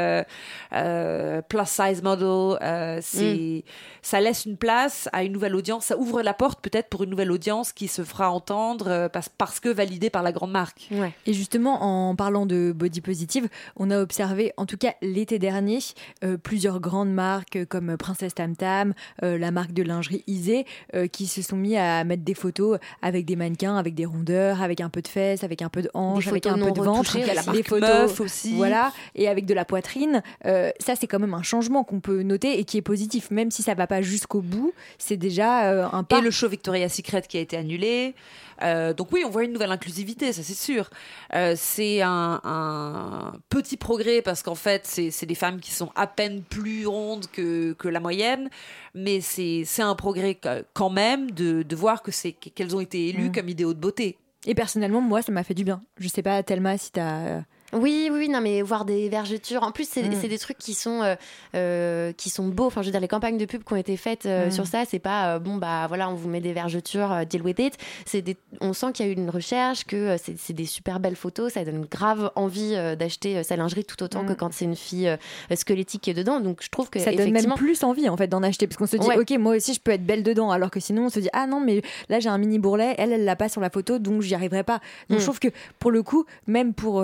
plus 0.71 1.65
size 1.65 2.01
model, 2.01 2.57
c'est 3.01 3.63
mmh. 3.63 3.94
Ça 4.01 4.21
laisse 4.21 4.45
une 4.45 4.57
place 4.57 5.09
à 5.13 5.23
une 5.23 5.33
nouvelle 5.33 5.55
audience, 5.55 5.85
ça 5.85 5.97
ouvre 5.97 6.21
la 6.21 6.33
porte 6.33 6.61
peut-être 6.61 6.89
pour 6.89 7.03
une 7.03 7.09
nouvelle 7.09 7.31
audience 7.31 7.73
qui 7.73 7.87
se 7.87 8.03
fera 8.03 8.31
entendre 8.31 9.09
parce, 9.11 9.29
parce 9.29 9.59
que 9.59 9.69
validée 9.69 10.09
par 10.09 10.23
la 10.23 10.31
grande 10.31 10.51
marque. 10.51 10.89
Et 11.25 11.33
justement 11.33 12.09
en 12.09 12.15
parlant 12.15 12.45
de 12.45 12.71
body 12.71 13.01
positive, 13.01 13.49
on 13.75 13.91
a 13.91 13.99
observé, 13.99 14.53
en 14.57 14.65
tout 14.65 14.77
cas 14.77 14.93
l'été 15.01 15.39
dernier, 15.39 15.79
euh, 16.23 16.37
plusieurs 16.37 16.79
grandes 16.79 17.11
marques 17.11 17.65
comme 17.65 17.97
Princesse 17.97 18.35
Tam 18.35 18.55
Tam, 18.55 18.93
euh, 19.23 19.37
la 19.37 19.51
marque 19.51 19.73
de 19.73 19.83
lingerie 19.83 20.23
Isée, 20.27 20.65
euh, 20.93 21.07
qui 21.07 21.27
se 21.27 21.41
sont 21.41 21.55
mis 21.55 21.77
à 21.77 22.03
mettre 22.03 22.23
des 22.23 22.33
photos 22.33 22.79
avec 23.01 23.25
des 23.25 23.35
mannequins, 23.35 23.77
avec 23.77 23.95
des 23.95 24.05
rondeurs, 24.05 24.61
avec 24.61 24.81
un 24.81 24.89
peu 24.89 25.01
de 25.01 25.07
fesses, 25.07 25.43
avec 25.43 25.61
un 25.61 25.69
peu 25.69 25.81
de 25.81 25.89
hanches, 25.93 26.27
avec 26.27 26.45
un 26.45 26.57
peu 26.57 26.71
de 26.71 26.81
ventre, 26.81 27.17
des 27.51 27.63
photos 27.63 28.19
aussi, 28.19 28.55
voilà, 28.55 28.91
et 29.15 29.27
avec 29.27 29.45
de 29.45 29.53
la 29.53 29.65
poitrine. 29.65 30.21
ça, 30.43 30.95
c'est 30.95 31.07
quand 31.07 31.19
même 31.19 31.33
un 31.33 31.43
changement 31.43 31.83
qu'on 31.83 31.99
peut 31.99 32.23
noter 32.23 32.59
et 32.59 32.63
qui 32.63 32.77
est 32.77 32.81
positif, 32.81 33.31
même 33.31 33.51
si 33.51 33.63
ça 33.63 33.74
va 33.75 33.87
pas 33.87 34.01
jusqu'au 34.01 34.41
bout. 34.41 34.73
C'est 34.97 35.17
déjà 35.17 35.87
un 35.91 36.03
pas. 36.03 36.19
Et 36.19 36.21
le 36.21 36.31
show 36.31 36.47
Victoria's 36.47 36.93
Secret 36.93 37.23
qui 37.23 37.37
a 37.37 37.41
été 37.41 37.57
annulé. 37.57 38.15
Euh, 38.61 38.93
donc 38.93 39.11
oui, 39.11 39.23
on 39.25 39.29
voit 39.29 39.43
une 39.43 39.53
nouvelle 39.53 39.71
inclusivité, 39.71 40.31
ça 40.33 40.43
c'est 40.43 40.53
sûr. 40.53 40.89
Euh, 41.33 41.55
c'est 41.57 42.01
un, 42.01 43.33
petit 43.49 43.77
progrès 43.77 44.21
parce 44.21 44.43
qu'en 44.43 44.55
fait, 44.55 44.85
c'est 44.85 45.25
des 45.25 45.35
femmes 45.35 45.59
qui 45.59 45.71
sont 45.71 45.91
à 45.95 46.07
peine 46.07 46.41
plus 46.41 46.85
rondes 46.85 47.25
que, 47.31 47.75
la 47.85 47.99
moyenne, 47.99 48.49
mais 48.93 49.21
c'est 49.21 49.65
un 49.79 49.95
progrès 49.95 50.39
quand 50.73 50.89
même 50.89 51.31
de, 51.31 51.75
voir 51.75 52.01
que 52.01 52.11
qu'elles 52.31 52.75
ont 52.75 52.79
été 52.79 53.09
élues 53.09 53.29
mmh. 53.29 53.31
comme 53.31 53.49
idéaux 53.49 53.73
de 53.73 53.79
beauté. 53.79 54.17
Et 54.45 54.55
personnellement, 54.55 55.01
moi, 55.01 55.21
ça 55.21 55.31
m'a 55.31 55.43
fait 55.43 55.53
du 55.53 55.63
bien. 55.63 55.81
Je 55.97 56.07
sais 56.07 56.21
pas, 56.21 56.41
Thelma, 56.43 56.77
si 56.77 56.91
tu 56.91 56.99
as 56.99 57.43
oui, 57.75 58.09
oui, 58.11 58.29
non, 58.29 58.41
mais 58.41 58.61
voir 58.61 58.85
des 58.85 59.09
vergetures. 59.09 59.63
En 59.63 59.71
plus, 59.71 59.87
c'est 59.87 60.03
mm. 60.03 60.27
des 60.27 60.37
trucs 60.37 60.57
qui 60.57 60.73
sont, 60.73 61.01
euh, 61.01 61.15
euh, 61.55 62.13
qui 62.13 62.29
sont 62.29 62.47
beaux. 62.47 62.65
Enfin, 62.65 62.81
je 62.81 62.87
veux 62.87 62.91
dire, 62.91 63.01
les 63.01 63.07
campagnes 63.07 63.37
de 63.37 63.45
pub 63.45 63.63
qui 63.63 63.73
ont 63.73 63.77
été 63.77 63.97
faites 63.97 64.25
euh, 64.25 64.47
mm. 64.47 64.51
sur 64.51 64.65
ça, 64.65 64.83
c'est 64.89 64.99
pas 64.99 65.39
bon, 65.39 65.57
bah 65.57 65.85
voilà, 65.87 66.09
on 66.09 66.13
vous 66.13 66.29
met 66.29 66.41
des 66.41 66.53
vergetures, 66.53 67.25
deal 67.25 67.41
with 67.41 67.59
it. 67.59 67.77
Des, 68.13 68.37
on 68.61 68.73
sent 68.73 68.93
qu'il 68.93 69.05
y 69.05 69.09
a 69.09 69.11
eu 69.11 69.15
une 69.15 69.29
recherche, 69.29 69.83
que 69.85 70.15
c'est 70.17 70.53
des 70.53 70.65
super 70.65 70.99
belles 70.99 71.15
photos. 71.15 71.53
Ça 71.53 71.65
donne 71.65 71.85
grave 71.85 72.31
envie 72.35 72.75
d'acheter 72.97 73.43
sa 73.43 73.55
lingerie 73.55 73.83
tout 73.83 74.01
autant 74.03 74.25
que 74.25 74.31
mm. 74.31 74.37
quand 74.37 74.53
c'est 74.53 74.65
une 74.65 74.75
fille 74.75 75.15
squelettique 75.53 76.03
qui 76.03 76.09
est 76.11 76.15
dedans. 76.15 76.39
Donc, 76.39 76.59
je 76.61 76.69
trouve 76.69 76.89
que 76.89 76.99
ça 76.99 77.11
donne 77.11 77.31
même 77.31 77.53
plus 77.55 77.83
envie 77.83 78.07
en 78.07 78.17
fait 78.17 78.27
d'en 78.27 78.43
acheter 78.43 78.67
parce 78.67 78.77
qu'on 78.77 78.87
se 78.87 78.97
dit, 78.97 79.07
ok, 79.17 79.37
moi 79.39 79.55
aussi 79.55 79.73
je 79.73 79.81
peux 79.81 79.91
être 79.91 80.05
belle 80.05 80.23
dedans, 80.23 80.51
alors 80.51 80.71
que 80.71 80.79
sinon 80.79 81.05
on 81.05 81.09
se 81.09 81.19
dit, 81.19 81.29
ah 81.33 81.47
non, 81.47 81.59
mais 81.59 81.81
là 82.09 82.19
j'ai 82.19 82.29
un 82.29 82.37
mini 82.37 82.59
bourrelet, 82.59 82.95
elle, 82.97 83.11
elle 83.11 83.25
l'a 83.25 83.35
pas 83.35 83.49
sur 83.49 83.61
la 83.61 83.69
photo, 83.69 83.99
donc 83.99 84.21
j'y 84.21 84.35
arriverai 84.35 84.63
pas. 84.63 84.79
Donc, 85.09 85.19
je 85.19 85.23
trouve 85.23 85.39
que 85.39 85.49
pour 85.79 85.91
le 85.91 86.03
coup, 86.03 86.25
même 86.47 86.73
pour 86.73 87.03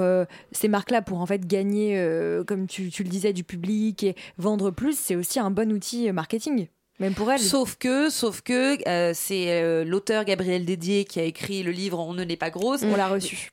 ces 0.62 0.68
marques-là 0.68 1.02
pour 1.02 1.20
en 1.20 1.26
fait 1.26 1.48
gagner, 1.48 1.98
euh, 1.98 2.44
comme 2.44 2.68
tu, 2.68 2.84
le 2.84 3.10
disais, 3.10 3.34
du 3.34 3.44
public 3.44 4.04
et 4.04 4.16
vendre 4.38 4.70
plus, 4.70 4.98
c'est 4.98 5.16
aussi 5.16 5.40
un 5.40 5.50
bon 5.50 5.72
outil 5.72 6.08
euh, 6.08 6.14
marketing. 6.14 6.68
Même 7.00 7.16
pour 7.16 7.32
elle. 7.32 7.40
Sauf 7.40 7.78
que, 7.78 8.12
sauf 8.12 8.42
que 8.42 8.88
euh, 8.88 9.12
c'est 9.16 9.84
l'auteur 9.86 10.24
Gabriel 10.24 10.66
Dédier 10.66 11.04
qui 11.04 11.20
a 11.20 11.24
écrit 11.24 11.64
le 11.64 11.72
livre 11.72 11.98
On 12.00 12.14
ne 12.14 12.24
n'est 12.24 12.38
pas 12.38 12.52
grosse. 12.52 12.84
On 12.84 12.96
l'a 12.96 13.08
reçu. 13.08 13.52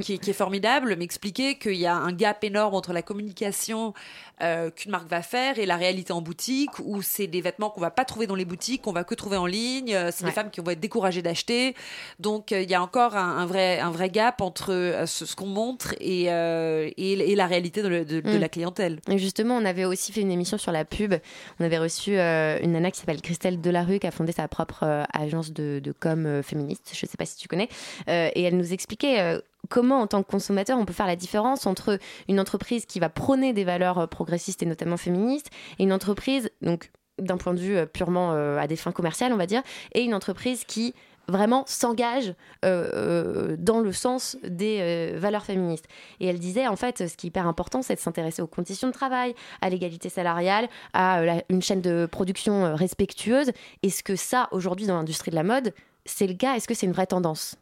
qui, 0.00 0.18
qui, 0.18 0.30
est 0.30 0.34
formidable, 0.34 0.94
m'expliquer 0.94 1.58
qu'il 1.58 1.74
y 1.74 1.86
a 1.86 1.96
un 1.96 2.12
gap 2.12 2.44
énorme 2.44 2.74
entre 2.74 2.92
la 2.92 3.02
communication 3.02 3.94
euh, 4.42 4.70
qu'une 4.70 4.90
marque 4.90 5.08
va 5.08 5.22
faire 5.22 5.58
et 5.58 5.66
la 5.66 5.76
réalité 5.76 6.12
en 6.12 6.20
boutique, 6.20 6.78
où 6.80 7.00
c'est 7.02 7.26
des 7.26 7.40
vêtements 7.40 7.70
qu'on 7.70 7.80
va 7.80 7.90
pas 7.90 8.04
trouver 8.04 8.26
dans 8.26 8.34
les 8.34 8.44
boutiques, 8.44 8.82
qu'on 8.82 8.92
va 8.92 9.04
que 9.04 9.14
trouver 9.14 9.36
en 9.36 9.46
ligne. 9.46 9.94
Euh, 9.94 10.10
c'est 10.12 10.24
des 10.24 10.32
femmes 10.32 10.50
qui 10.50 10.60
vont 10.60 10.70
être 10.70 10.80
découragées 10.80 11.22
d'acheter. 11.22 11.74
Donc 12.18 12.52
euh, 12.52 12.62
il 12.62 12.70
y 12.70 12.74
a 12.74 12.82
encore 12.82 13.16
un, 13.16 13.46
vrai, 13.46 13.78
un 13.78 13.90
vrai 13.90 14.10
gap 14.10 14.40
entre 14.40 15.04
ce, 15.06 15.34
qu'on 15.34 15.46
montre 15.46 15.94
et, 16.00 16.24
et, 16.24 17.36
la 17.36 17.46
réalité 17.46 17.82
de, 17.82 18.20
mm. 18.20 18.38
la 18.38 18.48
clientèle. 18.48 19.00
Et 19.08 19.18
justement, 19.18 19.56
on 19.56 19.64
avait 19.64 19.84
aussi 19.84 20.12
fait 20.12 20.22
une 20.22 20.32
émission 20.32 20.58
sur 20.58 20.72
la 20.72 20.84
pub. 20.84 21.14
On 21.60 21.64
avait 21.64 21.78
reçu 21.78 22.18
une 22.18 22.72
nana 22.72 22.90
qui 22.90 22.98
s'appelle 22.98 23.20
Christelle 23.20 23.60
Delarue, 23.60 23.98
qui 23.98 24.06
a 24.06 24.10
fondé 24.10 24.32
sa 24.32 24.48
propre 24.48 25.06
agence 25.12 25.52
de, 25.52 25.80
de 25.82 25.92
com 25.92 26.42
féministe. 26.42 26.92
Je 26.94 27.06
sais 27.06 27.16
pas 27.16 27.26
si 27.26 27.36
tu 27.36 27.48
connais. 27.48 27.68
et 28.08 28.42
elle 28.42 28.56
nous 28.56 28.72
expliquait 28.72 29.40
comment, 29.68 30.00
en 30.00 30.06
tant 30.06 30.22
que 30.22 30.30
consommateur, 30.30 30.78
on 30.78 30.84
peut 30.84 30.92
faire 30.92 31.06
la 31.06 31.16
différence 31.16 31.66
entre 31.66 31.98
une 32.28 32.40
entreprise 32.40 32.86
qui 32.86 33.00
va 33.00 33.08
prôner 33.08 33.52
des 33.52 33.64
valeurs 33.64 33.98
euh, 33.98 34.06
progressistes 34.06 34.62
et 34.62 34.66
notamment 34.66 34.96
féministes 34.96 35.50
et 35.78 35.84
une 35.84 35.92
entreprise, 35.92 36.50
donc 36.60 36.90
d'un 37.18 37.36
point 37.36 37.54
de 37.54 37.60
vue 37.60 37.76
euh, 37.76 37.86
purement 37.86 38.32
euh, 38.32 38.58
à 38.58 38.66
des 38.66 38.76
fins 38.76 38.92
commerciales, 38.92 39.32
on 39.32 39.36
va 39.36 39.46
dire, 39.46 39.62
et 39.92 40.02
une 40.02 40.14
entreprise 40.14 40.64
qui 40.64 40.94
vraiment 41.28 41.62
s'engage 41.68 42.34
dans 42.62 43.80
le 43.80 43.92
sens 43.92 44.36
des 44.42 45.14
valeurs 45.16 45.44
féministes. 45.44 45.86
Et 46.18 46.26
elle 46.26 46.40
disait, 46.40 46.66
en 46.66 46.74
fait, 46.74 47.08
ce 47.08 47.16
qui 47.16 47.28
est 47.28 47.28
hyper 47.28 47.46
important, 47.46 47.80
c'est 47.80 47.94
de 47.94 48.00
s'intéresser 48.00 48.42
aux 48.42 48.48
conditions 48.48 48.88
de 48.88 48.92
travail, 48.92 49.36
à 49.60 49.70
l'égalité 49.70 50.08
salariale, 50.08 50.68
à 50.94 51.22
une 51.48 51.62
chaîne 51.62 51.80
de 51.80 52.06
production 52.10 52.74
respectueuse. 52.74 53.52
Est-ce 53.84 54.02
que 54.02 54.16
ça, 54.16 54.48
aujourd'hui, 54.50 54.86
dans 54.86 54.96
l'industrie 54.96 55.30
de 55.30 55.36
la 55.36 55.44
mode, 55.44 55.72
c'est 56.04 56.26
le 56.26 56.34
cas 56.34 56.56
Est-ce 56.56 56.66
que 56.66 56.74
c'est 56.74 56.86
une 56.86 56.92
vraie 56.92 57.06
tendance? 57.06 57.56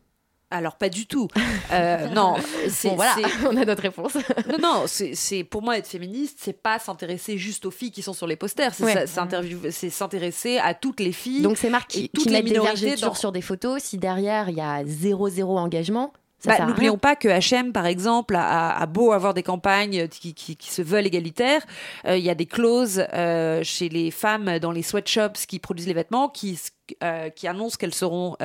Alors 0.50 0.76
pas 0.76 0.88
du 0.88 1.06
tout. 1.06 1.28
Euh, 1.72 2.08
non, 2.14 2.34
c'est 2.68 2.94
voilà, 2.94 3.14
on 3.50 3.56
a 3.56 3.64
notre 3.64 3.82
réponse. 3.82 4.14
non, 4.48 4.58
non, 4.60 4.84
c'est 4.86 5.44
pour 5.44 5.62
moi 5.62 5.78
être 5.78 5.86
féministe, 5.86 6.38
c'est 6.40 6.60
pas 6.60 6.78
s'intéresser 6.78 7.38
juste 7.38 7.66
aux 7.66 7.70
filles 7.70 7.92
qui 7.92 8.02
sont 8.02 8.12
sur 8.12 8.26
les 8.26 8.36
posters, 8.36 8.74
c'est 8.74 9.90
s'intéresser 9.90 10.58
à 10.58 10.74
toutes 10.74 11.00
les 11.00 11.12
filles. 11.12 11.42
Donc 11.42 11.56
c'est 11.56 11.70
marqué 11.70 12.08
qui, 12.08 12.24
qui 12.24 12.30
mettent 12.30 12.44
des 12.44 12.58
vergetures 12.58 13.16
sur 13.16 13.32
des 13.32 13.42
photos. 13.42 13.82
Si 13.82 13.98
derrière 13.98 14.48
il 14.48 14.56
y 14.56 14.60
a 14.60 14.82
zéro 14.84 15.28
zéro 15.28 15.58
engagement, 15.58 16.12
bah, 16.44 16.66
N'oublions 16.66 16.98
pas 16.98 17.16
que 17.16 17.28
H&M, 17.28 17.72
par 17.72 17.86
exemple, 17.86 18.34
a, 18.36 18.86
beau 18.86 19.12
avoir 19.12 19.34
des 19.34 19.42
campagnes 19.42 20.08
qui, 20.08 20.34
qui, 20.34 20.56
qui 20.56 20.70
se 20.70 20.82
veulent 20.82 21.06
égalitaires, 21.06 21.62
euh, 22.06 22.16
il 22.16 22.24
y 22.24 22.30
a 22.30 22.34
des 22.34 22.46
clauses 22.46 23.04
euh, 23.12 23.62
chez 23.62 23.88
les 23.88 24.10
femmes 24.10 24.58
dans 24.58 24.72
les 24.72 24.82
sweatshops 24.82 25.46
qui 25.46 25.58
produisent 25.58 25.86
les 25.86 25.94
vêtements 25.94 26.28
qui, 26.28 26.58
euh, 27.02 27.30
qui 27.30 27.46
annoncent 27.46 27.76
qu'elles 27.76 27.94
seront 27.94 28.36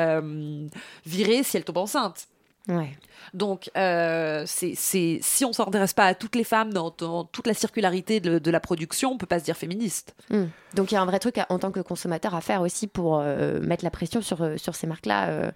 virées 1.05 1.43
si 1.43 1.57
elles 1.57 1.63
tombent 1.63 1.77
enceintes. 1.77 2.27
Ouais. 2.67 2.97
Donc, 3.33 3.69
c'est, 3.75 4.75
si 4.75 5.45
on 5.45 5.49
ne 5.49 5.53
s'intéresse 5.53 5.93
pas 5.93 6.05
à 6.05 6.15
toutes 6.15 6.35
les 6.35 6.43
femmes 6.43 6.73
dans, 6.73 6.89
toute 6.89 7.47
la 7.47 7.53
circularité 7.53 8.19
de, 8.19 8.51
la 8.51 8.59
production, 8.59 9.11
on 9.11 9.17
peut 9.17 9.25
pas 9.25 9.39
se 9.39 9.45
dire 9.45 9.55
féministe. 9.55 10.15
Hmm. 10.29 10.45
Donc, 10.73 10.91
il 10.91 10.95
y 10.95 10.97
a 10.97 11.01
un 11.01 11.05
vrai 11.05 11.19
truc 11.19 11.39
en 11.49 11.59
tant 11.59 11.71
que 11.71 11.79
consommateur 11.79 12.33
à 12.33 12.41
faire 12.41 12.61
aussi 12.61 12.87
pour 12.87 13.21
mettre 13.21 13.83
la 13.83 13.91
pression 13.91 14.21
sur, 14.21 14.59
sur 14.59 14.75
ces 14.75 14.87
marques-là 14.87 15.29
Euh, 15.29 15.51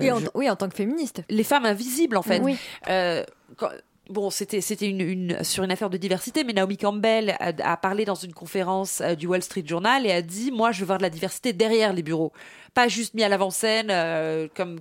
Et 0.00 0.10
en- 0.12 0.18
je- 0.18 0.26
Oui, 0.34 0.48
en 0.50 0.56
tant 0.56 0.68
que 0.68 0.74
féministe. 0.76 1.22
les 1.28 1.44
femmes 1.44 1.66
invisibles 1.66 2.16
en 2.16 2.22
fait. 2.22 2.40
Oui. 2.40 2.56
Euh, 2.88 3.24
quand- 3.56 3.70
Bon, 4.08 4.30
c'était 4.30 4.60
c'était 4.60 4.88
une, 4.88 5.00
une- 5.00 5.42
sur 5.42 5.64
une 5.64 5.72
affaire 5.72 5.90
de 5.90 5.96
diversité, 5.96 6.44
mais 6.44 6.52
Naomi 6.52 6.76
Campbell 6.76 7.34
a, 7.40 7.52
a 7.72 7.76
parlé 7.76 8.04
dans 8.04 8.14
une 8.14 8.32
conférence 8.32 9.00
euh, 9.00 9.16
du 9.16 9.26
Wall 9.26 9.42
Street 9.42 9.64
Journal 9.66 10.06
et 10.06 10.12
a 10.12 10.22
dit 10.22 10.52
moi 10.52 10.70
je 10.70 10.78
veux 10.78 10.86
voir 10.86 10.98
de 10.98 11.02
la 11.02 11.10
diversité 11.10 11.52
derrière 11.52 11.92
les 11.92 12.04
bureaux, 12.04 12.32
pas 12.72 12.86
juste 12.86 13.14
mis 13.14 13.24
à 13.24 13.28
l'avant-scène 13.28 13.88
euh, 13.90 14.46
comme 14.54 14.78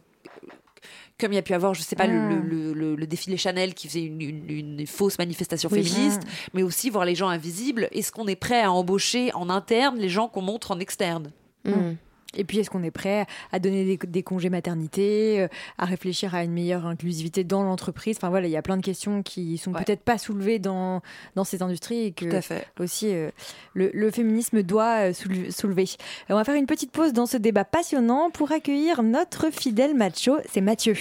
comme 1.19 1.31
il 1.31 1.35
y 1.35 1.39
a 1.39 1.41
pu 1.41 1.53
avoir, 1.53 1.73
je 1.73 1.81
sais 1.81 1.95
pas, 1.95 2.07
le- 2.07 2.19
Ah. 2.19 2.29
le, 2.29 2.39
le- 2.41 2.73
le- 2.73 2.95
le 2.95 3.07
défilé 3.07 3.37
Chanel 3.37 3.73
qui 3.73 3.87
faisait 3.87 4.03
une, 4.03 4.21
une- 4.21 4.49
une 4.49 4.85
fausse 4.85 5.17
manifestation 5.17 5.69
Oui. 5.71 5.83
féministe, 5.83 6.21
mais 6.53 6.61
aussi 6.61 6.89
voir 6.89 7.05
les 7.05 7.15
gens 7.15 7.29
invisibles. 7.29 7.87
Est-ce 7.93 8.11
qu'on 8.11 8.27
est 8.27 8.35
prêt 8.35 8.61
à 8.61 8.71
embaucher 8.71 9.33
en 9.33 9.49
interne 9.49 9.97
les 9.97 10.09
gens 10.09 10.27
qu'on 10.27 10.41
montre 10.41 10.71
en 10.71 10.79
externe? 10.79 11.31
Hmm. 11.63 11.93
Et 12.35 12.43
puis, 12.43 12.59
est-ce 12.59 12.69
qu'on 12.69 12.83
est 12.83 12.91
prêt 12.91 13.25
à 13.51 13.59
donner 13.59 13.83
des, 13.85 13.97
des 14.07 14.23
congés 14.23 14.49
maternité, 14.49 15.41
euh, 15.41 15.47
à 15.77 15.85
réfléchir 15.85 16.35
à 16.35 16.43
une 16.43 16.51
meilleure 16.51 16.85
inclusivité 16.85 17.43
dans 17.43 17.63
l'entreprise? 17.63 18.17
Enfin 18.17 18.29
voilà, 18.29 18.47
il 18.47 18.51
y 18.51 18.57
a 18.57 18.61
plein 18.61 18.77
de 18.77 18.83
questions 18.83 19.23
qui 19.23 19.57
sont 19.57 19.73
Ouais. 19.73 19.83
peut-être 19.83 20.01
pas 20.01 20.17
soulevées 20.17 20.59
dans, 20.59 21.01
dans 21.35 21.43
cette 21.43 21.61
industrie 21.61 22.05
et 22.05 22.11
que 22.11 22.29
Tout 22.29 22.35
à 22.35 22.41
fait. 22.41 22.67
aussi 22.79 23.13
euh, 23.13 23.29
le, 23.73 23.89
le 23.93 24.11
féminisme 24.11 24.61
doit 24.63 25.09
euh, 25.09 25.13
soule- 25.13 25.51
soulever. 25.51 25.85
On 26.29 26.35
va 26.35 26.43
faire 26.43 26.55
une 26.55 26.65
petite 26.65 26.91
pause 26.91 27.13
dans 27.13 27.25
ce 27.25 27.37
débat 27.37 27.65
passionnant 27.65 28.29
pour 28.31 28.51
accueillir 28.51 29.03
notre 29.03 29.51
fidèle 29.51 29.95
macho, 29.95 30.37
c'est 30.51 30.61
Mathieu. 30.61 30.95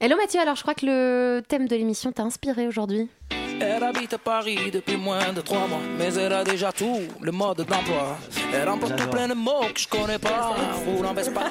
Hello 0.00 0.16
Mathieu, 0.16 0.38
alors 0.38 0.54
je 0.54 0.62
crois 0.62 0.74
que 0.74 0.86
le 0.86 1.40
thème 1.40 1.66
de 1.66 1.74
l'émission 1.74 2.12
t'a 2.12 2.22
inspiré 2.22 2.68
aujourd'hui. 2.68 3.08
Elle 3.60 3.82
habite 3.82 4.12
à 4.12 4.18
Paris 4.18 4.70
depuis 4.72 4.96
moins 4.96 5.32
de 5.32 5.40
trois 5.40 5.66
mois, 5.66 5.80
mais 5.98 6.14
elle 6.14 6.32
a 6.32 6.44
déjà 6.44 6.70
tout 6.70 7.00
le 7.20 7.32
mode 7.32 7.56
d'emploi. 7.56 8.16
Elle 8.54 8.68
emporte 8.68 9.10
plein 9.10 9.26
de 9.26 9.34
mots 9.34 9.64
que 9.74 9.80
je 9.80 9.88
connais 9.88 10.20
pas, 10.20 10.54
roule 10.86 11.04
en 11.04 11.14
Vespa. 11.14 11.48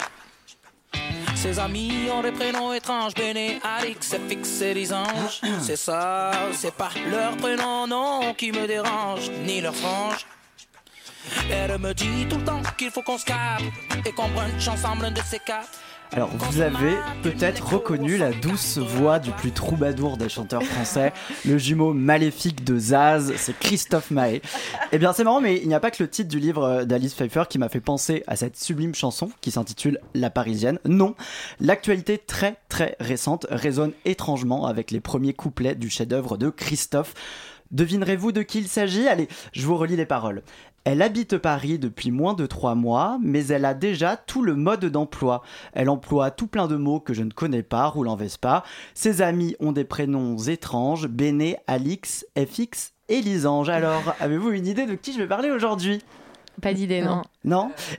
Ses 1.35 1.59
amis 1.59 2.09
ont 2.09 2.21
des 2.21 2.31
prénoms 2.31 2.73
étranges, 2.73 3.13
Béné, 3.15 3.59
Alix, 3.63 4.15
FX 4.15 4.61
et 4.61 4.73
les 4.73 4.93
anges. 4.93 5.41
C'est 5.61 5.75
ça, 5.75 6.31
c'est 6.53 6.73
pas 6.73 6.91
leur 7.11 7.35
prénom, 7.35 7.85
non, 7.85 8.33
qui 8.33 8.53
me 8.53 8.65
dérange, 8.65 9.29
ni 9.45 9.59
leur 9.59 9.75
frange. 9.75 10.25
Elle 11.51 11.77
me 11.79 11.93
dit 11.93 12.25
tout 12.29 12.37
le 12.37 12.45
temps 12.45 12.61
qu'il 12.77 12.91
faut 12.91 13.01
qu'on 13.01 13.17
se 13.17 13.25
capte 13.25 13.65
et 14.05 14.13
qu'on 14.13 14.29
brunch 14.29 14.69
ensemble 14.69 15.03
un 15.03 15.11
de 15.11 15.21
ces 15.29 15.39
quatre. 15.39 15.67
Alors, 16.13 16.29
vous 16.29 16.61
avez 16.61 16.95
peut-être 17.21 17.73
reconnu 17.73 18.17
la 18.17 18.31
douce 18.31 18.77
voix 18.77 19.19
du 19.19 19.31
plus 19.31 19.51
troubadour 19.51 20.17
des 20.17 20.29
chanteurs 20.29 20.63
français, 20.63 21.13
le 21.45 21.57
jumeau 21.57 21.93
maléfique 21.93 22.63
de 22.63 22.79
Zaz, 22.79 23.33
c'est 23.35 23.57
Christophe 23.59 24.09
Maé. 24.09 24.41
Eh 24.91 24.97
bien, 24.97 25.13
c'est 25.13 25.23
marrant, 25.23 25.41
mais 25.41 25.57
il 25.61 25.67
n'y 25.67 25.75
a 25.75 25.79
pas 25.79 25.91
que 25.91 26.01
le 26.01 26.09
titre 26.09 26.29
du 26.29 26.39
livre 26.39 26.85
d'Alice 26.85 27.13
Pfeiffer 27.13 27.43
qui 27.49 27.59
m'a 27.59 27.69
fait 27.69 27.81
penser 27.81 28.23
à 28.25 28.35
cette 28.35 28.57
sublime 28.57 28.95
chanson 28.95 29.29
qui 29.41 29.51
s'intitule 29.51 29.99
La 30.15 30.29
Parisienne. 30.29 30.79
Non, 30.85 31.13
l'actualité 31.59 32.17
très 32.17 32.55
très 32.69 32.95
récente 32.99 33.45
résonne 33.49 33.91
étrangement 34.05 34.65
avec 34.65 34.91
les 34.91 35.01
premiers 35.01 35.33
couplets 35.33 35.75
du 35.75 35.89
chef-d'œuvre 35.89 36.37
de 36.37 36.49
Christophe. 36.49 37.13
Devinerez-vous 37.71 38.31
de 38.31 38.43
qui 38.43 38.59
il 38.59 38.67
s'agit? 38.69 39.09
Allez, 39.09 39.27
je 39.51 39.65
vous 39.65 39.75
relis 39.75 39.97
les 39.97 40.05
paroles. 40.05 40.41
Elle 40.89 41.01
habite 41.01 41.37
Paris 41.37 41.79
depuis 41.79 42.11
moins 42.11 42.33
de 42.33 42.45
trois 42.45 42.73
mois, 42.73 43.19
mais 43.21 43.47
elle 43.47 43.65
a 43.65 43.73
déjà 43.73 44.15
tout 44.15 44.41
le 44.41 44.55
mode 44.55 44.85
d'emploi. 44.85 45.43
Elle 45.73 45.89
emploie 45.89 46.31
tout 46.31 46.47
plein 46.47 46.65
de 46.67 46.77
mots 46.77 47.01
que 47.01 47.13
je 47.13 47.23
ne 47.23 47.31
connais 47.31 47.61
pas, 47.61 47.87
roulant 47.87 48.15
Vespa. 48.15 48.63
Ses 48.93 49.21
amis 49.21 49.57
ont 49.59 49.73
des 49.73 49.83
prénoms 49.83 50.37
étranges, 50.37 51.09
Béné, 51.09 51.57
Alix, 51.67 52.25
FX 52.37 52.93
et 53.09 53.19
Lisange. 53.19 53.67
Alors, 53.67 54.15
avez-vous 54.21 54.51
une 54.51 54.65
idée 54.65 54.85
de 54.85 54.95
qui 54.95 55.11
je 55.11 55.17
vais 55.17 55.27
parler 55.27 55.51
aujourd'hui? 55.51 56.01
Pas 56.61 56.73
d'idée, 56.73 57.01
non 57.01 57.21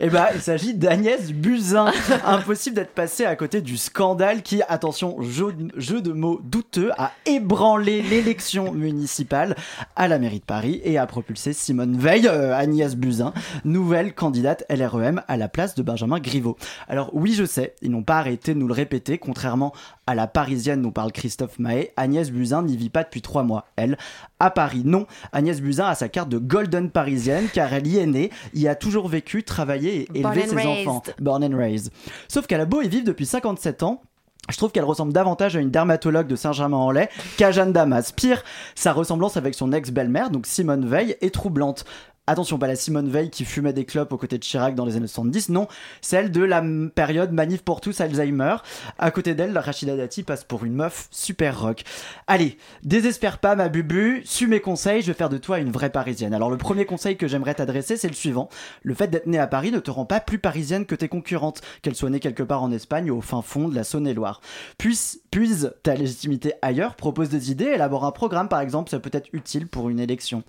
Eh 0.01 0.11
ben, 0.11 0.27
il 0.35 0.41
s'agit 0.41 0.75
d'Agnès 0.75 1.33
Buzyn. 1.33 1.91
Impossible 2.25 2.77
d'être 2.77 2.93
passé 2.93 3.25
à 3.25 3.35
côté 3.35 3.63
du 3.63 3.79
scandale 3.79 4.43
qui, 4.43 4.61
attention, 4.69 5.23
jeu, 5.23 5.55
jeu 5.77 6.03
de 6.03 6.13
mots 6.13 6.41
douteux, 6.43 6.91
a 6.99 7.13
ébranlé 7.25 8.03
l'élection 8.03 8.73
municipale 8.73 9.57
à 9.97 10.07
la 10.07 10.19
mairie 10.19 10.41
de 10.41 10.45
Paris 10.45 10.81
et 10.85 10.99
a 10.99 11.07
propulsé 11.07 11.53
Simone 11.53 11.97
Veil, 11.97 12.27
euh, 12.27 12.55
Agnès 12.55 12.95
Buzyn, 12.95 13.33
nouvelle 13.65 14.15
candidate 14.15 14.65
LREM 14.69 15.23
à 15.29 15.37
la 15.37 15.49
place 15.49 15.75
de 15.75 15.83
Benjamin 15.83 16.21
Griveaux. 16.21 16.57
Alors 16.87 17.11
oui, 17.15 17.33
je 17.33 17.45
sais, 17.45 17.75
ils 17.81 17.91
n'ont 17.91 18.03
pas 18.03 18.19
arrêté 18.19 18.53
de 18.53 18.59
nous 18.59 18.69
le 18.69 18.75
répéter, 18.75 19.19
contrairement 19.19 19.73
à 20.07 20.15
la 20.15 20.27
parisienne 20.27 20.81
nous 20.81 20.91
parle 20.91 21.13
Christophe 21.13 21.59
Mahé, 21.59 21.93
Agnès 21.99 22.31
Buzyn 22.31 22.63
n'y 22.63 22.79
vit 22.79 22.89
pas 22.89 23.05
depuis 23.05 23.21
trois 23.21 23.43
mois. 23.43 23.67
Elle, 23.77 23.99
à 24.41 24.51
Paris, 24.51 24.81
non. 24.83 25.07
Agnès 25.33 25.61
Buzyn 25.61 25.87
a 25.87 25.95
sa 25.95 26.09
carte 26.09 26.31
de 26.31 26.39
golden 26.39 26.91
parisienne 26.91 27.49
car 27.53 27.73
elle 27.75 27.87
y 27.87 27.99
est 27.99 28.07
née, 28.07 28.31
y 28.55 28.69
a 28.69 28.75
toujours 28.75 29.09
vécu, 29.09 29.38
travaillé 29.45 30.09
et 30.15 30.21
élevé 30.21 30.47
ses 30.47 30.55
raised. 30.57 30.89
enfants. 30.89 31.03
Born 31.21 31.45
and 31.45 31.57
raised. 31.57 31.93
Sauf 32.29 32.47
qu'elle 32.47 32.61
a 32.61 32.67
beau 32.67 32.83
y 32.83 32.89
vivre 32.89 33.05
depuis 33.05 33.27
57 33.27 33.83
ans, 33.83 34.03
je 34.51 34.57
trouve 34.57 34.71
qu'elle 34.73 34.85
ressemble 34.85 35.13
davantage 35.13 35.57
à 35.57 35.61
une 35.61 35.71
dermatologue 35.71 36.27
de 36.27 36.37
Saint-Germain-en-Laye 36.37 37.09
qu'à 37.37 37.51
Jeanne 37.51 37.73
Damas. 37.73 38.13
Pire, 38.13 38.43
sa 38.75 38.93
ressemblance 38.93 39.37
avec 39.37 39.55
son 39.55 39.73
ex-belle-mère, 39.73 40.31
donc 40.31 40.47
Simone 40.47 40.87
Veil, 40.87 41.17
est 41.21 41.35
troublante. 41.35 41.85
Attention, 42.31 42.59
pas 42.59 42.67
la 42.67 42.77
Simone 42.77 43.09
Veil 43.09 43.31
qui 43.31 43.47
fumait 43.47 43.73
des 43.73 43.87
clopes 43.87 44.13
aux 44.13 44.19
côtés 44.19 44.37
de 44.37 44.43
Chirac 44.43 44.75
dans 44.75 44.85
les 44.85 44.97
années 44.97 45.07
70, 45.07 45.49
non, 45.49 45.67
celle 46.03 46.31
de 46.31 46.43
la 46.45 46.63
période 46.95 47.33
Manif 47.33 47.63
pour 47.63 47.81
tous 47.81 48.03
Alzheimer. 48.03 48.57
À 48.99 49.11
côté 49.11 49.35
d'elle, 49.35 49.57
Rachida 49.57 49.97
Dati 49.97 50.25
passe 50.25 50.45
pour 50.45 50.67
une 50.67 50.75
meuf 50.75 51.09
super 51.11 51.59
rock. 51.59 51.85
Allez, 52.27 52.59
désespère 52.83 53.39
pas 53.39 53.57
ma 53.57 53.71
bubu, 53.71 54.21
suis 54.27 54.47
mes 54.47 54.61
conseils, 54.61 55.01
je 55.01 55.07
vais 55.07 55.15
faire 55.15 55.31
de 55.31 55.39
toi 55.39 55.59
une 55.59 55.71
vraie 55.71 55.89
parisienne. 55.89 56.35
Alors 56.35 56.51
le 56.51 56.59
premier 56.59 56.85
conseil 56.85 57.17
que 57.17 57.27
j'aimerais 57.27 57.55
t'adresser, 57.55 57.97
c'est 57.97 58.09
le 58.09 58.15
suivant. 58.15 58.51
Le 58.83 58.93
fait 58.93 59.09
d'être 59.09 59.27
née 59.27 59.39
à 59.39 59.47
Paris 59.47 59.73
ne 59.73 59.79
te 59.79 59.91
rend 59.91 60.05
pas 60.05 60.21
plus 60.21 60.39
parisienne 60.39 60.85
que 60.85 60.95
tes 60.95 61.09
concurrentes, 61.09 61.63
qu'elles 61.81 61.95
soient 61.95 62.11
nées 62.11 62.21
quelque 62.21 62.43
part 62.43 62.63
en 62.63 62.71
Espagne 62.73 63.11
ou 63.11 63.17
au 63.17 63.23
fin 63.23 63.41
fond 63.41 63.69
de 63.69 63.75
la 63.75 63.85
Saône-et-Loire. 63.85 64.43
Puisse, 64.77 65.23
puise 65.31 65.73
ta 65.83 65.95
légitimité 65.95 66.53
ailleurs, 66.61 66.95
propose 66.95 67.31
des 67.31 67.51
idées, 67.51 67.71
élabore 67.77 68.05
un 68.05 68.13
programme 68.13 68.51
par 68.51 68.61
exemple, 68.61 68.91
ça 68.91 69.01
peut 69.01 69.09
être 69.15 69.31
utile 69.33 69.67
pour 69.67 69.89
une 69.89 69.99
élection. 69.99 70.43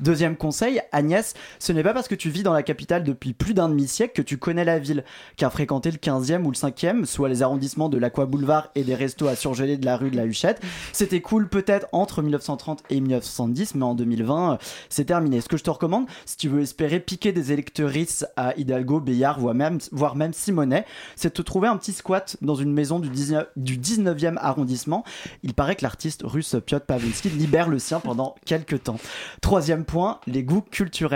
Deuxième 0.00 0.36
conseil, 0.36 0.80
Agnès, 0.90 1.19
ce 1.58 1.72
n'est 1.72 1.82
pas 1.82 1.92
parce 1.92 2.08
que 2.08 2.14
tu 2.14 2.30
vis 2.30 2.42
dans 2.42 2.52
la 2.52 2.62
capitale 2.62 3.04
depuis 3.04 3.32
plus 3.32 3.54
d'un 3.54 3.68
demi-siècle 3.68 4.14
que 4.14 4.22
tu 4.22 4.38
connais 4.38 4.64
la 4.64 4.78
ville, 4.78 5.04
car 5.36 5.52
fréquenter 5.52 5.90
le 5.90 5.98
15e 5.98 6.44
ou 6.44 6.50
le 6.50 6.56
5e, 6.56 7.04
soit 7.04 7.28
les 7.28 7.42
arrondissements 7.42 7.88
de 7.88 7.98
l'Aqua 7.98 8.26
Boulevard 8.26 8.68
et 8.74 8.84
des 8.84 8.94
restos 8.94 9.28
à 9.28 9.36
surgeler 9.36 9.76
de 9.76 9.84
la 9.84 9.96
rue 9.96 10.10
de 10.10 10.16
la 10.16 10.24
Huchette, 10.24 10.60
c'était 10.92 11.20
cool 11.20 11.48
peut-être 11.48 11.86
entre 11.92 12.22
1930 12.22 12.82
et 12.90 13.00
1970, 13.00 13.74
mais 13.74 13.84
en 13.84 13.94
2020, 13.94 14.52
euh, 14.52 14.56
c'est 14.88 15.04
terminé. 15.04 15.40
Ce 15.40 15.48
que 15.48 15.56
je 15.56 15.64
te 15.64 15.70
recommande, 15.70 16.06
si 16.26 16.36
tu 16.36 16.48
veux 16.48 16.60
espérer 16.60 17.00
piquer 17.00 17.32
des 17.32 17.52
électrices 17.52 18.26
à 18.36 18.54
Hidalgo, 18.56 19.00
Béillard, 19.00 19.38
voire 19.40 19.54
même, 20.14 20.32
Simonet, 20.32 20.84
c'est 21.16 21.28
de 21.28 21.34
te 21.34 21.42
trouver 21.42 21.68
un 21.68 21.76
petit 21.76 21.92
squat 21.92 22.36
dans 22.40 22.54
une 22.54 22.72
maison 22.72 22.98
du 22.98 23.08
19, 23.08 23.48
du 23.56 23.78
19e 23.78 24.36
arrondissement. 24.38 25.04
Il 25.42 25.54
paraît 25.54 25.76
que 25.76 25.82
l'artiste 25.82 26.22
russe 26.24 26.56
Piotr 26.64 26.84
Pavlinsky 26.84 27.28
libère 27.30 27.68
le 27.68 27.78
sien 27.78 28.00
pendant 28.00 28.34
quelques 28.44 28.84
temps. 28.84 28.98
Troisième 29.40 29.84
point, 29.84 30.20
les 30.26 30.42
goûts 30.42 30.62
culturels. 30.62 31.09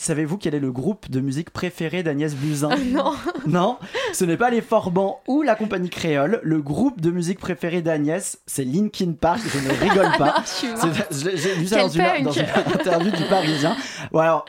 Savez-vous 0.00 0.38
quel 0.38 0.54
est 0.54 0.60
le 0.60 0.70
groupe 0.70 1.10
de 1.10 1.18
musique 1.18 1.50
préféré 1.50 2.04
d'Agnès 2.04 2.32
Buzyn 2.36 2.70
non. 2.92 3.14
Non, 3.48 3.78
ce 4.12 4.24
n'est 4.24 4.36
pas 4.36 4.48
les 4.48 4.60
Forbans 4.60 5.20
ou 5.26 5.42
la 5.42 5.56
compagnie 5.56 5.90
créole. 5.90 6.38
Le 6.44 6.62
groupe 6.62 7.00
de 7.00 7.10
musique 7.10 7.40
préféré 7.40 7.82
d'Agnès, 7.82 8.38
c'est 8.46 8.64
Linkin 8.64 9.14
Park. 9.20 9.40
Je 9.52 9.58
ne 9.58 9.90
rigole 9.90 10.12
pas. 10.18 10.44
J'ai 11.10 11.36
j'ai 11.36 11.54
vu 11.54 11.66
ça 11.66 11.78
dans 11.80 11.88
une, 11.88 12.00
punk. 12.00 12.22
dans 12.22 12.30
une 12.30 12.44
interview 12.44 13.10
du 13.10 13.24
Parisien. 13.24 13.76
Bon, 14.12 14.20
alors, 14.20 14.44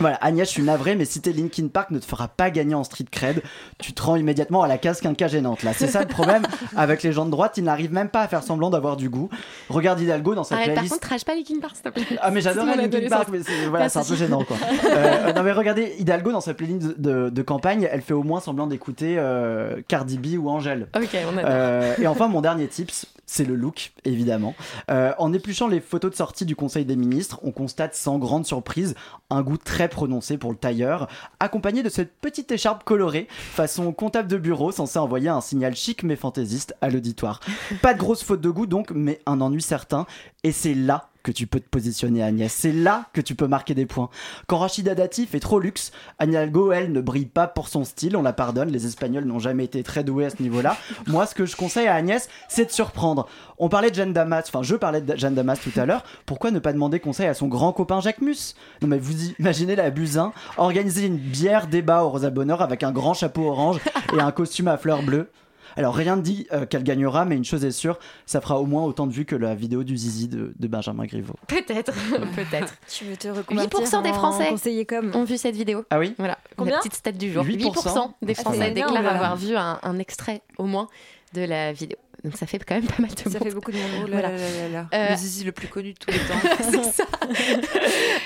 voilà, 0.00 0.16
Agnès, 0.16 0.48
je 0.48 0.52
suis 0.52 0.62
navré, 0.62 0.96
mais 0.96 1.04
citer 1.04 1.32
Linkin 1.32 1.68
Park 1.68 1.90
ne 1.90 1.98
te 1.98 2.04
fera 2.04 2.28
pas 2.28 2.50
gagner 2.50 2.74
en 2.74 2.84
street 2.84 3.06
cred. 3.10 3.42
Tu 3.78 3.92
te 3.92 4.02
rends 4.02 4.16
immédiatement 4.16 4.62
à 4.62 4.68
la 4.68 4.78
case 4.78 5.00
quinca 5.00 5.28
gênante. 5.28 5.62
Là, 5.62 5.72
c'est 5.74 5.86
ça 5.86 6.00
le 6.00 6.08
problème 6.08 6.42
avec 6.76 7.02
les 7.02 7.12
gens 7.12 7.26
de 7.26 7.30
droite. 7.30 7.54
Ils 7.56 7.64
n'arrivent 7.64 7.92
même 7.92 8.08
pas 8.08 8.22
à 8.22 8.28
faire 8.28 8.42
semblant 8.42 8.70
d'avoir 8.70 8.96
du 8.96 9.08
goût. 9.08 9.28
Regarde 9.68 10.00
Hidalgo 10.00 10.34
dans 10.34 10.44
sa 10.44 10.56
Arrête, 10.56 10.68
par 10.68 10.74
playlist. 10.74 10.94
contre, 10.94 11.06
trash 11.08 11.24
pas 11.24 11.34
les 11.34 11.42
King 11.42 11.60
Park, 11.60 11.76
s'il 11.76 11.84
te 11.84 11.88
plaît. 11.90 12.18
Ah 12.20 12.30
mais 12.30 12.40
mon 12.42 12.74
Linkin 12.76 13.08
Park, 13.08 13.28
mais 13.30 13.42
c'est 13.42 13.66
voilà, 13.66 13.86
un 13.94 14.04
peu 14.04 14.16
gênant 14.16 14.44
quoi. 14.44 14.56
Euh, 14.90 15.32
non 15.32 15.42
mais 15.42 15.52
regardez, 15.52 15.94
Hidalgo 15.98 16.32
dans 16.32 16.40
sa 16.40 16.54
playlist 16.54 16.98
de, 17.00 17.28
de 17.30 17.42
campagne, 17.42 17.88
elle 17.90 18.02
fait 18.02 18.14
au 18.14 18.22
moins 18.22 18.40
semblant 18.40 18.66
d'écouter 18.66 19.16
euh, 19.18 19.80
Cardi 19.88 20.18
B 20.18 20.38
ou 20.38 20.48
Angèle. 20.48 20.88
Ok, 20.96 21.16
on 21.32 21.36
adore. 21.36 21.50
Euh, 21.50 21.94
et 22.00 22.06
enfin, 22.06 22.28
mon 22.28 22.40
dernier 22.40 22.66
tips, 22.66 23.06
c'est 23.26 23.44
le 23.44 23.54
look, 23.54 23.92
évidemment. 24.04 24.54
Euh, 24.90 25.12
en 25.18 25.32
épluchant 25.32 25.68
les 25.68 25.80
photos 25.80 26.10
de 26.10 26.16
sortie 26.16 26.44
du 26.44 26.56
Conseil 26.56 26.84
des 26.84 26.96
ministres, 26.96 27.38
on 27.44 27.52
constate 27.52 27.94
sans 27.94 28.18
grande 28.18 28.44
surprise 28.46 28.94
un 29.30 29.42
goût 29.42 29.56
très 29.56 29.88
prononcé 29.90 30.38
pour 30.38 30.50
le 30.50 30.56
tailleur, 30.56 31.08
accompagné 31.38 31.82
de 31.82 31.88
cette 31.88 32.12
petite 32.12 32.50
écharpe 32.50 32.84
colorée, 32.84 33.28
façon 33.30 33.92
comptable 33.92 34.28
de 34.28 34.38
bureau, 34.38 34.72
censé 34.72 34.98
envoyer 34.98 35.28
un 35.28 35.40
signal 35.40 35.76
chic 35.76 36.02
mais 36.02 36.16
fantaisiste 36.16 36.74
à 36.80 36.88
l'auditoire. 36.88 37.40
Pas 37.82 37.94
de 37.94 37.98
grosse 37.98 38.24
faute 38.24 38.40
de 38.40 38.50
goût 38.50 38.66
donc, 38.66 38.90
mais 38.92 39.20
un 39.26 39.40
ennui 39.40 39.62
certain. 39.62 40.06
Et 40.44 40.52
c'est 40.52 40.74
là 40.74 41.09
que 41.22 41.32
tu 41.32 41.46
peux 41.46 41.60
te 41.60 41.68
positionner, 41.68 42.22
Agnès. 42.22 42.52
C'est 42.52 42.72
là 42.72 43.06
que 43.12 43.20
tu 43.20 43.34
peux 43.34 43.46
marquer 43.46 43.74
des 43.74 43.86
points. 43.86 44.08
Quand 44.46 44.58
Rachida 44.58 44.94
Dati 44.94 45.26
fait 45.26 45.40
trop 45.40 45.60
luxe, 45.60 45.92
Anne 46.18 46.30
Hidalgo, 46.30 46.72
elle, 46.72 46.92
ne 46.92 47.00
brille 47.00 47.26
pas 47.26 47.46
pour 47.46 47.68
son 47.68 47.84
style. 47.84 48.16
On 48.16 48.22
la 48.22 48.32
pardonne. 48.32 48.70
Les 48.70 48.86
Espagnols 48.86 49.24
n'ont 49.24 49.38
jamais 49.38 49.64
été 49.64 49.82
très 49.82 50.04
doués 50.04 50.26
à 50.26 50.30
ce 50.30 50.42
niveau-là. 50.42 50.76
Moi, 51.06 51.26
ce 51.26 51.34
que 51.34 51.46
je 51.46 51.56
conseille 51.56 51.86
à 51.86 51.94
Agnès, 51.94 52.28
c'est 52.48 52.66
de 52.66 52.70
surprendre. 52.70 53.28
On 53.58 53.68
parlait 53.68 53.90
de 53.90 53.94
Jeanne 53.94 54.12
Damas, 54.12 54.44
enfin, 54.48 54.62
je 54.62 54.74
parlais 54.74 55.00
de 55.00 55.16
Jeanne 55.16 55.34
Damas 55.34 55.60
tout 55.60 55.78
à 55.78 55.86
l'heure. 55.86 56.04
Pourquoi 56.26 56.50
ne 56.50 56.58
pas 56.58 56.72
demander 56.72 57.00
conseil 57.00 57.26
à 57.26 57.34
son 57.34 57.48
grand 57.48 57.72
copain 57.72 58.00
Jacques 58.00 58.20
Mus? 58.20 58.54
Non, 58.82 58.88
mais 58.88 58.98
vous 58.98 59.30
imaginez 59.38 59.76
la 59.76 59.90
busin 59.90 60.32
organiser 60.56 61.06
une 61.06 61.16
bière 61.16 61.66
débat 61.66 62.02
au 62.02 62.10
Rosa 62.10 62.30
Bonheur 62.30 62.62
avec 62.62 62.82
un 62.82 62.92
grand 62.92 63.14
chapeau 63.14 63.48
orange 63.48 63.78
et 64.16 64.20
un 64.20 64.32
costume 64.32 64.68
à 64.68 64.76
fleurs 64.76 65.02
bleues. 65.02 65.30
Alors 65.76 65.94
rien 65.94 66.16
ne 66.16 66.22
dit 66.22 66.46
euh, 66.52 66.66
qu'elle 66.66 66.82
gagnera, 66.82 67.24
mais 67.24 67.36
une 67.36 67.44
chose 67.44 67.64
est 67.64 67.70
sûre, 67.70 67.98
ça 68.26 68.40
fera 68.40 68.58
au 68.60 68.66
moins 68.66 68.82
autant 68.84 69.06
de 69.06 69.12
vues 69.12 69.24
que 69.24 69.36
la 69.36 69.54
vidéo 69.54 69.84
du 69.84 69.96
zizi 69.96 70.28
de, 70.28 70.52
de 70.58 70.68
Benjamin 70.68 71.04
Griveaux. 71.06 71.36
Peut-être, 71.46 71.92
peut-être. 72.34 72.74
Tu 72.88 73.04
veux 73.04 73.16
te 73.16 73.28
reconvertir 73.28 73.80
8% 73.80 74.02
des 74.02 74.12
Français 74.12 74.48
conseiller 74.50 74.84
com. 74.86 75.10
ont 75.14 75.24
vu 75.24 75.36
cette 75.38 75.54
vidéo. 75.56 75.84
Ah 75.90 75.98
oui 75.98 76.14
Voilà, 76.18 76.38
Combien 76.56 76.72
la 76.74 76.78
petite 76.78 76.94
stat 76.94 77.12
du 77.12 77.32
jour. 77.32 77.44
8%. 77.44 77.72
8%, 77.72 78.10
des 78.22 78.34
Ah, 78.38 78.40
Français 78.42 78.70
déclarent 78.72 79.06
avoir 79.06 79.36
vu 79.36 79.56
un, 79.56 79.78
un 79.82 79.98
extrait 79.98 80.42
au 80.58 80.64
moins 80.64 80.88
de 81.34 81.42
la 81.42 81.72
vidéo. 81.72 81.96
Donc 82.24 82.36
ça 82.36 82.46
fait 82.46 82.58
quand 82.58 82.74
même 82.74 82.84
pas 82.84 83.00
mal 83.00 83.10
de 83.10 83.16
Ça 83.18 83.30
monde. 83.30 83.42
fait 83.44 83.54
beaucoup 83.54 83.70
de 83.72 83.76
monde. 83.78 83.86
Oh 84.04 84.06
là 84.08 84.20
Voilà. 84.20 84.28
là 84.30 84.36
là 84.36 84.68
là. 84.72 84.86
Euh, 84.92 85.10
Le 85.12 85.16
zizi 85.16 85.42
le 85.44 85.52
plus 85.52 85.68
connu 85.68 85.94
de 85.94 85.98
tous 85.98 86.10
les 86.10 86.18
temps. 86.18 86.34
C'est 86.70 86.92
ça. 86.92 87.04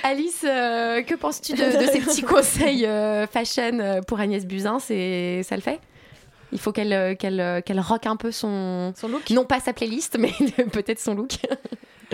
Alice, 0.02 0.44
euh, 0.44 1.02
que 1.02 1.14
penses-tu 1.14 1.52
de, 1.52 1.58
de 1.58 1.86
ces 1.92 2.00
petits 2.00 2.22
conseils 2.22 2.86
euh, 2.86 3.26
fashion 3.26 4.00
pour 4.06 4.18
Agnès 4.20 4.44
Buzyn? 4.46 4.78
C'est 4.80 5.42
ça 5.44 5.54
le 5.56 5.62
fait? 5.62 5.78
Il 6.54 6.60
faut 6.60 6.72
qu'elle 6.72 6.92
euh, 6.92 7.14
qu'elle 7.14 7.40
euh, 7.40 7.60
qu'elle 7.60 7.80
rock 7.80 8.06
un 8.06 8.16
peu 8.16 8.32
son 8.32 8.94
Son 8.96 9.08
look 9.08 9.28
non 9.30 9.44
pas 9.44 9.60
sa 9.60 9.72
playlist, 9.74 10.16
mais 10.18 10.32
peut-être 10.72 11.00
son 11.00 11.14
look. 11.14 11.32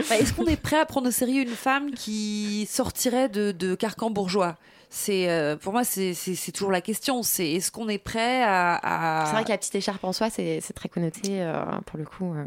Bah, 0.09 0.17
Est-ce 0.19 0.33
qu'on 0.33 0.47
est 0.47 0.61
prêt 0.61 0.79
à 0.81 0.87
prendre 0.87 1.09
au 1.09 1.11
sérieux 1.13 1.43
une 1.43 1.49
femme 1.49 1.93
qui 1.93 2.67
sortirait 2.69 3.29
de, 3.29 3.53
de 3.53 3.75
carcan 3.75 4.11
bourgeois? 4.11 4.57
C'est 4.93 5.31
euh, 5.31 5.57
pour 5.57 5.73
moi 5.73 5.85
c'est 5.85 6.15
toujours 6.53 6.73
la 6.73 6.81
question 6.81 7.23
c'est 7.23 7.49
est-ce 7.53 7.71
qu'on 7.71 7.89
est 7.89 7.99
prêt 7.99 8.43
à, 8.43 9.23
à- 9.23 9.27
C'est 9.27 9.33
vrai 9.35 9.45
que 9.45 9.49
la 9.51 9.59
petite 9.59 9.75
écharpe 9.77 10.03
en 10.03 10.13
soi, 10.13 10.31
c'est 10.31 10.61
très 10.75 10.89
connoté 10.89 11.41
euh, 11.43 11.63
pour 11.87 11.97
le 11.99 12.05
coup. 12.05 12.35
euh. 12.35 12.45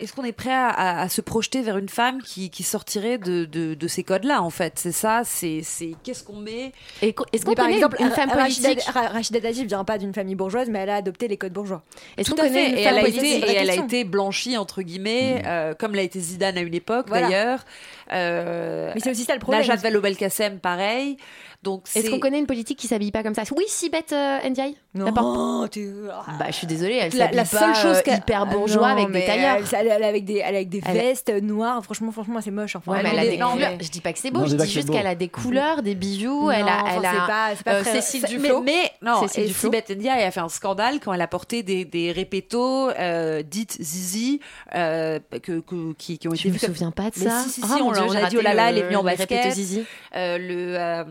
est-ce 0.00 0.12
qu'on 0.12 0.24
est 0.24 0.32
prêt 0.32 0.52
à, 0.52 0.68
à- 0.68 1.00
à 1.00 1.08
se 1.08 1.20
projeter 1.22 1.62
vers 1.62 1.78
une 1.78 1.88
femme 1.88 2.20
qui, 2.22 2.50
qui 2.50 2.62
sortirait 2.62 3.16
de, 3.16 3.46
de, 3.46 3.72
de 3.74 3.88
ces 3.88 4.02
codes 4.04 4.24
là 4.24 4.42
en 4.42 4.50
fait? 4.50 4.74
C'est 4.76 4.92
ça? 4.92 5.22
C'est 5.24 5.62
qu'est-ce 6.02 6.22
qu'on 6.24 6.36
met? 6.36 6.72
Et 7.00 7.14
Est-ce 7.32 7.44
qu'on 7.46 7.54
par 7.54 7.64
connaît 7.64 7.76
exemple, 7.76 7.96
une 8.00 8.10
femme 8.10 8.28
Rachida, 8.30 8.68
politique? 8.68 8.90
Ra- 8.92 9.08
Rachida 9.08 9.40
Dati 9.40 9.64
vient 9.64 9.84
pas 9.84 9.96
d'une 9.96 10.12
famille 10.12 10.34
bourgeoise, 10.34 10.68
mais 10.68 10.80
elle 10.80 10.90
a 10.90 10.96
adopté 10.96 11.26
les 11.26 11.38
codes 11.38 11.52
bourgeois. 11.54 11.82
Est-ce 12.18 12.28
Tout 12.30 12.36
qu'on 12.36 12.42
connaît 12.42 12.70
une 12.70 12.78
Et 12.78 12.84
femme 12.84 12.92
elle 12.94 12.98
a 12.98 13.00
politique? 13.00 13.22
été, 13.22 13.40
C'est 13.40 13.46
la 13.46 13.52
et 13.52 13.56
elle 13.56 13.70
a 13.70 13.72
question. 13.72 13.84
été 13.86 14.04
blanchie 14.04 14.56
entre 14.58 14.82
guillemets, 14.82 15.42
euh, 15.46 15.74
comme 15.74 15.94
l'a 15.94 16.02
été 16.02 16.20
Zidane 16.20 16.58
à 16.58 16.60
une 16.60 16.74
époque 16.74 17.06
Voilà. 17.08 17.28
d'ailleurs. 17.28 17.64
Euh, 18.12 18.92
Mais 18.94 19.00
c'est 19.00 19.10
aussi 19.10 19.24
ça 19.24 19.34
le 19.34 19.40
problème. 19.40 19.60
Najat 19.66 19.76
Vallaud-Belkacem, 19.76 20.58
pareil. 20.60 21.16
Donc 21.62 21.88
Est-ce 21.94 22.10
qu'on 22.10 22.20
connaît 22.20 22.38
une 22.38 22.46
politique 22.46 22.78
qui 22.78 22.86
s'habille 22.86 23.10
pas 23.10 23.22
comme 23.22 23.34
ça? 23.34 23.42
Oui, 23.56 23.64
Sibeth 23.66 24.12
euh, 24.12 24.48
Ndiaye? 24.48 24.76
Non, 25.06 25.68
tu... 25.68 25.90
ah. 26.12 26.32
Bah, 26.38 26.46
je 26.48 26.52
suis 26.52 26.66
désolée, 26.66 26.96
elle 26.96 27.12
La, 27.12 27.26
s'habille 27.26 27.36
la 27.36 27.44
pas 27.44 27.48
seule 27.58 27.74
chose 27.74 27.96
euh, 27.96 28.02
qu'elle- 28.02 28.18
hyper 28.18 28.42
Ah 28.42 28.44
bourgeois 28.46 28.94
non, 28.94 29.02
avec 29.02 29.12
des 29.12 29.24
tailleurs. 29.24 29.58
Elle, 29.72 29.86
elle- 29.88 30.02
avec 30.04 30.24
des, 30.24 30.34
elle 30.44 30.54
est 30.54 30.58
avec 30.58 30.68
des 30.68 30.82
Elle- 30.86 30.94
vestes 30.96 31.32
noires. 31.42 31.82
Franchement, 31.84 32.12
franchement, 32.12 32.40
c'est 32.42 32.50
moche. 32.50 32.76
Enfin, 32.76 32.92
Ouais, 32.92 33.02
mais 33.02 33.10
elle 33.12 33.18
elle 33.18 33.28
a 33.28 33.30
des 33.30 33.38
couleurs. 33.38 33.70
mais- 33.78 33.84
Je 33.84 33.90
dis 33.90 34.00
pas 34.00 34.12
que 34.12 34.18
c'est 34.18 34.30
beau, 34.30 34.40
Non, 34.40 34.46
je 34.46 34.50
dis 34.52 34.56
pas 34.58 34.64
juste 34.64 34.90
qu'elle 34.90 35.06
a 35.06 35.14
des 35.14 35.28
couleurs, 35.28 35.82
des 35.82 35.94
bijoux. 35.94 36.42
Non, 36.46 36.50
elle 36.50 36.62
a, 36.68 36.82
enfin, 36.82 36.92
elle 36.96 37.00
c'est 37.02 37.06
a 37.06 37.26
pas- 37.26 37.62
pas 37.64 37.70
euh, 37.74 37.82
très- 37.82 38.00
Cécile 38.00 38.24
Duflo. 38.28 38.60
Mais, 38.62 38.72
mais 39.02 39.10
non, 39.10 39.20
Cécile 39.22 39.44
et 39.44 39.46
Duflo. 39.48 39.70
Sibeth 39.72 39.90
Ndiaye 39.90 40.24
a 40.24 40.30
fait 40.30 40.40
un 40.40 40.48
scandale 40.48 41.00
quand 41.00 41.12
elle 41.12 41.20
a 41.22 41.26
porté 41.28 41.62
des, 41.62 41.84
des 41.84 42.12
répétos 42.12 42.90
euh, 42.90 43.42
dites 43.42 43.76
zizi 43.80 44.40
euh, 44.74 45.18
que, 45.42 45.60
que- 45.60 45.92
qui, 45.94 46.18
qui 46.18 46.28
ont 46.28 46.32
été 46.34 46.48
Je 46.48 46.54
me 46.54 46.58
souviens 46.58 46.90
pas 46.90 47.10
de 47.10 47.16
ça. 47.16 47.42
si, 47.44 47.50
si, 47.50 47.60
Ah, 47.64 47.74
si, 47.76 47.82
mon 47.82 47.88
on, 47.88 47.90
l'a- 47.92 48.28
dit 48.28 48.36
oh 48.38 48.42
là 48.42 48.54
là, 48.54 48.70
elle 48.70 48.78
est 48.78 48.82
venue 48.82 48.96
en 48.96 49.02
les 49.02 49.10
répétos 49.14 49.34
basket. 49.34 49.52
zizi. 49.54 49.84
Euh, 50.16 50.38
le 50.38 50.76
euh, 50.76 51.04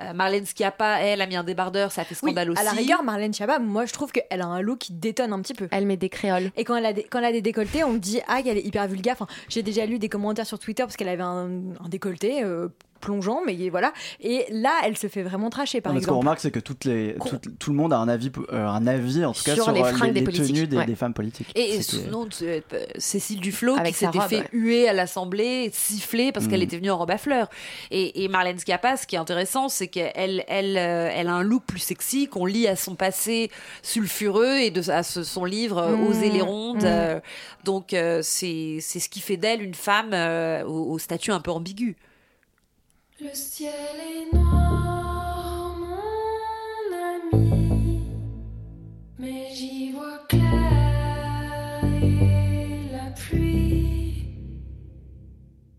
euh, 0.00 0.12
Marlène 0.14 0.44
Schiappa, 0.46 1.00
elle 1.00 1.20
a 1.20 1.26
mis 1.26 1.36
un 1.36 1.44
débardeur, 1.44 1.92
ça 1.92 2.02
a 2.02 2.04
fait 2.04 2.14
scandale 2.14 2.50
aussi. 2.50 2.60
à 2.60 2.64
la 2.64 2.70
rigueur, 2.72 3.02
Marlène 3.02 3.27
Moi 3.60 3.86
je 3.86 3.92
trouve 3.92 4.12
qu'elle 4.12 4.40
a 4.40 4.46
un 4.46 4.60
look 4.60 4.78
qui 4.78 4.92
détonne 4.92 5.32
un 5.32 5.40
petit 5.40 5.54
peu. 5.54 5.68
Elle 5.70 5.86
met 5.86 5.96
des 5.96 6.08
créoles. 6.08 6.50
Et 6.56 6.64
quand 6.64 6.76
elle 6.76 6.86
a 6.86 6.92
des, 6.92 7.04
quand 7.04 7.18
elle 7.18 7.24
a 7.26 7.32
des 7.32 7.42
décolletés, 7.42 7.84
on 7.84 7.92
me 7.92 7.98
dit 7.98 8.20
ah 8.28 8.42
qu'elle 8.42 8.58
est 8.58 8.66
hyper 8.66 8.86
vulgaire. 8.88 9.14
Enfin, 9.18 9.26
j'ai 9.48 9.62
déjà 9.62 9.86
lu 9.86 9.98
des 9.98 10.08
commentaires 10.08 10.46
sur 10.46 10.58
Twitter 10.58 10.82
parce 10.82 10.96
qu'elle 10.96 11.08
avait 11.08 11.22
un, 11.22 11.48
un 11.84 11.88
décolleté 11.88 12.42
euh, 12.42 12.68
plongeant, 13.00 13.40
mais 13.46 13.68
voilà. 13.70 13.92
Et 14.20 14.44
là, 14.50 14.72
elle 14.84 14.96
se 14.96 15.06
fait 15.06 15.22
vraiment 15.22 15.50
tracher, 15.50 15.80
par 15.80 15.92
Non, 15.92 15.96
mais 15.98 16.02
ce 16.02 16.06
qu'on 16.06 16.14
exemple. 16.14 16.26
remarque, 16.26 16.40
c'est 16.40 16.50
que 16.50 16.60
toutes 16.60 16.84
les, 16.84 17.14
Con- 17.18 17.30
tout, 17.30 17.50
tout 17.58 17.70
le 17.70 17.76
monde 17.76 17.92
a 17.92 17.98
un 17.98 18.08
avis, 18.08 18.30
euh, 18.52 18.66
un 18.66 18.86
avis 18.86 19.24
en 19.24 19.32
tout 19.32 19.42
cas 19.44 19.54
Sur 19.54 19.64
sur, 19.64 19.72
les 19.72 19.82
euh, 19.82 19.92
des 19.92 20.12
les 20.12 20.22
politiques, 20.22 20.54
tenues 20.54 20.66
des, 20.66 20.76
ouais. 20.76 20.86
des 20.86 20.94
femmes 20.96 21.14
politiques. 21.14 21.48
Et, 21.54 21.74
et 21.76 21.82
sinon, 21.82 22.28
euh, 22.42 22.60
Cécile 22.98 23.40
Duflo 23.40 23.74
Avec 23.76 23.92
qui 23.94 23.98
s'était 24.00 24.18
robe, 24.18 24.28
fait 24.28 24.36
ouais. 24.40 24.48
huer 24.52 24.88
à 24.88 24.92
l'Assemblée, 24.92 25.70
siffler 25.72 26.32
parce 26.32 26.46
Mm. 26.46 26.48
qu'elle 26.50 26.62
était 26.62 26.76
venue 26.76 26.90
en 26.90 26.98
robe 26.98 27.10
à 27.10 27.18
fleurs. 27.18 27.48
Et, 27.90 28.24
et 28.24 28.28
Marlène 28.28 28.58
Schiappa, 28.58 28.96
ce 28.96 29.06
qui 29.06 29.16
est 29.16 29.18
intéressant, 29.18 29.68
c'est 29.68 29.88
qu'elle 29.88 30.44
elle, 30.48 30.76
euh, 30.76 31.10
elle 31.14 31.28
a 31.28 31.34
un 31.34 31.42
look 31.42 31.64
plus 31.66 31.78
sexy 31.80 32.26
qu'on 32.28 32.46
lit 32.46 32.66
à 32.66 32.76
son 32.76 32.94
passé 32.94 33.50
sulfureux 33.82 34.56
et 34.58 34.70
de, 34.70 34.88
à 34.90 35.02
ce- 35.02 35.22
son 35.22 35.44
livre 35.44 35.78
euh, 35.78 35.96
Mm. 35.96 36.06
Oser 36.06 36.30
les 36.30 36.40
rondes. 36.42 36.82
Mm. 36.82 36.86
Euh, 36.86 37.20
donc 37.64 37.92
euh, 37.92 38.20
c'est 38.22 38.78
c'est 38.80 39.00
ce 39.00 39.08
qui 39.08 39.20
fait 39.20 39.36
d'elle 39.36 39.62
une 39.62 39.74
femme 39.74 40.10
euh, 40.12 40.64
au, 40.64 40.92
au 40.92 40.98
statut 40.98 41.32
un 41.32 41.40
peu 41.40 41.50
ambigu. 41.50 41.96
Le 43.20 43.34
ciel 43.34 43.72
est 43.72 44.32
noir, 44.32 45.76
mon 45.76 47.36
ami, 47.40 48.00
mais 49.18 49.48
j'y 49.52 49.90
vois 49.90 50.20
clair 50.28 51.82
et 52.00 52.92
la 52.92 53.10
pluie. 53.10 54.24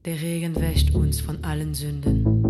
Der 0.03 0.21
Regen 0.21 0.53
wäscht 0.59 0.93
uns 0.93 1.21
von 1.21 1.41
allen 1.41 1.73
Sünden. 1.73 2.48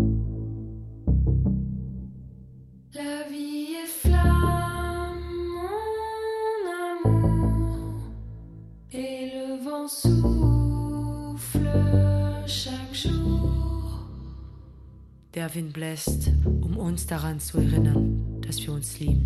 Der 15.40 15.54
Wind 15.54 15.72
bläst, 15.72 16.30
um 16.44 16.76
uns 16.76 17.06
daran 17.06 17.40
zu 17.40 17.56
erinnern, 17.56 18.42
dass 18.42 18.60
wir 18.60 18.74
uns 18.74 19.00
lieben. 19.00 19.24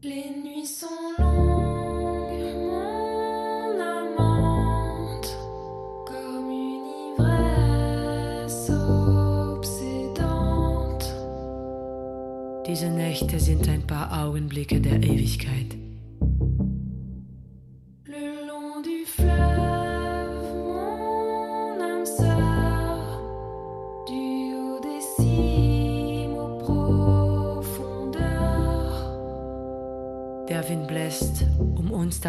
Les 0.00 0.30
nuits 0.44 0.78
sont 0.78 1.18
longues, 1.18 2.54
mon 2.70 3.80
amante, 3.80 5.30
comme 6.06 6.50
une 6.50 6.86
ivresse 7.18 8.70
obsédante. 9.58 11.06
Diese 12.68 12.90
Nächte 12.90 13.40
sind 13.40 13.68
ein 13.68 13.84
paar 13.84 14.24
Augenblicke 14.24 14.80
der 14.80 15.02
Ewigkeit. 15.02 15.76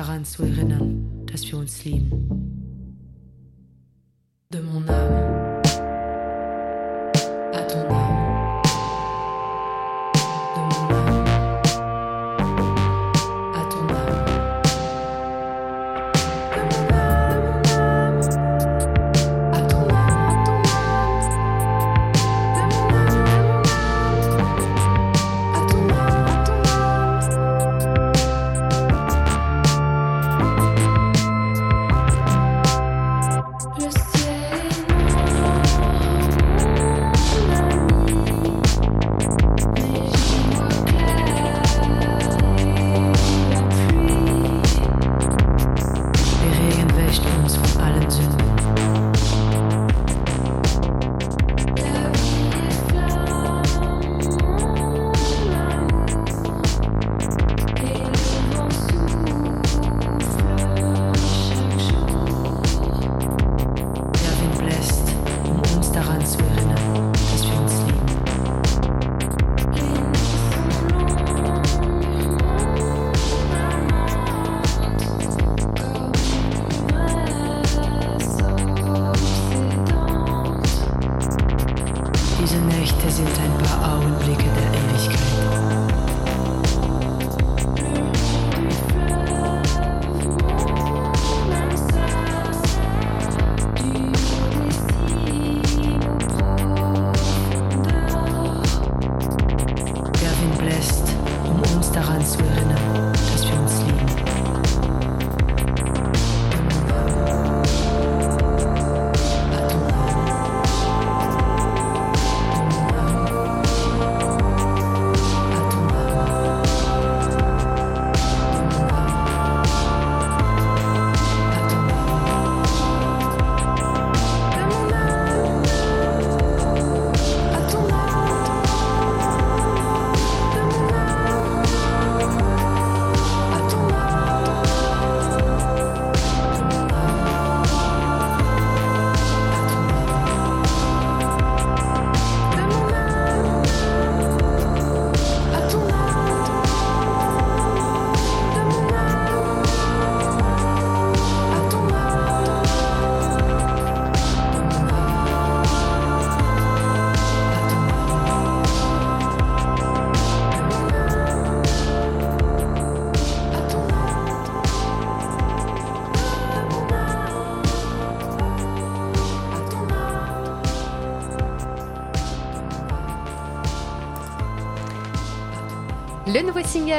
Daran 0.06 0.24
zu 0.24 0.44
erinnern, 0.44 1.26
dass 1.26 1.52
wir 1.52 1.58
uns 1.58 1.84
lieben. 1.84 2.55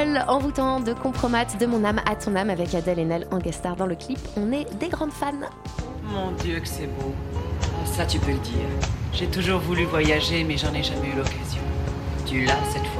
Single 0.06 0.24
envoûtant 0.28 0.80
de 0.80 0.92
Compromat 0.92 1.46
de 1.58 1.66
mon 1.66 1.84
âme 1.84 2.00
à 2.06 2.14
ton 2.16 2.34
âme 2.36 2.50
avec 2.50 2.74
Adèle 2.74 3.00
Haenel 3.00 3.26
en 3.30 3.38
guest 3.38 3.66
dans 3.76 3.86
le 3.86 3.94
clip. 3.94 4.18
On 4.36 4.52
est 4.52 4.66
des 4.78 4.88
grandes 4.88 5.12
fans. 5.12 5.32
Mon 6.04 6.32
Dieu 6.42 6.60
que 6.60 6.68
c'est 6.68 6.86
beau. 6.86 7.14
Ça 7.84 8.06
tu 8.06 8.18
peux 8.18 8.32
le 8.32 8.38
dire. 8.38 8.68
J'ai 9.12 9.26
toujours 9.26 9.60
voulu 9.60 9.84
voyager 9.84 10.44
mais 10.44 10.56
j'en 10.56 10.72
ai 10.74 10.82
jamais 10.82 11.08
eu 11.08 11.16
l'occasion. 11.16 11.62
Tu 12.26 12.44
l'as 12.44 12.64
cette 12.72 12.86
fois. 12.88 12.95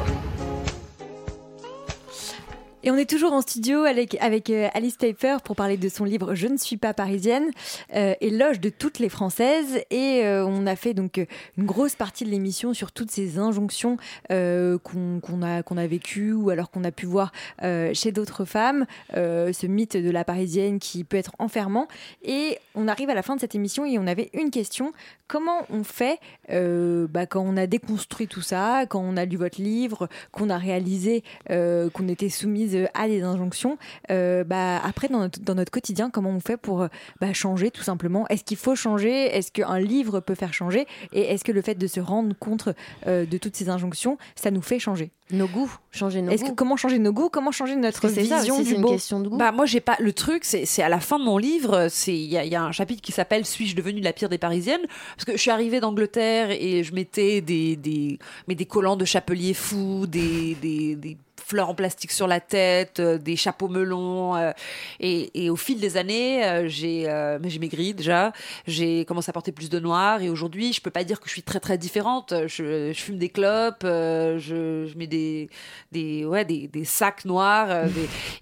On 2.96 2.98
est 2.98 3.10
toujours 3.10 3.34
en 3.34 3.42
studio 3.42 3.80
avec, 3.80 4.14
euh, 4.50 4.68
Alice 4.72 4.96
Pfeiffer 4.96 5.36
pour 5.44 5.54
parler 5.54 5.76
de 5.76 5.88
son 5.90 6.04
livre 6.04 6.34
Je 6.34 6.46
ne 6.46 6.56
suis 6.56 6.78
pas 6.78 6.94
parisienne, 6.94 7.50
euh, 7.94 8.14
éloge 8.22 8.58
de 8.58 8.70
toutes 8.70 9.00
les 9.00 9.10
Françaises. 9.10 9.82
Et 9.90 10.24
euh, 10.24 10.46
on 10.46 10.66
a 10.66 10.76
fait 10.76 10.94
donc 10.94 11.18
euh, 11.18 11.26
une 11.58 11.66
grosse 11.66 11.94
partie 11.94 12.24
de 12.24 12.30
l'émission 12.30 12.72
sur 12.72 12.92
toutes 12.92 13.10
ces 13.10 13.38
injonctions 13.38 13.98
qu'on 14.30 15.42
a, 15.42 15.86
vécues 15.86 16.32
ou 16.32 16.48
alors 16.48 16.70
qu'on 16.70 16.84
a 16.84 16.90
pu 16.90 17.04
voir 17.04 17.32
chez 17.92 18.12
d'autres 18.12 18.44
femmes, 18.44 18.86
ce 19.12 19.66
mythe 19.66 19.96
de 19.96 20.10
la 20.10 20.24
parisienne 20.24 20.78
qui 20.78 21.04
peut 21.04 21.18
être 21.18 21.32
enfermant. 21.38 21.88
Et 22.24 22.58
on 22.74 22.88
arrive 22.88 23.10
à 23.10 23.14
la 23.14 23.22
fin 23.22 23.36
de 23.36 23.40
cette 23.40 23.54
émission 23.54 23.84
et 23.84 23.98
on 23.98 24.06
avait 24.06 24.30
une 24.32 24.50
question. 24.50 24.92
Comment 25.28 25.66
on 25.70 25.84
fait 25.84 26.18
bah, 26.48 27.26
quand 27.26 27.42
on 27.42 27.56
a 27.56 27.66
déconstruit 27.66 28.26
tout 28.26 28.40
ça, 28.40 28.86
quand 28.88 29.00
on 29.00 29.16
a 29.16 29.24
lu 29.24 29.36
votre 29.36 29.60
livre, 29.60 30.08
qu'on 30.32 30.50
a 30.50 30.56
réalisé 30.58 31.22
qu'on 31.48 32.08
était 32.08 32.30
soumise 32.30 32.85
à 32.94 33.08
des 33.08 33.22
injonctions, 33.22 33.78
euh, 34.10 34.44
bah, 34.44 34.78
après 34.84 35.08
dans 35.08 35.20
notre, 35.20 35.40
dans 35.40 35.54
notre 35.54 35.70
quotidien, 35.70 36.10
comment 36.10 36.30
on 36.30 36.40
fait 36.40 36.56
pour 36.56 36.82
euh, 36.82 36.88
bah, 37.20 37.32
changer 37.32 37.70
tout 37.70 37.82
simplement? 37.82 38.26
Est-ce 38.28 38.44
qu'il 38.44 38.56
faut 38.56 38.74
changer? 38.74 39.26
Est-ce 39.36 39.50
qu'un 39.52 39.78
livre 39.78 40.20
peut 40.20 40.34
faire 40.34 40.52
changer? 40.54 40.86
Et 41.12 41.20
est-ce 41.22 41.44
que 41.44 41.52
le 41.52 41.62
fait 41.62 41.74
de 41.76 41.86
se 41.86 42.00
rendre 42.00 42.34
compte 42.38 42.68
euh, 43.06 43.26
de 43.26 43.38
toutes 43.38 43.56
ces 43.56 43.68
injonctions, 43.68 44.18
ça 44.34 44.50
nous 44.50 44.62
fait 44.62 44.78
changer? 44.78 45.10
Nos 45.32 45.48
goûts, 45.48 45.72
changer 45.90 46.22
nos 46.22 46.30
que 46.30 46.38
goûts. 46.50 46.54
comment 46.54 46.76
changer 46.76 47.00
nos 47.00 47.12
goûts? 47.12 47.28
Comment 47.30 47.50
changer 47.50 47.74
notre 47.74 48.08
c'est 48.08 48.24
ça 48.26 48.38
vision 48.38 48.54
aussi, 48.54 48.62
du 48.62 48.68
c'est 48.70 48.76
une 48.76 48.82
beau? 48.82 48.90
question 48.92 49.18
de 49.18 49.28
goût. 49.28 49.36
Bah 49.36 49.50
moi 49.50 49.66
j'ai 49.66 49.80
pas 49.80 49.96
le 49.98 50.12
truc 50.12 50.44
c'est 50.44 50.82
à 50.82 50.88
la 50.88 51.00
fin 51.00 51.18
de 51.18 51.24
mon 51.24 51.36
livre 51.36 51.88
c'est 51.90 52.14
il 52.14 52.26
y, 52.30 52.38
a- 52.38 52.44
il 52.44 52.52
y 52.52 52.54
a 52.54 52.62
un 52.62 52.70
chapitre 52.70 53.02
qui 53.02 53.10
s'appelle 53.10 53.44
suis-je 53.44 53.74
devenue 53.74 54.00
la 54.00 54.12
pire 54.12 54.28
des 54.28 54.38
parisiennes? 54.38 54.82
Parce 55.16 55.24
que 55.24 55.32
je 55.32 55.38
suis 55.38 55.50
arrivée 55.50 55.80
d'Angleterre 55.80 56.50
et 56.52 56.84
je 56.84 56.94
mettais 56.94 57.40
des 57.40 57.74
des 57.74 58.20
mais 58.46 58.54
des 58.54 58.66
collants 58.66 58.94
de 58.94 59.04
chapelier 59.04 59.52
fous 59.52 60.06
des 60.06 60.54
des, 60.62 60.94
des 60.94 61.16
fleurs 61.46 61.68
en 61.68 61.74
plastique 61.74 62.10
sur 62.10 62.26
la 62.26 62.40
tête, 62.40 62.98
euh, 62.98 63.18
des 63.18 63.36
chapeaux 63.36 63.68
melons. 63.68 64.34
euh, 64.34 64.50
et, 64.98 65.44
et 65.44 65.48
au 65.48 65.54
fil 65.56 65.78
des 65.78 65.96
années, 65.96 66.44
euh, 66.44 66.68
j'ai 66.68 67.06
j'ai 67.44 67.58
maigri 67.58 67.94
déjà. 67.94 68.32
J'ai 68.66 69.04
commencé 69.04 69.30
à 69.30 69.32
porter 69.32 69.52
plus 69.52 69.70
de 69.70 69.78
noir. 69.78 70.22
Et 70.22 70.28
aujourd'hui, 70.28 70.72
je 70.72 70.80
peux 70.80 70.90
pas 70.90 71.04
dire 71.04 71.20
que 71.20 71.28
je 71.28 71.32
suis 71.32 71.42
très 71.42 71.60
très 71.60 71.78
différente. 71.78 72.34
Je, 72.48 72.92
je 72.92 73.00
fume 73.00 73.18
des 73.18 73.28
clopes, 73.28 73.82
je, 73.84 74.38
je 74.90 74.98
mets 74.98 75.06
des 75.06 75.48
des 75.92 76.24
ouais 76.24 76.44
des, 76.44 76.66
des 76.66 76.84
sacs 76.84 77.24
noirs. 77.24 77.68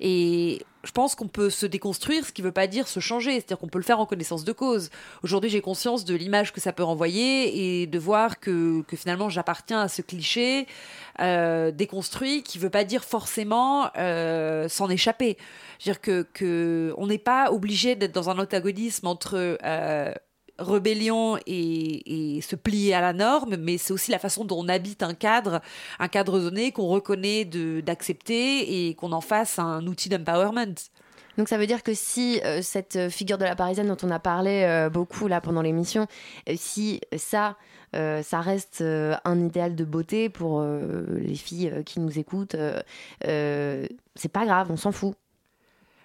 et 0.01 0.63
je 0.85 0.93
pense 0.93 1.15
qu'on 1.15 1.29
peut 1.29 1.51
se 1.51 1.67
déconstruire, 1.67 2.25
ce 2.25 2.33
qui 2.33 2.43
veut 2.43 2.53
pas 2.53 2.67
dire 2.67 2.89
se 2.89 3.01
changer, 3.01 3.33
c'est-à-dire 3.33 3.59
qu'on 3.59 3.69
peut 3.69 3.79
le 3.79 3.85
faire 3.85 4.01
en 4.01 4.07
connaissance 4.07 4.45
de 4.45 4.53
cause. 4.53 4.91
Aujourd'hui, 5.23 5.51
j'ai 5.51 5.61
conscience 5.61 6.05
de 6.05 6.15
l'image 6.15 6.53
que 6.53 6.61
ça 6.61 6.73
peut 6.73 6.83
renvoyer 6.83 7.83
et 7.83 7.87
de 7.87 7.99
voir 7.99 8.41
que, 8.41 8.85
finalement 8.95 9.29
j'appartiens 9.29 9.81
à 9.81 9.89
ce 9.89 10.03
cliché 10.03 10.67
euh, 11.21 11.73
déconstruit 11.73 12.43
qui 12.43 12.59
veut 12.59 12.71
pas 12.71 12.85
dire 12.85 13.05
forcément 13.05 13.91
euh, 13.97 14.69
s'en 14.69 14.89
échapper. 14.89 15.37
Je 15.81 15.91
veux 15.91 15.95
dire 15.95 16.01
que, 16.01 16.27
que 16.33 16.95
on 16.97 17.09
n'est 17.09 17.19
pas 17.19 17.51
obligé 17.51 17.97
d'être 17.97 18.13
dans 18.13 18.31
un 18.31 18.39
antagonisme 18.39 19.07
entre 19.07 19.59
euh, 19.65 20.15
rébellion 20.59 21.37
et, 21.47 22.37
et 22.37 22.41
se 22.41 22.57
plier 22.57 22.95
à 22.95 23.01
la 23.01 23.13
norme, 23.13 23.57
mais 23.57 23.79
c'est 23.79 23.93
aussi 23.93 24.11
la 24.11 24.19
façon 24.19 24.45
dont 24.45 24.65
on 24.65 24.69
habite 24.69 25.03
un 25.03 25.15
cadre, 25.15 25.61
un 25.99 26.09
cadre 26.09 26.39
donné 26.41 26.73
qu'on 26.73 26.87
reconnaît 26.87 27.45
d'accepter 27.45 28.89
et 28.89 28.95
qu'on 28.95 29.13
en 29.13 29.21
fasse 29.21 29.59
un 29.59 29.87
outil 29.87 30.09
d'empowerment. 30.09 30.75
Donc 31.37 31.49
ça 31.49 31.59
veut 31.59 31.67
dire 31.67 31.83
que 31.83 31.95
si 31.95 32.41
euh, 32.45 32.63
cette 32.63 33.11
figure 33.11 33.39
de 33.39 33.45
la 33.45 33.57
parisienne 33.57 33.89
dont 33.89 33.97
on 34.03 34.11
a 34.11 34.21
parlé 34.21 34.63
euh, 34.63 34.89
beaucoup 34.89 35.27
là 35.27 35.41
pendant 35.41 35.63
l'émission, 35.63 36.07
euh, 36.49 36.55
si 36.57 37.01
ça, 37.17 37.57
ça 37.93 38.41
reste 38.41 38.83
un 38.83 39.41
idéal 39.41 39.77
de 39.77 39.85
beauté 39.85 40.29
pour 40.29 40.65
les 40.65 41.37
filles 41.37 41.73
qui 41.87 42.01
nous 42.01 42.19
écoutent, 42.19 42.57
c'est 43.23 44.33
pas 44.33 44.45
grave, 44.47 44.67
on 44.71 44.77
s'en 44.77 44.91
fout. 44.91 45.15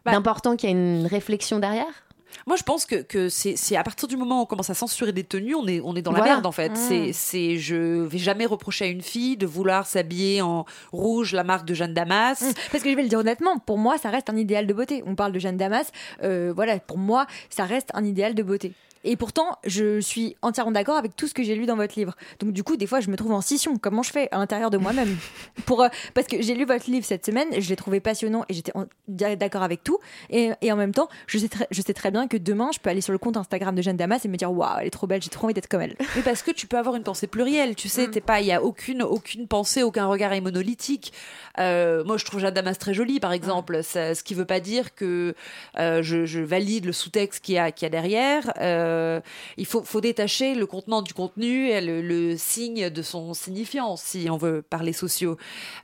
L'important 0.06 0.56
qu'il 0.56 0.70
y 0.70 0.72
ait 0.72 0.76
une 0.76 1.08
réflexion 1.08 1.58
derrière? 1.58 2.09
Moi, 2.48 2.56
je 2.56 2.64
pense 2.64 2.86
que, 2.86 3.02
que 3.02 3.30
c'est 3.30 3.76
à 3.76 3.84
partir 3.84 4.08
du 4.08 4.18
moment 4.18 4.40
où 4.40 4.44
on 4.44 4.46
commence 4.46 4.70
à 4.70 4.74
censurer 4.74 5.12
des 5.12 5.24
tenues, 5.24 5.56
on 5.56 5.68
est, 5.68 5.82
on 5.84 5.96
est 5.96 6.02
dans 6.02 6.12
la 6.12 6.24
merde 6.24 6.46
en 6.46 6.52
fait. 6.52 6.70
Mmh. 6.70 7.14
C'est, 7.14 7.58
je 7.58 8.04
vais 8.04 8.18
jamais 8.18 8.46
reprocher 8.46 8.86
à 8.86 8.88
une 8.88 9.02
fille 9.02 9.38
de 9.38 9.46
vouloir 9.46 9.86
s'habiller 9.86 10.42
en 10.42 10.66
rouge, 10.92 11.34
la 11.34 11.44
marque 11.44 11.66
de 11.66 11.74
Jeanne 11.74 11.94
Damas. 11.94 12.42
Mmh. 12.42 12.54
Parce 12.72 12.84
que 12.84 12.90
je 12.90 12.96
vais 12.96 13.04
le 13.04 13.10
dire 13.10 13.20
honnêtement, 13.20 13.58
pour 13.60 13.78
moi, 13.78 13.98
ça 13.98 14.10
reste 14.10 14.30
un 14.30 14.38
idéal 14.38 14.68
de 14.68 14.74
beauté. 14.74 15.04
On 15.06 15.16
parle 15.16 15.32
de 15.32 15.40
Jeanne 15.40 15.58
Damas, 15.58 15.92
euh, 16.24 16.52
voilà, 16.56 16.80
pour 16.80 16.98
moi, 16.98 17.26
ça 17.50 17.66
reste 17.66 17.90
un 17.94 18.04
idéal 18.04 18.36
de 18.36 18.44
beauté. 18.44 18.74
Et 19.04 19.16
pourtant, 19.16 19.58
je 19.66 20.00
suis 20.02 20.36
entièrement 20.41 20.72
d'accord 20.72 20.97
avec 20.97 21.16
tout 21.16 21.28
ce 21.28 21.34
que 21.34 21.41
j'ai 21.43 21.56
lu 21.56 21.66
dans 21.66 21.76
votre 21.78 21.97
livre. 21.97 22.16
Donc 22.39 22.52
du 22.52 22.64
coup, 22.64 22.76
des 22.78 22.88
fois, 22.88 23.00
je 23.00 23.10
me 23.10 23.16
trouve 23.16 23.32
en 23.32 23.41
scission. 23.41 23.78
Comment 23.78 24.04
je 24.04 24.12
fais 24.12 24.28
à 24.32 24.38
l'intérieur 24.39 24.70
de 24.70 24.78
moi-même 24.78 25.16
Pour 25.66 25.84
euh, 25.84 25.88
parce 26.14 26.28
que 26.28 26.41
j'ai 26.41 26.54
lu 26.56 26.66
votre 26.66 26.89
livre 26.89 27.06
cette 27.06 27.26
semaine, 27.26 27.47
je 27.58 27.70
l'ai 27.70 27.76
trouvé 27.76 28.00
passionnant 28.00 28.43
et 28.50 28.54
j'étais 28.54 28.74
d'accord 29.08 29.64
avec 29.64 29.84
tout. 29.84 30.00
Et, 30.30 30.52
et 30.62 30.72
en 30.72 30.76
même 30.76 30.93
temps, 30.93 31.08
je 31.28 31.38
sais, 31.38 31.47
très, 31.50 31.68
je 31.72 31.82
sais 31.82 31.93
très 31.93 32.12
bien 32.12 32.28
que 32.28 32.38
demain, 32.38 32.70
je 32.74 32.80
peux 32.80 32.89
aller 32.89 33.02
sur 33.02 33.14
le 33.14 33.18
compte 33.20 33.38
Instagram 33.38 33.74
de 33.76 33.82
Jeanne 33.82 33.97
Damas 33.97 34.26
et 34.26 34.28
me 34.28 34.36
dire 34.38 34.52
waouh, 34.52 34.80
elle 34.82 34.88
est 34.88 34.91
trop 34.91 35.08
belle, 35.08 35.22
j'ai 35.22 35.30
trop 35.30 35.45
envie 35.45 35.54
d'être 35.54 35.68
comme 35.68 35.82
elle. 35.82 35.95
Mais 36.16 36.22
parce 36.22 36.41
que 36.41 36.52
tu 36.52 36.68
peux 36.68 36.78
avoir 36.78 36.95
une 36.95 37.04
pensée 37.04 37.28
plurielle, 37.28 37.76
tu 37.76 37.88
sais, 37.89 38.08
t'es 38.10 38.22
pas, 38.22 38.41
il 38.41 38.47
y 38.47 38.52
a 38.52 38.62
aucune, 38.64 39.02
aucune 39.04 39.47
pensée, 39.47 39.82
aucun 39.84 40.06
regard 40.08 40.34
est 40.34 40.41
monolithique. 40.41 41.14
Euh, 41.58 42.04
moi, 42.04 42.18
je 42.18 42.26
trouve 42.26 42.39
Jeanne 42.41 42.54
Damas 42.54 42.78
très 42.78 42.93
jolie, 42.93 43.20
par 43.20 43.32
exemple, 43.32 43.84
Ça- 43.84 44.14
ce 44.16 44.24
qui 44.24 44.34
veut 44.34 44.45
pas 44.45 44.60
dire 44.60 44.93
que 44.95 45.36
euh, 45.78 46.02
je, 46.04 46.26
je 46.26 46.39
valide 46.39 46.86
le 46.86 46.91
sous-texte 46.93 47.43
qu'il 47.43 47.56
y 47.56 47.58
a, 47.58 47.72
qu'il 47.72 47.86
y 47.86 47.88
a 47.88 47.89
derrière. 47.89 48.52
Euh, 48.90 49.22
il 49.58 49.66
faut, 49.66 49.84
faut 49.84 50.02
détacher 50.02 50.56
le 50.56 50.66
contenant 50.66 51.02
du 51.02 51.14
contenu 51.14 51.70
et 51.70 51.82
le, 51.82 52.02
le 52.02 52.36
signe 52.38 52.90
de 52.90 53.02
son 53.02 53.34
signifiant, 53.34 53.96
si 53.98 54.28
on 54.30 54.38
veut 54.38 54.62
parler 54.62 54.94
sociaux. 54.94 55.38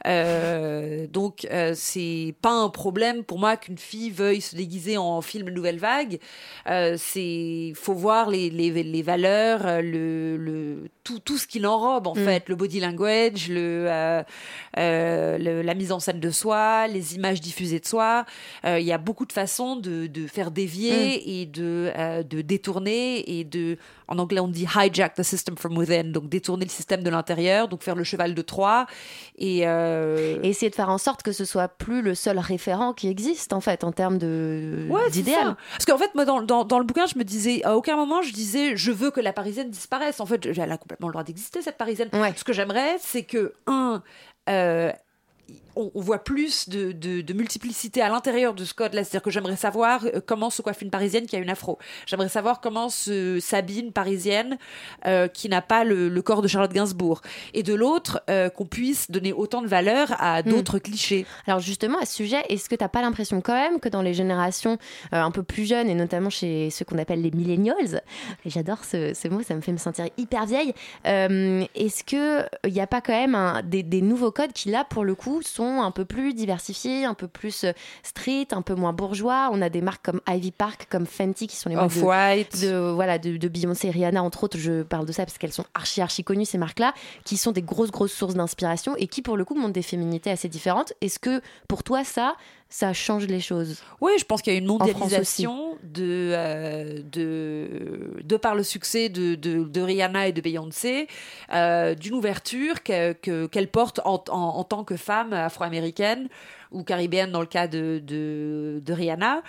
Euh, 0.07 1.07
donc, 1.11 1.45
euh, 1.51 1.73
c'est 1.75 2.33
pas 2.41 2.51
un 2.51 2.69
problème 2.69 3.23
pour 3.23 3.39
moi 3.39 3.57
qu'une 3.57 3.77
fille 3.77 4.09
veuille 4.09 4.41
se 4.41 4.55
déguiser 4.55 4.97
en 4.97 5.21
film 5.21 5.49
Nouvelle 5.49 5.79
Vague. 5.79 6.19
Euh, 6.69 6.95
c'est, 6.97 7.73
faut 7.75 7.93
voir 7.93 8.29
les, 8.29 8.49
les, 8.49 8.71
les 8.83 9.01
valeurs, 9.01 9.81
le, 9.81 10.37
le, 10.37 10.89
tout, 11.03 11.19
tout 11.19 11.37
ce 11.37 11.47
qui 11.47 11.59
l'enrobe, 11.59 12.07
en 12.07 12.15
Mm. 12.15 12.25
fait, 12.25 12.49
le 12.49 12.55
body 12.55 12.79
language, 12.79 13.49
le, 13.49 13.87
le- 14.77 15.61
la 15.61 15.73
mise 15.73 15.91
en 15.91 15.99
scène 15.99 16.19
de 16.19 16.29
soi, 16.31 16.87
les 16.87 17.15
images 17.15 17.41
diffusées 17.41 17.79
de 17.79 17.85
soi. 17.85 18.25
Il 18.65 18.81
y 18.83 18.91
a 18.93 18.97
beaucoup 18.97 19.25
de 19.25 19.33
façons 19.33 19.75
de, 19.75 20.07
de 20.07 20.27
faire 20.27 20.49
dévier 20.51 21.41
et 21.41 21.45
de, 21.45 21.91
euh, 21.97 22.23
de 22.23 22.41
détourner 22.41 22.94
et 23.27 23.43
de, 23.43 23.77
en 24.07 24.17
anglais 24.19 24.39
on 24.39 24.47
dit 24.47 24.65
hijack 24.75 25.15
the 25.15 25.23
system 25.23 25.57
from 25.57 25.77
within, 25.77 26.05
donc 26.05 26.29
détourner 26.29 26.65
le 26.65 26.71
système 26.71 27.03
de 27.03 27.09
l'intérieur, 27.09 27.67
donc 27.67 27.83
faire 27.83 27.95
le 27.95 28.03
cheval 28.03 28.33
de 28.35 28.41
Troie 28.41 28.85
et, 29.37 29.67
euh, 29.67 30.39
Et 30.43 30.49
essayer 30.49 30.69
de 30.69 30.75
faire 30.75 30.89
en 30.89 30.97
sorte 30.97 31.23
que 31.23 31.31
ce 31.31 31.45
soit 31.45 31.67
plus 31.67 32.01
le 32.01 32.15
seul 32.15 32.39
référent 32.39 32.93
qui 32.93 33.07
existe 33.07 33.53
en 33.53 33.61
fait 33.61 33.83
en 33.83 33.91
termes 33.91 34.17
de 34.17 34.87
Ouais, 34.89 35.09
d'idéal. 35.09 35.55
Parce 35.71 35.85
qu'en 35.85 35.97
fait, 35.97 36.13
moi, 36.15 36.25
dans, 36.25 36.41
dans, 36.41 36.63
dans 36.63 36.79
le 36.79 36.85
bouquin, 36.85 37.05
je 37.05 37.17
me 37.17 37.23
disais, 37.23 37.63
à 37.63 37.75
aucun 37.75 37.95
moment, 37.95 38.21
je 38.21 38.31
disais, 38.33 38.75
je 38.77 38.91
veux 38.91 39.11
que 39.11 39.21
la 39.21 39.33
Parisienne 39.33 39.69
disparaisse. 39.69 40.19
En 40.19 40.25
fait, 40.25 40.45
elle 40.45 40.71
a 40.71 40.77
complètement 40.77 41.07
le 41.07 41.13
droit 41.13 41.23
d'exister, 41.23 41.61
cette 41.61 41.77
Parisienne. 41.77 42.09
Ce 42.35 42.43
que 42.43 42.53
j'aimerais, 42.53 42.97
c'est 42.99 43.23
que, 43.23 43.53
un, 43.67 44.01
euh, 44.49 44.91
on, 45.75 45.91
on 45.93 46.01
voit 46.01 46.23
plus 46.23 46.69
de, 46.69 46.91
de, 46.91 47.21
de 47.21 47.33
multiplicité 47.33 48.01
à 48.01 48.09
l'intérieur 48.09 48.53
de 48.53 48.63
ce 48.63 48.73
code-là. 48.73 49.03
C'est-à-dire 49.03 49.21
que 49.21 49.29
j'aimerais 49.29 49.55
savoir 49.55 50.05
euh, 50.05 50.21
comment 50.25 50.49
se 50.49 50.61
coiffe 50.61 50.81
une 50.81 50.89
Parisienne 50.89 51.25
qui 51.25 51.35
a 51.35 51.39
une 51.39 51.49
afro. 51.49 51.77
J'aimerais 52.05 52.29
savoir 52.29 52.61
comment 52.61 52.89
se 52.89 53.39
s'habille 53.39 53.81
une 53.81 53.91
Parisienne 53.91 54.57
euh, 55.05 55.27
qui 55.27 55.49
n'a 55.49 55.61
pas 55.61 55.83
le, 55.83 56.09
le 56.09 56.21
corps 56.21 56.41
de 56.41 56.47
Charlotte 56.47 56.71
Gainsbourg. 56.71 57.21
Et 57.53 57.63
de 57.63 57.73
l'autre, 57.73 58.21
euh, 58.29 58.49
qu'on 58.49 58.65
puisse 58.65 59.11
donner 59.11 59.33
autant 59.33 59.61
de 59.61 59.67
valeur 59.67 60.15
à 60.19 60.43
d'autres 60.43 60.79
clichés. 60.79 61.25
Alors 61.47 61.59
justement, 61.59 61.99
à 61.99 62.05
ce 62.05 62.15
sujet, 62.15 62.43
est-ce 62.49 62.69
que 62.69 62.75
tu 62.75 62.83
n'as 62.83 62.89
pas 62.89 63.01
l'impression 63.01 63.41
quand 63.41 63.53
même 63.53 63.79
que 63.79 63.89
dans 63.89 64.01
les 64.01 64.13
générations 64.13 64.77
euh, 65.13 65.21
un 65.21 65.31
peu 65.31 65.43
plus 65.43 65.65
jeunes, 65.65 65.89
et 65.89 65.95
notamment 65.95 66.29
chez 66.29 66.69
ceux 66.69 66.85
qu'on 66.85 66.97
appelle 66.97 67.21
les 67.21 67.31
millennials, 67.31 68.01
et 68.45 68.49
j'adore 68.49 68.85
ce, 68.85 69.13
ce 69.13 69.27
mot, 69.27 69.41
ça 69.43 69.55
me 69.55 69.61
fait 69.61 69.71
me 69.71 69.77
sentir 69.77 70.05
hyper 70.17 70.45
vieille, 70.45 70.73
est-ce 71.03 72.03
qu'il 72.03 72.71
n'y 72.71 72.79
a 72.79 72.87
pas 72.87 73.01
quand 73.01 73.13
même 73.13 73.35
un- 73.35 73.61
des, 73.61 73.83
des 73.83 74.01
nouveaux 74.01 74.31
codes 74.31 74.53
qui, 74.53 74.69
là, 74.69 74.85
pour 74.85 75.03
le 75.03 75.15
coup, 75.15 75.34
sont 75.41 75.81
un 75.81 75.91
peu 75.91 76.05
plus 76.05 76.33
diversifiés, 76.33 77.05
un 77.05 77.13
peu 77.13 77.27
plus 77.27 77.63
euh, 77.63 77.71
street, 78.03 78.47
un 78.51 78.61
peu 78.61 78.75
moins 78.75 78.93
bourgeois 78.93 79.49
On 79.51 79.61
a 79.61 79.69
des 79.69 79.81
marques 79.81 80.05
comme 80.05 80.21
Ivy 80.27 80.51
Park, 80.51 80.87
comme 80.89 81.05
Fenty, 81.05 81.47
qui 81.47 81.55
sont 81.55 81.69
les 81.69 81.75
marques 81.75 81.93
de, 81.93 81.99
Off-White. 81.99 82.61
de, 82.61 82.91
voilà, 82.93 83.17
de, 83.17 83.37
de 83.37 83.47
Beyoncé 83.47 83.87
et 83.87 83.91
Rihanna, 83.91 84.21
entre 84.23 84.43
autres, 84.43 84.57
je 84.57 84.83
parle 84.83 85.05
de 85.05 85.11
ça 85.11 85.25
parce 85.25 85.37
qu'elles 85.37 85.53
sont 85.53 85.65
archi 85.73 86.01
archi 86.01 86.23
connues, 86.23 86.45
ces 86.45 86.57
marques-là, 86.57 86.93
qui 87.23 87.37
sont 87.37 87.51
des 87.51 87.61
grosses 87.61 87.91
grosses 87.91 88.13
sources 88.13 88.35
d'inspiration 88.35 88.95
et 88.97 89.07
qui, 89.07 89.21
pour 89.21 89.37
le 89.37 89.45
coup, 89.45 89.55
montrent 89.55 89.73
des 89.73 89.81
féminités 89.81 90.31
assez 90.31 90.49
différentes. 90.49 90.93
Est-ce 91.01 91.19
que 91.19 91.41
pour 91.67 91.83
toi, 91.83 92.03
ça, 92.03 92.35
ça 92.69 92.93
change 92.93 93.27
les 93.27 93.39
choses. 93.39 93.81
Oui, 94.01 94.11
je 94.19 94.25
pense 94.25 94.41
qu'il 94.41 94.51
y 94.51 94.55
a 94.55 94.59
une 94.59 94.65
mondialisation 94.65 95.77
de, 95.83 96.31
euh, 96.33 96.99
de, 97.11 98.21
de 98.23 98.37
par 98.37 98.55
le 98.55 98.63
succès 98.63 99.07
de, 99.09 99.35
de, 99.35 99.63
de 99.63 99.81
Rihanna 99.81 100.27
et 100.27 100.33
de 100.33 100.41
Beyoncé, 100.41 101.07
euh, 101.53 101.95
d'une 101.95 102.15
ouverture 102.15 102.83
que- 102.83 103.13
que- 103.13 103.45
qu'elle 103.47 103.67
porte 103.69 104.01
en, 104.03 104.23
en, 104.29 104.33
en 104.57 104.63
tant 104.63 104.83
que 104.83 104.97
femme 104.97 105.31
afro-américaine 105.31 106.27
ou 106.71 106.83
caribéenne 106.83 107.31
dans 107.31 107.39
le 107.41 107.45
cas 107.45 107.67
de, 107.67 108.01
de, 108.03 108.81
de 108.83 108.93
Rihanna 108.93 109.41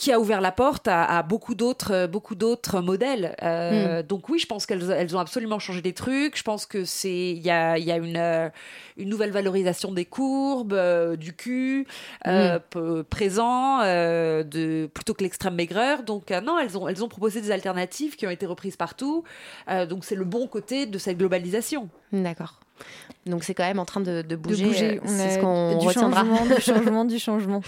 qui 0.00 0.12
a 0.12 0.18
ouvert 0.18 0.40
la 0.40 0.50
porte 0.50 0.88
à, 0.88 1.04
à 1.04 1.22
beaucoup 1.22 1.54
d'autres 1.54 2.06
beaucoup 2.06 2.34
d'autres 2.34 2.80
modèles. 2.80 3.36
Euh, 3.42 4.02
donc 4.02 4.30
oui 4.30 4.38
je 4.38 4.46
pense 4.46 4.64
qu'elles 4.64 4.90
elles 4.90 5.14
ont 5.14 5.18
absolument 5.18 5.58
changé 5.58 5.82
des 5.82 5.92
trucs. 5.92 6.38
Je 6.38 6.42
pense 6.42 6.64
que 6.64 6.86
c'est 6.86 7.32
il 7.32 7.42
y 7.42 7.50
a, 7.50 7.76
il 7.76 7.84
y 7.84 7.92
a 7.92 7.98
une 7.98 8.16
euh, 8.16 8.48
une 8.96 9.10
nouvelle 9.10 9.30
valorisation 9.30 9.92
des 9.92 10.06
courbes 10.06 10.72
euh, 10.72 11.16
du 11.16 11.34
cul 11.34 11.86
euh, 12.26 12.58
p- 12.58 13.02
présent 13.10 13.80
euh, 13.82 14.42
de 14.42 14.88
plutôt 14.94 15.12
que 15.12 15.22
l'extrême 15.22 15.54
maigreur. 15.54 16.02
Donc 16.02 16.30
euh, 16.30 16.40
non 16.40 16.58
elles 16.58 16.78
ont 16.78 16.88
elles 16.88 17.04
ont 17.04 17.08
proposé 17.08 17.42
des 17.42 17.50
alternatives 17.50 18.16
qui 18.16 18.26
ont 18.26 18.30
été 18.30 18.46
reprises 18.46 18.76
partout. 18.76 19.24
Euh, 19.68 19.84
donc 19.84 20.06
c'est 20.06 20.16
le 20.16 20.24
bon 20.24 20.46
côté 20.46 20.86
de 20.86 20.96
cette 20.98 21.18
globalisation. 21.18 21.90
D'accord. 22.10 22.58
Donc 23.26 23.44
c'est 23.44 23.54
quand 23.54 23.64
même 23.64 23.78
en 23.78 23.84
train 23.84 24.00
de, 24.00 24.22
de 24.22 24.36
bouger. 24.36 24.64
bouger. 24.64 24.96
euh, 24.98 25.06
C'est 25.06 25.30
ce 25.34 25.38
qu'on 25.38 25.78
du 25.78 25.86
retiendra. 25.86 26.20
changement, 26.24 26.46
du 26.46 26.60
changement, 26.60 27.04
du 27.04 27.18
changement. 27.18 27.60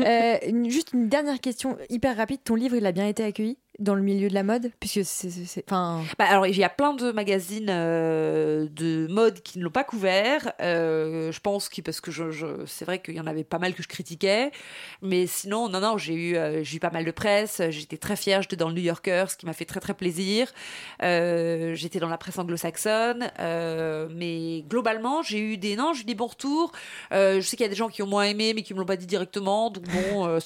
Euh, 0.00 0.36
une- 0.46 0.70
juste 0.70 0.92
une 0.92 1.08
dernière 1.08 1.40
question 1.40 1.76
hyper 1.88 2.16
rapide. 2.16 2.40
Ton 2.44 2.54
livre, 2.54 2.76
il 2.76 2.84
a 2.86 2.92
bien 2.92 3.06
été 3.06 3.24
accueilli? 3.24 3.56
Dans 3.78 3.94
le 3.94 4.02
milieu 4.02 4.28
de 4.28 4.34
la 4.34 4.42
mode 4.42 4.70
Puisque 4.78 5.04
c'est. 5.04 5.64
Enfin. 5.66 6.02
Bah, 6.18 6.26
alors, 6.28 6.46
il 6.46 6.56
y 6.56 6.64
a 6.64 6.68
plein 6.68 6.94
de 6.94 7.10
magazines 7.12 7.68
euh, 7.68 8.68
de 8.70 9.06
mode 9.08 9.40
qui 9.40 9.58
ne 9.58 9.64
l'ont 9.64 9.70
pas 9.70 9.84
couvert. 9.84 10.52
Euh, 10.60 11.32
je 11.32 11.40
pense 11.40 11.68
que 11.68 11.80
parce 11.80 12.00
que 12.00 12.10
je, 12.10 12.64
c'est 12.66 12.84
vrai 12.84 13.00
qu'il 13.00 13.14
y 13.14 13.20
en 13.20 13.26
avait 13.26 13.44
pas 13.44 13.58
mal 13.58 13.74
que 13.74 13.82
je 13.82 13.88
critiquais, 13.88 14.52
mais 15.02 15.26
sinon, 15.26 15.68
non, 15.68 15.80
non, 15.80 15.98
j'ai 15.98 16.14
eu, 16.14 16.36
euh, 16.36 16.62
j'ai 16.62 16.76
eu 16.76 16.80
pas 16.80 16.90
mal 16.90 17.04
de 17.04 17.10
presse. 17.10 17.60
J'étais 17.70 17.96
très 17.96 18.16
fière. 18.16 18.42
J'étais 18.42 18.56
dans 18.56 18.68
le 18.68 18.74
New 18.74 18.82
Yorker, 18.82 19.26
ce 19.28 19.36
qui 19.36 19.46
m'a 19.46 19.52
fait 19.52 19.64
très 19.64 19.80
très 19.80 19.94
plaisir. 19.94 20.52
J'étais 21.00 21.98
dans 21.98 22.08
la 22.08 22.18
presse 22.18 22.38
anglo-saxonne, 22.38 23.30
mais 24.14 24.64
globalement, 24.68 25.22
j'ai 25.22 25.40
eu 25.40 25.56
des 25.58 25.76
non, 25.76 25.92
j'ai 25.92 26.02
eu 26.02 26.04
des 26.04 26.14
bons 26.14 26.26
retours. 26.26 26.72
Je 27.10 27.40
sais 27.40 27.56
qu'il 27.56 27.64
y 27.64 27.68
a 27.68 27.70
des 27.70 27.74
gens 27.74 27.88
qui 27.88 28.02
ont 28.02 28.06
moins 28.06 28.24
aimé, 28.24 28.52
mais 28.54 28.62
qui 28.62 28.74
me 28.74 28.78
l'ont 28.78 28.86
pas 28.86 28.96
dit 28.96 29.06
directement. 29.06 29.70
Donc 29.70 29.84
bon, 29.88 30.38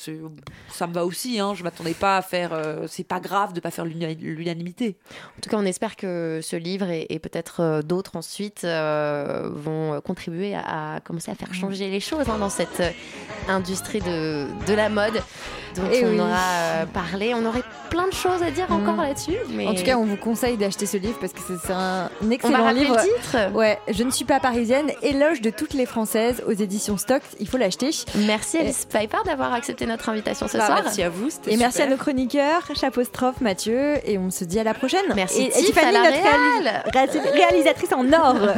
ça 0.71 0.87
me 0.87 0.95
va 0.95 1.05
aussi. 1.05 1.39
Hein, 1.39 1.55
je 1.55 1.63
m'attendais 1.63 1.95
pas 1.95 2.17
à 2.17 2.23
faire. 2.23 2.59
c'est 2.89 3.05
pas 3.05 3.18
grave 3.21 3.53
de 3.53 3.61
pas 3.61 3.71
faire 3.71 3.85
l'unanimité. 3.85 4.97
En 5.37 5.41
tout 5.41 5.51
cas, 5.51 5.57
on 5.59 5.65
espère 5.65 5.97
que 5.97 6.41
ce 6.43 6.57
livre 6.57 6.89
et, 6.91 7.07
et 7.11 7.19
peut-être 7.19 7.61
euh, 7.61 7.83
d'autres 7.83 8.17
ensuite 8.17 8.63
euh, 8.65 9.49
vont 9.53 10.01
contribuer 10.01 10.55
à, 10.55 10.95
à 10.97 11.01
commencer 11.01 11.31
à 11.31 11.35
faire 11.35 11.53
changer 11.55 11.89
les 11.91 12.01
choses 12.01 12.29
hein, 12.29 12.39
dans 12.39 12.51
cette 12.51 12.81
euh, 12.81 12.91
industrie 13.49 14.01
de, 14.01 14.47
de 14.67 14.75
la 14.75 14.89
mode 14.89 15.15
dont 15.77 15.83
Eh 15.93 16.05
on 16.05 16.11
oui. 16.11 16.21
aura 16.21 16.87
parlé. 16.93 17.35
On 17.35 17.45
aurait 17.45 17.63
plein 17.91 18.07
de 18.09 18.13
choses 18.13 18.43
à 18.43 18.51
dire 18.51 18.67
encore 18.71 18.97
là-dessus. 18.97 19.37
Mais... 19.51 19.67
En 19.67 19.75
tout 19.75 19.83
cas, 19.85 19.97
on 19.97 20.05
vous 20.05 20.17
conseille 20.17 20.57
d'acheter 20.57 20.87
ce 20.87 20.97
livre 20.97 21.19
parce 21.21 21.33
que 21.33 21.41
c'est- 21.47 21.73
un 21.73 22.11
On 22.23 22.27
va 22.27 22.35
excellent 22.35 22.71
livre. 22.71 22.97
le 22.97 23.03
titre 23.03 23.53
Ouais, 23.55 23.79
je 23.91 24.03
ne 24.03 24.11
suis 24.11 24.25
pas 24.25 24.41
parisienne. 24.41 24.91
Éloge 25.03 25.41
de 25.41 25.51
toutes 25.51 25.75
les 25.75 25.87
françaises 25.87 26.43
aux 26.47 26.53
éditions 26.53 26.97
Stock. 26.97 27.23
Il 27.41 27.49
faut 27.49 27.59
l'acheter. 27.59 27.91
Merci 28.27 28.59
Alice 28.59 28.87
Piper 28.87 29.19
d'avoir 29.25 29.53
accepté 29.53 29.87
notre 29.87 30.09
invitation 30.09 30.49
ce 30.49 30.57
Bah, 30.59 30.67
soir. 30.67 30.81
merci 30.85 31.03
à 31.03 31.11
vous, 31.11 31.29
Et 31.47 31.57
merci 31.57 31.83
à 31.83 31.87
nos 31.87 31.97
chroniqueurs, 31.97 32.63
Chapostrophe, 33.09 33.41
Mathieu, 33.41 33.95
et 34.05 34.19
on 34.19 34.31
se 34.31 34.45
dit 34.45 34.59
à 34.61 34.65
la 34.65 34.75
prochaine. 34.75 35.05
Merci 35.15 35.43
et, 35.43 35.47
et 35.47 35.51
Tiff 35.51 35.67
Tiffany, 35.67 35.93
notre 35.93 36.09
réalis- 36.11 36.23
réal. 36.23 36.83
réalis- 36.93 37.31
réalisatrice 37.33 37.93
en 37.93 38.13
or. 38.13 38.37